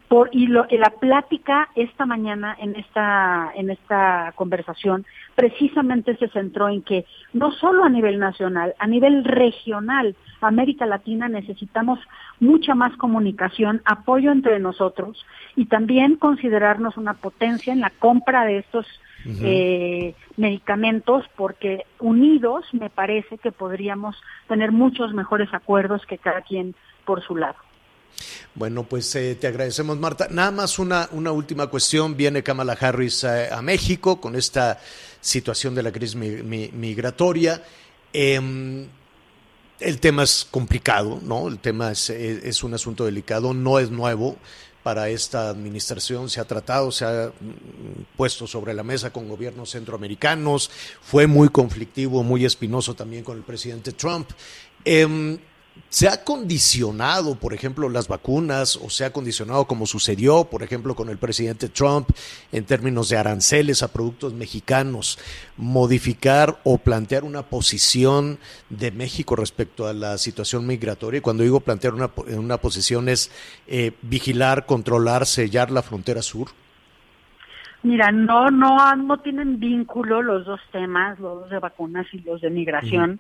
Por, 0.09 0.31
y 0.33 0.47
lo, 0.47 0.67
la 0.71 0.91
plática 0.91 1.69
esta 1.75 2.07
mañana 2.07 2.57
en 2.59 2.77
esta, 2.77 3.51
en 3.55 3.71
esta 3.71 4.33
conversación 4.37 5.05
precisamente 5.35 6.17
se 6.17 6.29
centró 6.29 6.69
en 6.69 6.83
que 6.83 7.05
no 7.33 7.53
solo 7.53 7.85
a 7.85 7.89
nivel 7.89 8.19
nacional, 8.19 8.75
a 8.79 8.87
nivel 8.87 9.25
regional, 9.25 10.15
América 10.41 10.87
Latina 10.87 11.29
necesitamos 11.29 11.99
mucha 12.41 12.75
más 12.75 12.97
comunicación, 12.97 13.83
apoyo 13.85 14.33
entre 14.33 14.59
nosotros 14.59 15.25
y 15.57 15.67
también 15.67 16.17
considerarnos 16.17 16.97
una 16.97 17.15
potencia 17.15 17.73
en 17.73 17.81
la 17.81 17.91
compra 17.91 18.45
de 18.45 18.59
estos 18.59 18.87
uh 19.25 19.29
-huh. 19.29 19.41
eh, 19.45 20.15
medicamentos 20.37 21.25
porque 21.37 21.87
unidos 21.99 22.65
me 22.73 22.91
parece 22.91 23.39
que 23.39 23.53
podríamos 23.53 24.17
tener 24.49 24.73
muchos 24.73 25.15
mejores 25.15 25.53
acuerdos 25.55 26.05
que 26.07 26.19
cada 26.19 26.43
quien 26.43 26.75
por 27.05 27.23
su 27.23 27.37
lado. 27.37 27.57
Bueno, 28.55 28.85
pues 28.85 29.15
eh, 29.15 29.35
te 29.35 29.47
agradecemos, 29.47 29.99
Marta. 29.99 30.29
Nada 30.31 30.51
más 30.51 30.79
una, 30.79 31.09
una 31.13 31.33
última 31.33 31.69
cuestión. 31.69 32.17
Viene 32.17 32.43
Kamala 32.43 32.77
Harris 32.79 33.25
a, 33.25 33.57
a 33.57 33.63
México 33.63 34.21
con 34.21 34.37
esta 34.37 34.81
situación 35.21 35.75
de 35.75 35.83
la 35.83 35.93
crisis 35.93 36.17
mi, 36.17 36.31
mi, 36.43 36.69
migratoria. 36.73 37.63
Eh, 38.13 38.87
el 39.83 39.99
tema 40.01 40.23
es 40.23 40.47
complicado, 40.51 41.21
¿no? 41.23 41.49
El 41.49 41.59
tema 41.59 41.91
es, 41.93 42.09
es, 42.11 42.63
un 42.63 42.75
asunto 42.75 43.05
delicado, 43.05 43.53
no 43.53 43.79
es 43.79 43.91
nuevo 43.91 44.37
para 44.83 45.09
esta 45.09 45.49
administración, 45.49 46.29
se 46.29 46.41
ha 46.41 46.45
tratado, 46.45 46.91
se 46.91 47.05
ha 47.05 47.33
puesto 48.17 48.47
sobre 48.47 48.75
la 48.75 48.83
mesa 48.83 49.13
con 49.13 49.29
gobiernos 49.29 49.71
centroamericanos, 49.71 50.71
fue 51.01 51.27
muy 51.27 51.49
conflictivo, 51.49 52.23
muy 52.23 52.45
espinoso 52.45 52.95
también 52.95 53.25
con 53.25 53.37
el 53.37 53.45
presidente 53.45 53.93
Trump. 53.93 54.31
Eh, 54.85 55.39
se 55.89 56.09
ha 56.09 56.25
condicionado, 56.25 57.35
por 57.35 57.53
ejemplo, 57.53 57.89
las 57.89 58.09
vacunas 58.09 58.77
o 58.77 58.89
se 58.89 59.05
ha 59.05 59.13
condicionado 59.13 59.67
como 59.67 59.85
sucedió, 59.85 60.45
por 60.45 60.63
ejemplo, 60.63 60.95
con 60.95 61.11
el 61.11 61.19
presidente 61.19 61.69
Trump 61.69 62.09
en 62.51 62.65
términos 62.65 63.11
de 63.11 63.19
aranceles 63.19 63.83
a 63.83 63.93
productos 63.93 64.33
mexicanos, 64.33 65.19
modificar 65.59 66.59
o 66.65 66.79
plantear 66.79 67.25
una 67.25 67.43
posición 67.43 68.39
de 68.71 68.91
México 68.91 69.37
respecto 69.37 69.87
a 69.87 69.93
la 69.93 70.17
situación 70.17 70.67
migratoria. 70.67 71.19
Y 71.19 71.23
cuando 71.23 71.43
digo 71.43 71.61
plantear 71.61 71.93
una, 71.93 72.11
una 72.39 72.57
posición 72.57 73.11
es 73.11 73.31
eh, 73.67 73.93
vigilar, 74.01 74.65
controlar, 74.65 75.27
sellar 75.27 75.71
la 75.71 75.83
frontera 75.83 76.23
sur. 76.23 76.49
Mira, 77.83 78.13
no, 78.13 78.51
no, 78.51 78.95
no 78.97 79.19
tienen 79.19 79.59
vínculo 79.59 80.23
los 80.23 80.47
dos 80.47 80.61
temas, 80.71 81.19
los 81.19 81.51
de 81.51 81.59
vacunas 81.59 82.07
y 82.13 82.21
los 82.21 82.41
de 82.41 82.49
migración. 82.49 83.13
Mm. 83.13 83.19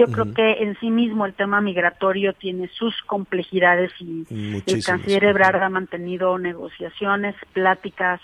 Yo 0.00 0.06
uh 0.06 0.08
-huh. 0.08 0.12
creo 0.12 0.34
que 0.34 0.62
en 0.62 0.78
sí 0.80 0.90
mismo 0.90 1.26
el 1.26 1.34
tema 1.34 1.60
migratorio 1.60 2.32
tiene 2.32 2.68
sus 2.68 2.94
complejidades 3.02 3.92
y 4.00 4.04
Muchísimas. 4.30 4.64
el 4.66 4.84
canciller 4.84 5.24
Ebrard 5.24 5.62
ha 5.62 5.68
mantenido 5.68 6.38
negociaciones, 6.38 7.34
pláticas, 7.52 8.18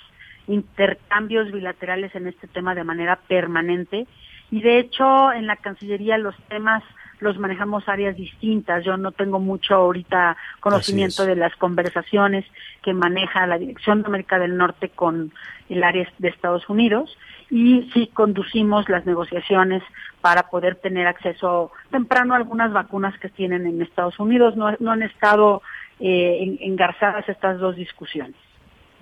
intercambios 0.48 1.52
bilaterales 1.52 2.14
en 2.14 2.28
este 2.28 2.46
tema 2.48 2.74
de 2.74 2.84
manera 2.84 3.16
permanente. 3.28 4.06
Y 4.50 4.62
de 4.62 4.78
hecho, 4.78 5.32
en 5.32 5.46
la 5.46 5.56
Cancillería 5.56 6.16
los 6.16 6.36
temas 6.48 6.82
los 7.18 7.38
manejamos 7.38 7.88
áreas 7.88 8.16
distintas. 8.16 8.84
Yo 8.84 8.96
no 8.96 9.12
tengo 9.12 9.38
mucho 9.38 9.74
ahorita 9.74 10.36
conocimiento 10.60 11.24
de 11.26 11.36
las 11.36 11.54
conversaciones 11.56 12.44
que 12.82 12.92
maneja 12.94 13.46
la 13.46 13.58
Dirección 13.58 14.02
de 14.02 14.08
América 14.08 14.38
del 14.38 14.56
Norte 14.56 14.88
con 14.90 15.32
el 15.68 15.82
área 15.82 16.08
de 16.18 16.28
Estados 16.28 16.68
Unidos 16.68 17.16
y 17.50 17.88
sí 17.92 18.08
conducimos 18.12 18.88
las 18.88 19.06
negociaciones 19.06 19.82
para 20.20 20.50
poder 20.50 20.76
tener 20.76 21.06
acceso 21.06 21.70
temprano 21.90 22.34
a 22.34 22.38
algunas 22.38 22.72
vacunas 22.72 23.18
que 23.20 23.28
tienen 23.28 23.66
en 23.66 23.82
Estados 23.82 24.18
Unidos. 24.18 24.56
No, 24.56 24.74
no 24.80 24.92
han 24.92 25.02
estado 25.02 25.62
eh, 26.00 26.58
engarzadas 26.60 27.28
estas 27.28 27.58
dos 27.58 27.76
discusiones. 27.76 28.34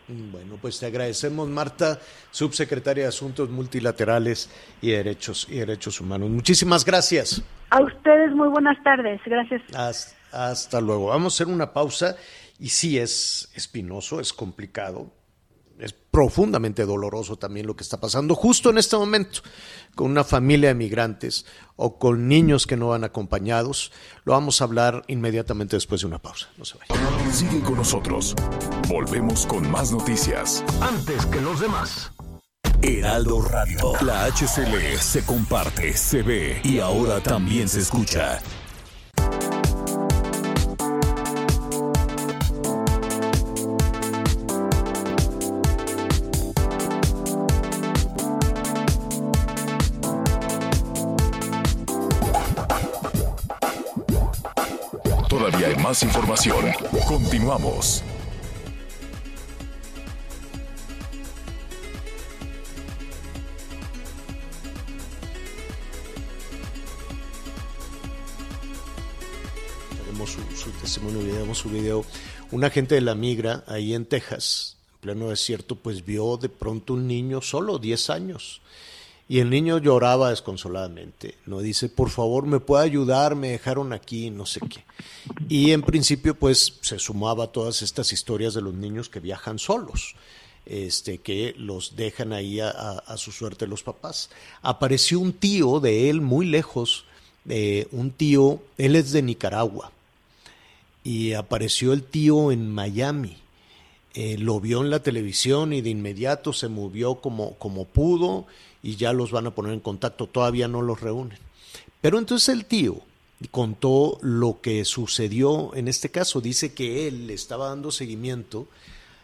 Bueno, 0.07 0.59
pues 0.61 0.79
te 0.79 0.87
agradecemos, 0.87 1.49
Marta, 1.49 1.99
subsecretaria 2.31 3.05
de 3.05 3.09
Asuntos 3.09 3.49
Multilaterales 3.49 4.51
y 4.83 4.91
Derechos 4.91 5.47
y 5.49 5.57
Derechos 5.57 5.99
Humanos. 5.99 6.29
Muchísimas 6.29 6.85
gracias. 6.85 7.43
A 7.71 7.81
ustedes 7.81 8.33
muy 8.33 8.49
buenas 8.49 8.83
tardes, 8.83 9.21
gracias. 9.25 9.63
Hasta, 9.75 10.51
hasta 10.51 10.81
luego. 10.83 11.07
Vamos 11.07 11.33
a 11.33 11.37
hacer 11.37 11.53
una 11.53 11.73
pausa 11.73 12.17
y 12.59 12.69
sí 12.69 12.99
es 12.99 13.51
espinoso, 13.55 14.21
es 14.21 14.35
complicado. 14.35 15.11
Es 15.85 15.93
profundamente 15.93 16.87
doloroso 16.87 17.37
también 17.37 17.67
lo 17.67 17.77
que 17.77 17.83
está 17.83 18.01
pasando 18.01 18.35
justo 18.35 18.71
en 18.71 18.79
este 18.79 18.97
momento 18.97 19.41
con 19.95 20.11
una 20.11 20.25
familia 20.25 20.69
de 20.69 20.75
migrantes 20.75 21.47
o 21.77 21.99
con 21.99 22.29
niños 22.29 22.67
que 22.67 22.77
no 22.77 22.89
van 22.89 23.05
acompañados. 23.05 23.93
Lo 24.25 24.33
vamos 24.33 24.61
a 24.61 24.65
hablar 24.65 25.05
inmediatamente 25.09 25.77
después 25.77 26.01
de 26.01 26.07
una 26.07 26.21
pausa. 26.21 26.49
No 26.57 26.65
se 26.65 26.77
vayan. 26.79 27.33
Sigue 27.33 27.61
con 27.61 27.77
nosotros. 27.77 28.35
Volvemos 28.89 29.47
con 29.47 29.71
más 29.71 29.93
noticias. 29.93 30.65
Antes 30.81 31.27
que 31.27 31.41
los 31.41 31.61
demás. 31.61 32.11
Heraldo 32.83 33.41
Radio. 33.41 33.93
La 34.03 34.27
HCL 34.27 34.99
se 34.99 35.25
comparte, 35.25 35.97
se 35.97 36.23
ve 36.23 36.61
y 36.65 36.81
ahora 36.81 37.23
también 37.23 37.69
se 37.69 37.81
escucha. 37.81 38.41
Información. 56.35 56.73
Continuamos. 57.07 58.03
Tenemos 70.05 70.31
su, 70.31 70.41
su 70.57 70.71
testimonio, 70.81 71.21
tenemos 71.21 71.59
su 71.59 71.69
video. 71.71 72.05
Un 72.51 72.65
agente 72.65 72.95
de 72.97 73.01
la 73.01 73.15
migra 73.15 73.65
ahí 73.67 73.95
en 73.95 74.07
Texas, 74.07 74.77
en 74.95 75.01
pleno 75.01 75.29
desierto, 75.29 75.77
pues 75.77 76.05
vio 76.05 76.37
de 76.37 76.49
pronto 76.49 76.95
un 76.95 77.07
niño 77.07 77.41
solo, 77.43 77.79
10 77.79 78.11
años. 78.11 78.61
Y 79.27 79.39
el 79.39 79.49
niño 79.49 79.79
lloraba 79.79 80.31
desconsoladamente. 80.31 81.37
No 81.47 81.61
dice, 81.61 81.89
por 81.89 82.11
favor, 82.11 82.47
me 82.47 82.61
puede 82.61 82.85
ayudar, 82.85 83.35
me 83.35 83.51
dejaron 83.51 83.93
aquí, 83.93 84.31
no 84.31 84.45
sé 84.45 84.61
qué. 84.61 84.85
Y 85.49 85.71
en 85.73 85.83
principio, 85.83 86.35
pues 86.35 86.75
se 86.83 86.99
sumaba 86.99 87.45
a 87.45 87.53
todas 87.53 87.81
estas 87.81 88.13
historias 88.13 88.53
de 88.53 88.61
los 88.61 88.75
niños 88.75 89.09
que 89.09 89.21
viajan 89.21 89.59
solos, 89.59 90.15
este, 90.67 91.19
que 91.19 91.55
los 91.57 91.97
dejan 91.97 92.35
ahí 92.35 92.61
a, 92.61 93.03
su 93.17 93.33
suerte 93.33 93.67
los 93.67 93.83
papás. 93.83 94.29
Apareció 94.61 95.21
un 95.21 95.33
tío 95.33 95.81
de 95.81 96.11
él 96.11 96.21
muy 96.21 96.45
lejos, 96.45 97.07
eh, 97.49 97.89
un 97.93 98.11
tío, 98.11 98.61
él 98.77 98.95
es 98.95 99.13
de 99.13 99.23
Nicaragua, 99.23 99.91
y 101.03 101.33
apareció 101.33 101.95
el 101.95 102.03
tío 102.03 102.53
en 102.53 102.71
Miami. 102.71 103.39
Eh, 104.13 104.37
lo 104.39 104.61
vio 104.61 104.81
en 104.83 104.91
la 104.91 105.03
televisión 105.03 105.73
y 105.73 105.81
de 105.81 105.91
inmediato 105.91 106.53
se 106.53 106.69
movió 106.69 107.17
como, 107.17 107.55
como 107.55 107.85
pudo 107.85 108.47
y 108.85 108.97
ya 108.97 109.15
los 109.15 109.33
van 109.33 109.47
a 109.47 109.55
poner 109.55 109.73
en 109.73 109.81
contacto, 109.81 110.27
todavía 110.27 110.69
no 110.69 110.83
los 110.83 111.01
reúnen. 111.01 111.39
Pero 112.03 112.19
entonces 112.19 112.51
el 112.51 112.67
tío 112.67 113.01
contó 113.51 114.19
lo 114.21 114.61
que 114.61 114.85
sucedió 114.85 115.75
en 115.75 115.89
este 115.89 116.11
caso, 116.11 116.43
dice 116.43 116.75
que 116.75 117.09
él 117.09 117.27
le 117.27 117.35
estaba 117.35 117.69
dando 117.71 117.91
seguimiento, 117.91 118.69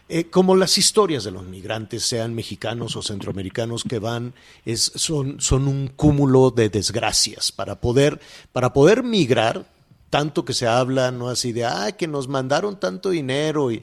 eh, 0.08 0.24
como 0.24 0.56
las 0.56 0.78
historias 0.78 1.24
de 1.24 1.30
los 1.30 1.44
migrantes, 1.44 2.04
sean 2.04 2.34
mexicanos 2.34 2.96
o 2.96 3.02
centroamericanos 3.02 3.84
que 3.84 3.98
van, 3.98 4.32
es, 4.64 4.90
son, 4.94 5.40
son 5.40 5.68
un 5.68 5.88
cúmulo 5.88 6.50
de 6.50 6.70
desgracias 6.70 7.52
para 7.52 7.80
poder, 7.80 8.18
para 8.52 8.72
poder 8.72 9.02
migrar, 9.04 9.66
tanto 10.08 10.44
que 10.44 10.54
se 10.54 10.66
habla, 10.66 11.12
no 11.12 11.28
así 11.28 11.52
de, 11.52 11.66
ah, 11.66 11.92
que 11.92 12.08
nos 12.08 12.28
mandaron 12.28 12.80
tanto 12.80 13.10
dinero 13.10 13.70
y, 13.70 13.82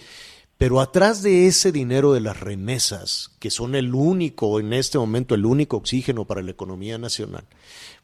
pero 0.57 0.81
atrás 0.81 1.21
de 1.21 1.47
ese 1.47 1.71
dinero 1.71 2.13
de 2.13 2.21
las 2.21 2.39
remesas, 2.39 3.31
que 3.39 3.51
son 3.51 3.75
el 3.75 3.93
único, 3.93 4.59
en 4.59 4.73
este 4.73 4.97
momento, 4.97 5.35
el 5.35 5.45
único 5.45 5.77
oxígeno 5.77 6.25
para 6.25 6.41
la 6.41 6.51
economía 6.51 6.97
nacional, 6.97 7.45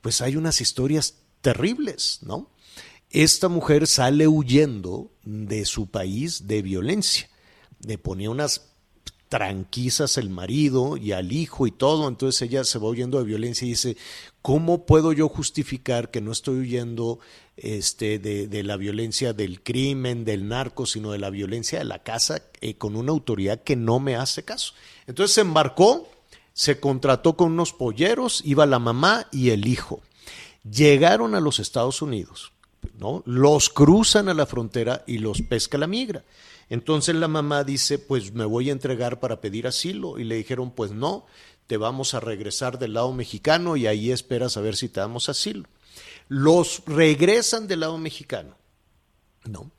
pues 0.01 0.21
hay 0.21 0.35
unas 0.35 0.61
historias 0.61 1.15
terribles, 1.41 2.19
¿no? 2.21 2.51
Esta 3.09 3.47
mujer 3.47 3.87
sale 3.87 4.27
huyendo 4.27 5.11
de 5.23 5.65
su 5.65 5.89
país 5.89 6.47
de 6.47 6.61
violencia. 6.61 7.29
Le 7.85 7.97
ponía 7.97 8.29
unas 8.29 8.73
tranquisas 9.29 10.19
el 10.19 10.29
marido 10.29 10.95
y 10.95 11.11
al 11.11 11.31
hijo 11.31 11.65
y 11.65 11.71
todo, 11.71 12.07
entonces 12.07 12.43
ella 12.43 12.63
se 12.63 12.77
va 12.77 12.89
huyendo 12.89 13.17
de 13.17 13.25
violencia 13.25 13.65
y 13.65 13.69
dice, 13.69 13.97
¿cómo 14.43 14.85
puedo 14.85 15.11
yo 15.11 15.27
justificar 15.27 16.11
que 16.11 16.21
no 16.21 16.31
estoy 16.31 16.59
huyendo 16.59 17.17
este, 17.57 18.19
de, 18.19 18.63
la 18.63 18.77
violencia 18.77 19.33
del 19.33 19.61
crimen, 19.61 20.25
del 20.25 20.47
narco, 20.47 20.85
sino 20.85 21.11
de 21.11 21.19
la 21.19 21.29
violencia 21.29 21.79
de 21.79 21.85
la 21.85 21.99
casa 21.99 22.41
eh, 22.61 22.75
con 22.75 22.95
una 22.95 23.11
autoridad 23.11 23.61
que 23.61 23.75
no 23.75 23.99
me 23.99 24.15
hace 24.15 24.43
caso? 24.43 24.73
Entonces 25.07 25.35
se 25.35 25.41
embarcó, 25.41 26.09
se 26.53 26.79
contrató 26.79 27.35
con 27.35 27.51
unos 27.51 27.73
polleros, 27.73 28.41
iba 28.45 28.65
la 28.65 28.79
mamá 28.79 29.27
y 29.31 29.49
el 29.49 29.67
hijo. 29.67 30.01
Llegaron 30.69 31.35
a 31.35 31.41
los 31.41 31.59
Estados 31.59 32.01
Unidos, 32.01 32.53
¿no? 32.97 33.21
Los 33.25 33.69
cruzan 33.69 34.29
a 34.29 34.33
la 34.33 34.45
frontera 34.45 35.03
y 35.05 35.17
los 35.17 35.41
pesca 35.41 35.77
la 35.77 35.87
migra. 35.87 36.23
Entonces 36.69 37.15
la 37.15 37.27
mamá 37.27 37.63
dice, 37.63 37.99
pues 37.99 38.33
me 38.33 38.45
voy 38.45 38.69
a 38.69 38.71
entregar 38.71 39.19
para 39.19 39.41
pedir 39.41 39.67
asilo. 39.67 40.17
Y 40.17 40.23
le 40.23 40.35
dijeron, 40.35 40.71
pues 40.71 40.91
no, 40.91 41.25
te 41.67 41.77
vamos 41.77 42.13
a 42.13 42.19
regresar 42.19 42.79
del 42.79 42.93
lado 42.93 43.11
mexicano 43.13 43.77
y 43.77 43.87
ahí 43.87 44.11
esperas 44.11 44.57
a 44.57 44.61
ver 44.61 44.75
si 44.75 44.89
te 44.89 44.99
damos 44.99 45.29
asilo. 45.29 45.67
Los 46.27 46.83
regresan 46.85 47.67
del 47.67 47.81
lado 47.81 47.97
mexicano, 47.97 48.55
¿no? 49.45 49.71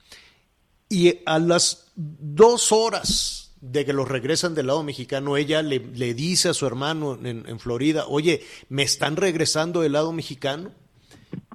Y 0.88 1.20
a 1.26 1.38
las 1.38 1.88
dos 1.97 2.70
horas 2.72 3.53
de 3.61 3.86
que 3.86 3.95
los 3.95 4.07
regresan 4.07 4.55
del 4.55 4.66
lado 4.66 4.82
mexicano, 4.82 5.36
ella 5.36 5.62
le, 5.62 5.78
le 5.78 6.12
dice 6.12 6.51
a 6.51 6.55
su 6.55 6.66
hermano 6.66 7.18
en, 7.24 7.59
Florida, 7.59 8.05
oye, 8.07 8.45
me 8.68 8.82
están 8.82 9.16
regresando 9.16 9.80
del 9.80 9.92
lado 9.92 10.12
mexicano 10.12 10.70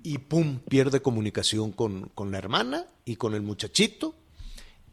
y 0.01 0.17
pum, 0.17 0.59
pierde 0.67 1.01
comunicación 1.01 1.71
con, 1.71 2.09
con 2.15 2.31
la 2.31 2.39
hermana 2.39 2.87
y 3.05 3.17
con 3.17 3.35
el 3.35 3.43
muchachito 3.43 4.15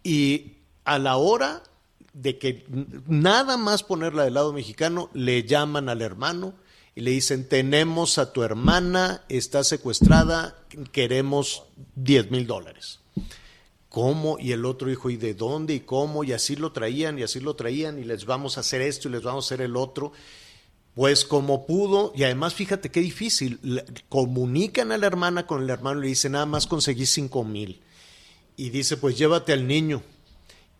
y 0.03 0.59
a 0.84 0.99
la 0.99 1.16
hora 1.16 1.62
de 2.12 2.38
que 2.38 2.66
nada 3.07 3.57
más 3.57 3.82
ponerla 3.82 4.24
del 4.24 4.34
lado 4.34 4.53
mexicano, 4.53 5.11
le 5.12 5.44
llaman 5.44 5.88
al 5.88 6.03
hermano 6.03 6.55
y 6.97 7.03
le 7.03 7.11
dicen, 7.11 7.47
tenemos 7.47 8.16
a 8.16 8.32
tu 8.32 8.42
hermana, 8.42 9.22
está 9.28 9.62
secuestrada, 9.64 10.59
queremos 10.92 11.64
10 11.94 12.30
mil 12.30 12.47
dólares. 12.47 13.01
¿Cómo? 13.90 14.38
Y 14.40 14.53
el 14.53 14.64
otro 14.64 14.88
dijo, 14.88 15.11
¿y 15.11 15.18
de 15.18 15.34
dónde? 15.34 15.74
¿Y 15.74 15.80
cómo? 15.80 16.24
Y 16.24 16.32
así 16.32 16.57
lo 16.57 16.72
traían, 16.72 17.18
y 17.18 17.22
así 17.22 17.38
lo 17.38 17.55
traían, 17.55 17.99
y 17.99 18.05
les 18.05 18.24
vamos 18.24 18.57
a 18.57 18.61
hacer 18.61 18.80
esto, 18.80 19.09
y 19.09 19.12
les 19.12 19.22
vamos 19.22 19.44
a 19.44 19.49
hacer 19.49 19.61
el 19.61 19.76
otro. 19.76 20.12
Pues 20.94 21.26
como 21.26 21.66
pudo, 21.66 22.14
y 22.16 22.24
además 22.24 22.55
fíjate 22.55 22.90
qué 22.90 23.01
difícil, 23.01 23.61
comunican 24.09 24.90
a 24.90 24.97
la 24.97 25.07
hermana 25.07 25.47
con 25.47 25.62
el 25.62 25.68
hermano 25.68 26.01
le 26.01 26.09
dicen, 26.09 26.32
nada 26.32 26.47
más 26.47 26.66
conseguí 26.66 27.05
cinco 27.05 27.44
mil 27.44 27.82
y 28.57 28.70
dice, 28.70 28.97
pues 28.97 29.18
llévate 29.18 29.53
al 29.53 29.66
niño. 29.66 30.03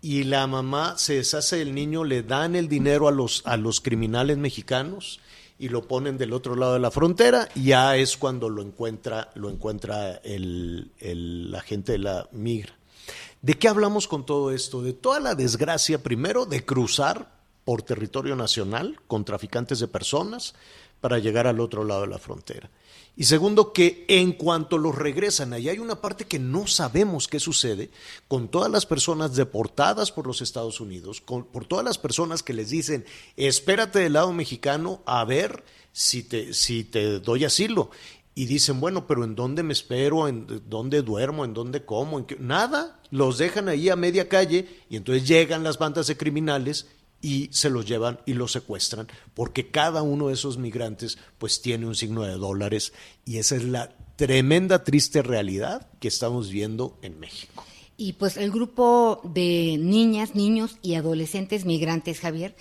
Y 0.01 0.25
la 0.25 0.47
mamá 0.47 0.97
se 0.97 1.17
deshace 1.17 1.57
del 1.57 1.75
niño, 1.75 2.05
le 2.05 2.23
dan 2.23 2.57
el 2.57 2.69
dinero 2.69 3.07
a 3.07 3.13
los, 3.13 3.43
a 3.45 3.59
los 3.59 3.83
criminales 3.83 4.39
mexicanos 4.39 5.21
y 5.59 5.69
lo 5.69 5.87
ponen 5.89 6.19
del 6.19 6.33
otro 6.33 6.55
lado 6.55 6.75
de 6.75 6.81
la 6.81 6.91
frontera 6.91 7.49
y 7.55 7.67
ya 7.67 7.97
es 7.97 8.17
cuando 8.17 8.49
lo 8.49 8.63
encuentra, 8.63 9.31
lo 9.35 9.49
encuentra 9.51 10.17
el, 10.17 10.91
el 10.99 11.55
agente 11.55 11.93
de 11.93 11.99
la 11.99 12.29
migra. 12.33 12.75
¿De 13.43 13.55
qué 13.55 13.69
hablamos 13.69 14.09
con 14.09 14.27
todo 14.27 14.51
esto? 14.51 14.83
De 14.83 14.93
toda 14.93 15.21
la 15.21 15.35
desgracia, 15.35 16.03
primero, 16.03 16.47
de 16.47 16.65
cruzar 16.65 17.31
por 17.65 17.83
territorio 17.83 18.37
nacional 18.37 19.01
con 19.07 19.25
traficantes 19.25 19.79
de 19.79 19.89
personas 19.89 20.55
para 21.01 21.19
llegar 21.19 21.47
al 21.47 21.61
otro 21.61 21.85
lado 21.85 22.03
de 22.03 22.09
la 22.09 22.19
frontera. 22.19 22.71
Y 23.19 23.25
segundo, 23.25 23.73
que 23.73 24.05
en 24.09 24.33
cuanto 24.33 24.77
los 24.77 24.95
regresan, 24.95 25.55
ahí 25.55 25.71
hay 25.71 25.79
una 25.79 26.03
parte 26.03 26.27
que 26.27 26.39
no 26.39 26.67
sabemos 26.67 27.29
qué 27.29 27.41
sucede 27.41 27.91
con 28.29 28.49
todas 28.49 28.71
las 28.71 28.85
personas 28.85 29.35
deportadas 29.35 30.13
por 30.13 30.27
los 30.27 30.43
Estados 30.43 30.81
Unidos, 30.81 31.23
con, 31.23 31.47
por 31.47 31.65
todas 31.65 31.85
las 31.85 31.97
personas 31.97 32.43
que 32.43 32.53
les 32.53 32.69
dicen, 32.69 33.07
espérate 33.39 34.01
del 34.01 34.13
lado 34.13 34.35
mexicano 34.35 35.01
a 35.07 35.25
ver 35.25 35.65
si 35.93 36.25
te, 36.25 36.53
si 36.53 36.85
te 36.85 37.19
doy 37.21 37.47
asilo. 37.47 37.91
Y 38.35 38.45
dicen, 38.45 38.81
bueno, 38.81 39.07
pero 39.07 39.25
¿en 39.25 39.35
dónde 39.35 39.63
me 39.63 39.73
espero? 39.73 40.29
¿En 40.29 40.47
dónde 40.69 41.01
duermo? 41.01 41.47
¿En 41.47 41.55
dónde 41.55 41.87
como? 41.87 42.19
¿En 42.19 42.27
qué? 42.27 42.37
Nada, 42.39 43.01
los 43.11 43.39
dejan 43.39 43.71
ahí 43.71 43.89
a 43.89 43.97
media 43.97 44.29
calle 44.29 44.69
y 44.91 44.97
entonces 44.97 45.27
llegan 45.27 45.65
las 45.65 45.79
bandas 45.79 46.07
de 46.07 46.19
criminales 46.19 46.87
y 47.21 47.49
se 47.53 47.71
los 47.71 47.87
llevan 47.87 48.21
y 48.27 48.35
los 48.35 48.53
secuestran, 48.53 49.09
porque 49.35 49.71
cada 49.71 50.03
uno 50.03 50.29
de 50.29 50.35
esos 50.35 50.59
migrantes 50.59 51.19
pues 51.39 51.61
tiene 51.61 51.87
un 51.87 51.95
signo 51.95 52.23
de 52.23 52.35
dólares 52.35 52.93
y 53.25 53.39
esa 53.39 53.57
es 53.57 53.65
la 53.65 53.97
tremenda, 54.17 54.85
triste 54.85 55.23
realidad 55.23 55.89
que 56.01 56.09
estamos 56.09 56.51
viendo 56.51 56.99
en 57.03 57.19
México. 57.21 57.65
Y 57.99 58.13
pues 58.15 58.37
el 58.37 58.51
grupo 58.51 59.23
de 59.25 59.79
niñas, 59.81 60.35
niños 60.35 60.77
y 60.83 60.95
adolescentes 60.95 61.65
migrantes, 61.65 62.21
Javier, 62.21 62.55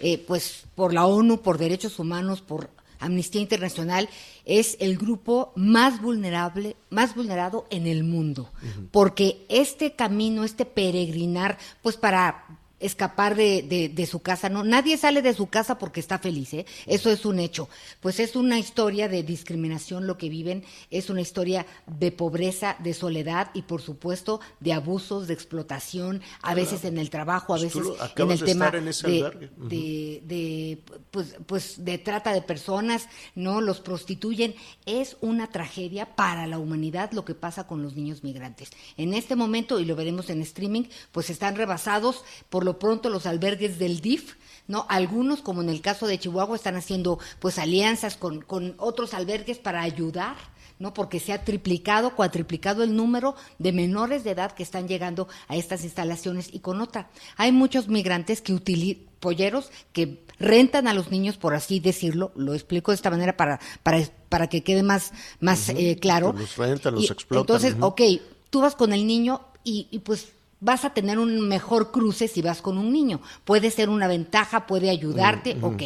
eh, 0.00 0.16
pues 0.18 0.64
por 0.74 0.94
la 0.94 1.06
ONU, 1.06 1.42
por 1.42 1.58
derechos 1.58 1.98
humanos, 1.98 2.40
por 2.40 2.70
Amnistía 2.98 3.42
Internacional, 3.42 4.08
es 4.46 4.78
el 4.80 4.96
grupo 4.96 5.52
más 5.56 6.00
vulnerable, 6.00 6.76
más 6.88 7.14
vulnerado 7.14 7.66
en 7.70 7.86
el 7.86 8.02
mundo. 8.02 8.50
Porque 8.90 9.44
este 9.50 9.94
camino, 9.94 10.42
este 10.42 10.64
peregrinar, 10.64 11.58
pues 11.82 11.96
para 11.96 12.57
escapar 12.80 13.34
de, 13.34 13.62
de, 13.62 13.88
de, 13.88 14.06
su 14.06 14.20
casa. 14.20 14.48
No, 14.48 14.64
nadie 14.64 14.96
sale 14.96 15.22
de 15.22 15.34
su 15.34 15.48
casa 15.48 15.78
porque 15.78 16.00
está 16.00 16.18
feliz, 16.18 16.54
¿eh? 16.54 16.66
Eso 16.86 17.10
es 17.10 17.24
un 17.24 17.38
hecho. 17.38 17.68
Pues 18.00 18.20
es 18.20 18.36
una 18.36 18.58
historia 18.58 19.08
de 19.08 19.22
discriminación 19.22 20.06
lo 20.06 20.16
que 20.16 20.28
viven, 20.28 20.64
es 20.90 21.10
una 21.10 21.20
historia 21.20 21.66
de 21.86 22.12
pobreza, 22.12 22.76
de 22.78 22.94
soledad 22.94 23.50
y 23.54 23.62
por 23.62 23.82
supuesto 23.82 24.40
de 24.60 24.72
abusos, 24.72 25.26
de 25.26 25.34
explotación, 25.34 26.22
a 26.42 26.54
veces 26.54 26.84
en 26.84 26.98
el 26.98 27.10
trabajo, 27.10 27.54
a 27.54 27.58
Pues 27.58 27.74
veces 27.74 27.92
en 28.16 28.30
el 28.30 28.38
de 28.38 28.46
tema 28.46 28.66
estar 28.66 28.80
en 28.80 28.88
ese 28.88 29.08
de, 29.08 30.22
de, 30.24 30.78
pues, 31.10 31.36
pues 31.46 31.84
de 31.84 31.98
trata 31.98 32.32
de 32.32 32.42
personas, 32.42 33.08
no 33.34 33.60
los 33.60 33.80
prostituyen. 33.80 34.54
Es 34.86 35.16
una 35.20 35.48
tragedia 35.48 36.16
para 36.16 36.46
la 36.46 36.58
humanidad 36.58 37.12
lo 37.12 37.24
que 37.24 37.34
pasa 37.34 37.66
con 37.66 37.82
los 37.82 37.96
niños 37.96 38.22
migrantes. 38.22 38.70
En 38.96 39.14
este 39.14 39.36
momento, 39.36 39.80
y 39.80 39.84
lo 39.84 39.96
veremos 39.96 40.30
en 40.30 40.42
streaming, 40.42 40.84
pues 41.12 41.30
están 41.30 41.56
rebasados 41.56 42.24
por 42.48 42.64
lo 42.68 42.78
pronto 42.78 43.08
los 43.08 43.24
albergues 43.24 43.78
del 43.78 44.02
DIF, 44.02 44.34
¿no? 44.66 44.84
Algunos, 44.90 45.40
como 45.40 45.62
en 45.62 45.70
el 45.70 45.80
caso 45.80 46.06
de 46.06 46.18
Chihuahua, 46.18 46.54
están 46.54 46.76
haciendo 46.76 47.18
pues 47.38 47.58
alianzas 47.58 48.18
con, 48.18 48.42
con 48.42 48.74
otros 48.76 49.14
albergues 49.14 49.58
para 49.58 49.80
ayudar. 49.80 50.36
¿no? 50.78 50.94
Porque 50.94 51.18
se 51.18 51.32
ha 51.32 51.44
triplicado, 51.44 52.14
cuatriplicado 52.14 52.84
el 52.84 52.94
número 52.94 53.34
de 53.58 53.72
menores 53.72 54.22
de 54.22 54.30
edad 54.30 54.52
que 54.52 54.62
están 54.62 54.86
llegando 54.86 55.26
a 55.48 55.56
estas 55.56 55.82
instalaciones 55.82 56.50
y 56.52 56.60
con 56.60 56.80
otra. 56.80 57.10
Hay 57.36 57.50
muchos 57.50 57.88
migrantes 57.88 58.40
que 58.40 58.52
utilizan 58.52 59.02
polleros 59.18 59.72
que 59.92 60.22
rentan 60.38 60.86
a 60.86 60.94
los 60.94 61.10
niños, 61.10 61.36
por 61.36 61.56
así 61.56 61.80
decirlo, 61.80 62.30
lo 62.36 62.54
explico 62.54 62.92
de 62.92 62.94
esta 62.94 63.10
manera 63.10 63.36
para, 63.36 63.58
para, 63.82 64.04
para 64.28 64.46
que 64.46 64.62
quede 64.62 64.84
más, 64.84 65.10
más 65.40 65.68
eh, 65.70 65.98
claro. 66.00 66.32
los 66.32 66.56
rentan, 66.56 66.94
los 66.94 67.02
Y 67.02 67.06
explotan, 67.06 67.40
Entonces, 67.40 67.74
ujú. 67.74 67.86
ok, 67.86 68.02
tú 68.50 68.60
vas 68.60 68.76
con 68.76 68.92
el 68.92 69.04
niño 69.04 69.40
y, 69.64 69.88
y 69.90 69.98
pues 69.98 70.28
vas 70.60 70.84
a 70.84 70.94
tener 70.94 71.18
un 71.18 71.46
mejor 71.48 71.90
cruce 71.90 72.28
si 72.28 72.42
vas 72.42 72.62
con 72.62 72.78
un 72.78 72.92
niño. 72.92 73.20
Puede 73.44 73.70
ser 73.70 73.88
una 73.88 74.06
ventaja, 74.08 74.66
puede 74.66 74.90
ayudarte, 74.90 75.54
Mm, 75.54 75.58
mm. 75.60 75.64
ok. 75.64 75.82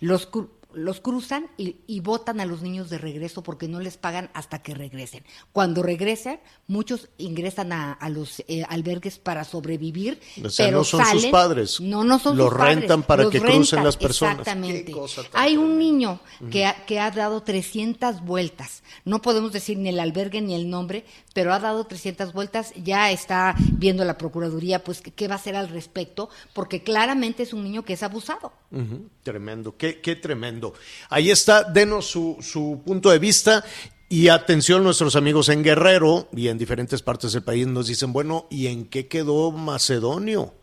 Los, 0.00 0.30
cru- 0.30 0.48
los 0.72 1.00
cruzan 1.00 1.48
y, 1.56 1.78
y 1.88 1.98
botan 1.98 2.38
a 2.38 2.44
los 2.46 2.62
niños 2.62 2.90
de 2.90 2.98
regreso 2.98 3.42
porque 3.42 3.66
no 3.66 3.80
les 3.80 3.96
pagan 3.96 4.30
hasta 4.34 4.62
que 4.62 4.72
regresen. 4.72 5.24
Cuando 5.50 5.82
regresan, 5.82 6.38
muchos 6.68 7.08
ingresan 7.18 7.72
a, 7.72 7.92
a 7.92 8.08
los 8.08 8.38
eh, 8.46 8.62
albergues 8.68 9.18
para 9.18 9.42
sobrevivir, 9.42 10.20
O 10.44 10.48
sea, 10.48 10.66
pero 10.66 10.78
no 10.78 10.84
son 10.84 11.04
sus 11.06 11.26
padres. 11.26 11.80
No, 11.80 12.04
no 12.04 12.20
son 12.20 12.36
Los 12.36 12.50
sus 12.50 12.58
padres, 12.58 12.76
rentan 12.78 13.02
para 13.02 13.24
los 13.24 13.32
que 13.32 13.40
crucen 13.40 13.82
las 13.82 13.96
personas. 13.96 14.38
Exactamente. 14.38 14.94
Hay 15.32 15.56
un 15.56 15.76
niño 15.76 16.20
que 16.52 16.66
ha, 16.66 16.86
que 16.86 17.00
ha 17.00 17.10
dado 17.10 17.42
300 17.42 18.20
vueltas. 18.24 18.84
No 19.04 19.20
podemos 19.22 19.50
decir 19.50 19.76
ni 19.76 19.88
el 19.88 19.98
albergue 19.98 20.40
ni 20.40 20.54
el 20.54 20.70
nombre, 20.70 21.04
pero 21.34 21.52
ha 21.52 21.58
dado 21.58 21.84
300 21.84 22.32
vueltas. 22.32 22.72
Ya 22.82 23.10
está 23.10 23.54
viendo 23.58 24.04
la 24.04 24.18
Procuraduría, 24.18 24.82
pues, 24.82 25.00
qué, 25.00 25.28
va 25.28 25.34
a 25.34 25.38
hacer 25.38 25.56
al 25.56 25.68
respecto, 25.68 26.28
porque 26.52 26.82
claramente 26.82 27.42
es 27.42 27.52
un 27.52 27.62
niño 27.62 27.84
que 27.84 27.94
es 27.94 28.02
abusado. 28.02 28.52
Tremendo, 29.22 29.76
qué, 29.76 30.00
qué 30.00 30.16
tremendo. 30.16 30.74
Ahí 31.08 31.30
está, 31.30 31.64
denos 31.64 32.06
su, 32.06 32.36
su 32.40 32.82
punto 32.84 33.10
de 33.10 33.18
vista 33.18 33.64
y 34.08 34.28
atención 34.28 34.82
nuestros 34.82 35.14
amigos 35.14 35.48
en 35.48 35.62
Guerrero 35.62 36.28
y 36.32 36.48
en 36.48 36.58
diferentes 36.58 37.02
partes 37.02 37.32
del 37.32 37.42
país 37.42 37.66
nos 37.66 37.86
dicen, 37.86 38.12
bueno, 38.12 38.46
¿y 38.50 38.66
en 38.66 38.86
qué 38.86 39.06
quedó 39.06 39.52
Macedonio? 39.52 40.54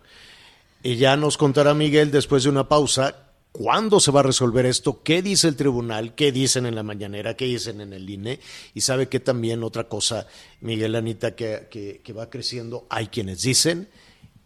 Y 0.84 0.98
ya 0.98 1.16
nos 1.16 1.38
contará 1.38 1.74
Miguel 1.74 2.12
después 2.12 2.44
de 2.44 2.50
una 2.50 2.68
pausa 2.68 3.27
cuándo 3.58 4.00
se 4.00 4.12
va 4.12 4.20
a 4.20 4.24
resolver 4.24 4.66
esto, 4.66 5.02
qué 5.02 5.22
dice 5.22 5.48
el 5.48 5.56
tribunal, 5.56 6.14
qué 6.14 6.32
dicen 6.32 6.68
en 6.68 6.76
la 6.76 6.84
mañanera, 6.84 7.36
qué 7.36 7.46
dicen 7.46 7.82
en 7.82 7.92
el 7.92 8.08
INE 8.08 8.40
y 8.76 8.82
sabe 8.82 9.10
que 9.10 9.20
también 9.20 9.64
otra 9.64 9.86
cosa, 9.86 10.28
Miguel 10.62 10.96
Anita, 10.96 11.36
que, 11.36 11.68
que, 11.72 12.02
que 12.04 12.14
va 12.14 12.30
creciendo, 12.30 12.86
hay 12.90 13.08
quienes 13.08 13.42
dicen 13.42 13.90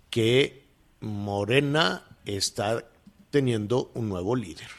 que 0.09 0.63
Morena 1.01 2.05
está 2.25 2.85
teniendo 3.29 3.91
un 3.95 4.07
nuevo 4.07 4.35
líder. 4.35 4.69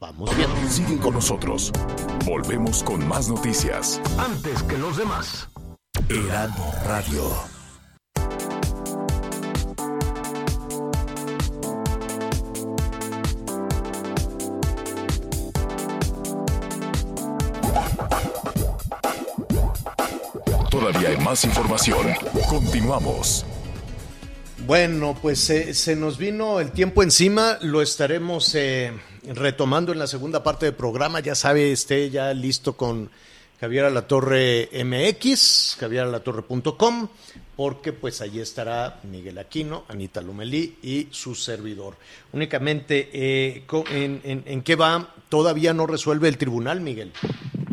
Vamos 0.00 0.36
bien. 0.36 0.48
Siguen 0.68 0.98
con 0.98 1.14
nosotros. 1.14 1.72
Volvemos 2.26 2.82
con 2.82 3.06
más 3.08 3.28
noticias. 3.28 4.02
Antes 4.18 4.62
que 4.64 4.76
los 4.76 4.98
demás. 4.98 5.48
Heraldo 6.10 6.64
Radio. 6.84 7.53
Más 21.24 21.44
información. 21.44 22.06
Continuamos. 22.48 23.44
Bueno, 24.66 25.16
pues 25.20 25.40
se- 25.40 25.74
se 25.74 25.96
nos 25.96 26.16
vino 26.18 26.60
el 26.60 26.70
tiempo 26.70 27.02
encima, 27.02 27.58
lo 27.62 27.82
estaremos 27.82 28.54
eh, 28.54 28.92
retomando 29.34 29.92
en 29.92 29.98
la 29.98 30.06
segunda 30.06 30.42
parte 30.42 30.66
del 30.66 30.74
programa, 30.74 31.20
ya 31.20 31.34
sabe, 31.34 31.72
esté 31.72 32.08
ya 32.10 32.32
listo 32.32 32.74
con 32.74 33.10
Javier 33.60 33.84
Alatorre 33.86 34.68
MX, 34.84 35.76
javieralatorre.com, 35.80 37.08
porque 37.56 37.92
pues 37.92 38.20
allí 38.22 38.40
estará 38.40 39.00
Miguel 39.04 39.38
Aquino, 39.38 39.84
Anita 39.88 40.20
Lumelí 40.22 40.76
y 40.82 41.08
su 41.10 41.34
servidor. 41.34 41.96
Únicamente, 42.32 43.10
eh, 43.12 43.64
co- 43.66 43.84
en, 43.90 44.20
en- 44.24 44.44
en 44.46 44.62
qué 44.62 44.76
va? 44.76 45.08
Todavía 45.28 45.74
no 45.74 45.86
resuelve 45.86 46.28
el 46.28 46.38
tribunal, 46.38 46.80
Miguel. 46.80 47.12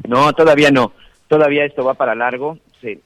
No, 0.08 0.34
todavía 0.34 0.72
no. 0.72 0.92
Todavía 1.30 1.64
esto 1.64 1.86
va 1.86 1.94
para 1.94 2.16
largo. 2.16 2.58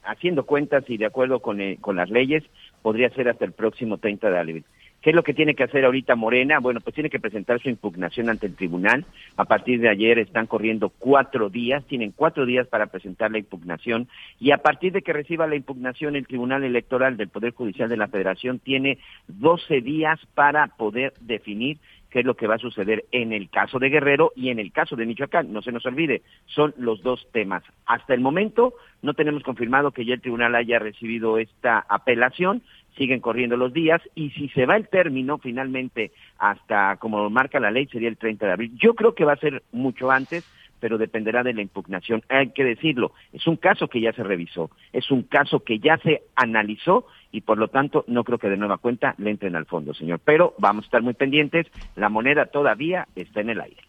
Haciendo 0.04 0.46
cuentas 0.46 0.84
y 0.88 0.96
de 0.96 1.06
acuerdo 1.06 1.40
con, 1.40 1.60
eh, 1.60 1.78
con 1.80 1.96
las 1.96 2.10
leyes, 2.10 2.44
podría 2.82 3.10
ser 3.10 3.28
hasta 3.28 3.44
el 3.44 3.52
próximo 3.52 3.98
30 3.98 4.30
de 4.30 4.38
abril. 4.38 4.64
¿Qué 5.06 5.10
es 5.10 5.16
lo 5.16 5.22
que 5.22 5.34
tiene 5.34 5.54
que 5.54 5.62
hacer 5.62 5.84
ahorita 5.84 6.16
Morena? 6.16 6.58
Bueno, 6.58 6.80
pues 6.80 6.94
tiene 6.94 7.10
que 7.10 7.20
presentar 7.20 7.60
su 7.60 7.68
impugnación 7.68 8.28
ante 8.28 8.46
el 8.46 8.56
tribunal. 8.56 9.04
A 9.36 9.44
partir 9.44 9.80
de 9.80 9.88
ayer 9.88 10.18
están 10.18 10.48
corriendo 10.48 10.88
cuatro 10.88 11.48
días, 11.48 11.84
tienen 11.84 12.10
cuatro 12.10 12.44
días 12.44 12.66
para 12.66 12.86
presentar 12.86 13.30
la 13.30 13.38
impugnación 13.38 14.08
y 14.40 14.50
a 14.50 14.58
partir 14.58 14.92
de 14.92 15.02
que 15.02 15.12
reciba 15.12 15.46
la 15.46 15.54
impugnación 15.54 16.16
el 16.16 16.26
Tribunal 16.26 16.64
Electoral 16.64 17.16
del 17.16 17.28
Poder 17.28 17.52
Judicial 17.52 17.88
de 17.88 17.96
la 17.96 18.08
Federación 18.08 18.58
tiene 18.58 18.98
12 19.28 19.80
días 19.80 20.18
para 20.34 20.66
poder 20.76 21.12
definir 21.20 21.78
qué 22.16 22.20
es 22.20 22.26
lo 22.26 22.34
que 22.34 22.46
va 22.46 22.54
a 22.54 22.58
suceder 22.58 23.04
en 23.12 23.34
el 23.34 23.50
caso 23.50 23.78
de 23.78 23.90
Guerrero 23.90 24.32
y 24.34 24.48
en 24.48 24.58
el 24.58 24.72
caso 24.72 24.96
de 24.96 25.04
Michoacán. 25.04 25.52
No 25.52 25.60
se 25.60 25.70
nos 25.70 25.84
olvide, 25.84 26.22
son 26.46 26.72
los 26.78 27.02
dos 27.02 27.28
temas. 27.30 27.62
Hasta 27.84 28.14
el 28.14 28.22
momento 28.22 28.72
no 29.02 29.12
tenemos 29.12 29.42
confirmado 29.42 29.90
que 29.90 30.06
ya 30.06 30.14
el 30.14 30.22
tribunal 30.22 30.54
haya 30.54 30.78
recibido 30.78 31.36
esta 31.36 31.84
apelación, 31.86 32.62
siguen 32.96 33.20
corriendo 33.20 33.58
los 33.58 33.74
días 33.74 34.00
y 34.14 34.30
si 34.30 34.48
se 34.48 34.64
va 34.64 34.78
el 34.78 34.88
término 34.88 35.36
finalmente 35.36 36.12
hasta 36.38 36.96
como 36.96 37.28
marca 37.28 37.60
la 37.60 37.70
ley 37.70 37.86
sería 37.88 38.08
el 38.08 38.16
30 38.16 38.46
de 38.46 38.52
abril. 38.52 38.72
Yo 38.78 38.94
creo 38.94 39.14
que 39.14 39.26
va 39.26 39.34
a 39.34 39.36
ser 39.36 39.62
mucho 39.70 40.10
antes, 40.10 40.50
pero 40.80 40.96
dependerá 40.96 41.42
de 41.42 41.52
la 41.52 41.60
impugnación. 41.60 42.22
Hay 42.30 42.50
que 42.52 42.64
decirlo, 42.64 43.12
es 43.34 43.46
un 43.46 43.56
caso 43.56 43.88
que 43.88 44.00
ya 44.00 44.14
se 44.14 44.22
revisó, 44.22 44.70
es 44.94 45.10
un 45.10 45.22
caso 45.22 45.60
que 45.60 45.80
ya 45.80 45.98
se 45.98 46.22
analizó 46.34 47.06
y 47.32 47.40
por 47.42 47.58
lo 47.58 47.68
tanto 47.68 48.04
no 48.06 48.24
creo 48.24 48.38
que 48.38 48.48
de 48.48 48.56
nueva 48.56 48.78
cuenta 48.78 49.14
le 49.18 49.30
entren 49.30 49.56
al 49.56 49.66
fondo, 49.66 49.94
señor. 49.94 50.20
Pero 50.24 50.54
vamos 50.58 50.84
a 50.84 50.86
estar 50.86 51.02
muy 51.02 51.14
pendientes, 51.14 51.66
la 51.96 52.08
moneda 52.08 52.46
todavía 52.46 53.06
está 53.14 53.40
en 53.40 53.50
el 53.50 53.60
aire. 53.60 53.82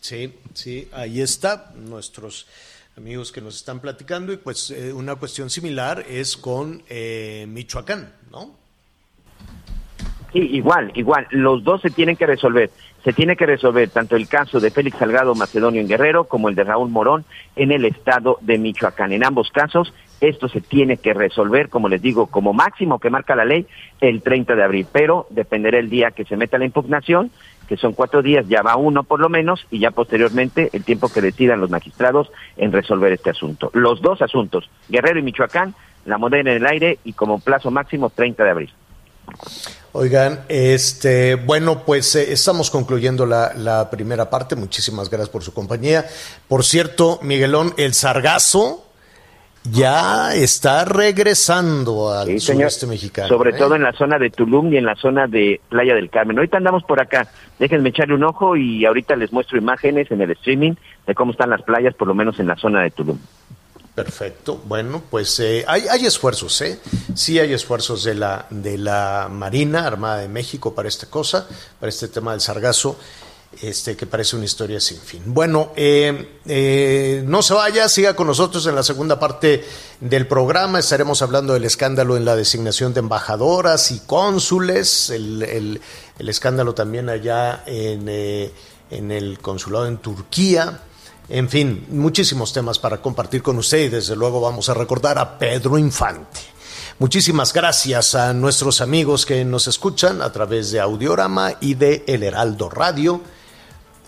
Sí, 0.00 0.34
sí, 0.52 0.88
ahí 0.92 1.20
está 1.20 1.72
nuestros 1.76 2.46
amigos 2.96 3.32
que 3.32 3.40
nos 3.40 3.56
están 3.56 3.80
platicando 3.80 4.32
y 4.32 4.36
pues 4.36 4.70
eh, 4.70 4.92
una 4.92 5.16
cuestión 5.16 5.50
similar 5.50 6.04
es 6.08 6.36
con 6.36 6.82
eh, 6.88 7.46
Michoacán, 7.48 8.12
¿no? 8.30 8.54
Sí, 10.34 10.40
igual, 10.40 10.90
igual. 10.96 11.28
Los 11.30 11.62
dos 11.62 11.80
se 11.80 11.90
tienen 11.90 12.16
que 12.16 12.26
resolver. 12.26 12.70
Se 13.04 13.12
tiene 13.12 13.36
que 13.36 13.46
resolver 13.46 13.88
tanto 13.90 14.16
el 14.16 14.26
caso 14.26 14.58
de 14.58 14.70
Félix 14.70 14.98
Salgado 14.98 15.34
Macedonio 15.34 15.80
en 15.80 15.86
Guerrero 15.86 16.24
como 16.24 16.48
el 16.48 16.54
de 16.54 16.64
Raúl 16.64 16.90
Morón 16.90 17.24
en 17.54 17.70
el 17.70 17.84
estado 17.84 18.38
de 18.40 18.58
Michoacán. 18.58 19.12
En 19.12 19.24
ambos 19.24 19.50
casos, 19.50 19.92
esto 20.20 20.48
se 20.48 20.60
tiene 20.60 20.96
que 20.96 21.14
resolver, 21.14 21.68
como 21.68 21.88
les 21.88 22.00
digo, 22.00 22.26
como 22.26 22.52
máximo 22.52 22.98
que 22.98 23.10
marca 23.10 23.34
la 23.34 23.44
ley, 23.44 23.66
el 24.00 24.22
30 24.22 24.54
de 24.54 24.64
abril. 24.64 24.86
Pero 24.90 25.26
dependerá 25.30 25.78
el 25.78 25.90
día 25.90 26.10
que 26.10 26.24
se 26.24 26.36
meta 26.36 26.58
la 26.58 26.64
impugnación, 26.64 27.30
que 27.68 27.76
son 27.76 27.92
cuatro 27.92 28.22
días, 28.22 28.46
ya 28.48 28.62
va 28.62 28.76
uno 28.76 29.04
por 29.04 29.20
lo 29.20 29.28
menos, 29.28 29.66
y 29.70 29.78
ya 29.78 29.90
posteriormente 29.90 30.70
el 30.72 30.84
tiempo 30.84 31.08
que 31.08 31.20
decidan 31.20 31.60
los 31.60 31.70
magistrados 31.70 32.30
en 32.56 32.72
resolver 32.72 33.12
este 33.12 33.30
asunto. 33.30 33.70
Los 33.72 34.00
dos 34.02 34.22
asuntos, 34.22 34.70
Guerrero 34.88 35.18
y 35.18 35.22
Michoacán, 35.22 35.74
la 36.04 36.18
moneda 36.18 36.40
en 36.40 36.48
el 36.48 36.66
aire 36.66 36.98
y 37.04 37.14
como 37.14 37.38
plazo 37.40 37.70
máximo 37.70 38.10
30 38.10 38.44
de 38.44 38.50
abril. 38.50 38.72
Oigan, 39.92 40.40
este, 40.48 41.36
bueno, 41.36 41.84
pues 41.84 42.16
eh, 42.16 42.32
estamos 42.32 42.68
concluyendo 42.68 43.26
la, 43.26 43.54
la 43.54 43.90
primera 43.90 44.28
parte. 44.28 44.56
Muchísimas 44.56 45.08
gracias 45.08 45.28
por 45.28 45.44
su 45.44 45.54
compañía. 45.54 46.04
Por 46.48 46.64
cierto, 46.64 47.20
Miguelón, 47.22 47.74
el 47.76 47.94
sargazo 47.94 48.83
ya 49.64 50.34
está 50.34 50.84
regresando 50.84 52.12
al 52.12 52.26
Sí, 52.26 52.40
sureste 52.40 52.86
mexicano. 52.86 53.28
Sobre 53.28 53.50
¿eh? 53.50 53.54
todo 53.58 53.74
en 53.74 53.82
la 53.82 53.92
zona 53.92 54.18
de 54.18 54.30
Tulum 54.30 54.72
y 54.72 54.76
en 54.76 54.84
la 54.84 54.94
zona 54.94 55.26
de 55.26 55.60
Playa 55.68 55.94
del 55.94 56.10
Carmen. 56.10 56.36
Ahorita 56.36 56.58
andamos 56.58 56.84
por 56.84 57.00
acá. 57.00 57.28
Déjenme 57.58 57.88
echarle 57.88 58.14
un 58.14 58.24
ojo 58.24 58.56
y 58.56 58.84
ahorita 58.84 59.16
les 59.16 59.32
muestro 59.32 59.56
imágenes 59.56 60.10
en 60.10 60.20
el 60.20 60.30
streaming 60.32 60.74
de 61.06 61.14
cómo 61.14 61.32
están 61.32 61.50
las 61.50 61.62
playas, 61.62 61.94
por 61.94 62.08
lo 62.08 62.14
menos 62.14 62.38
en 62.38 62.46
la 62.46 62.56
zona 62.56 62.82
de 62.82 62.90
Tulum. 62.90 63.18
Perfecto. 63.94 64.60
Bueno, 64.66 65.02
pues 65.08 65.38
eh, 65.38 65.64
hay, 65.68 65.82
hay, 65.88 66.04
esfuerzos, 66.04 66.60
¿eh? 66.62 66.80
Sí 67.14 67.38
hay 67.38 67.52
esfuerzos 67.52 68.02
de 68.02 68.16
la, 68.16 68.46
de 68.50 68.76
la 68.76 69.28
Marina 69.30 69.86
Armada 69.86 70.18
de 70.18 70.28
México 70.28 70.74
para 70.74 70.88
esta 70.88 71.08
cosa, 71.08 71.46
para 71.78 71.90
este 71.90 72.08
tema 72.08 72.32
del 72.32 72.40
sargazo, 72.40 72.98
este, 73.62 73.96
que 73.96 74.06
parece 74.06 74.36
una 74.36 74.44
historia 74.44 74.80
sin 74.80 74.98
fin. 74.98 75.22
Bueno, 75.26 75.72
eh, 75.76 76.38
eh, 76.46 77.22
no 77.26 77.42
se 77.42 77.54
vaya, 77.54 77.88
siga 77.88 78.14
con 78.14 78.26
nosotros 78.26 78.66
en 78.66 78.74
la 78.74 78.82
segunda 78.82 79.18
parte 79.18 79.64
del 80.00 80.26
programa. 80.26 80.78
Estaremos 80.78 81.22
hablando 81.22 81.54
del 81.54 81.64
escándalo 81.64 82.16
en 82.16 82.24
la 82.24 82.36
designación 82.36 82.94
de 82.94 83.00
embajadoras 83.00 83.90
y 83.90 84.00
cónsules, 84.00 85.10
el, 85.10 85.80
escándalo 86.18 86.74
también 86.74 87.08
allá 87.08 87.64
en, 87.66 88.06
eh, 88.08 88.52
en 88.90 89.10
el 89.10 89.38
consulado 89.38 89.86
en 89.86 89.98
Turquía. 89.98 90.82
En 91.28 91.48
fin, 91.48 91.86
muchísimos 91.88 92.52
temas 92.52 92.78
para 92.78 93.00
compartir 93.00 93.42
con 93.42 93.56
usted 93.58 93.78
y 93.78 93.88
desde 93.88 94.14
luego 94.14 94.40
vamos 94.40 94.68
a 94.68 94.74
recordar 94.74 95.18
a 95.18 95.38
Pedro 95.38 95.78
Infante. 95.78 96.54
Muchísimas 97.00 97.52
gracias 97.52 98.14
a 98.14 98.32
nuestros 98.32 98.80
amigos 98.80 99.26
que 99.26 99.44
nos 99.44 99.66
escuchan 99.66 100.22
a 100.22 100.30
través 100.30 100.70
de 100.70 100.78
Audiorama 100.78 101.54
y 101.60 101.74
de 101.74 102.04
El 102.06 102.22
Heraldo 102.22 102.70
Radio. 102.70 103.20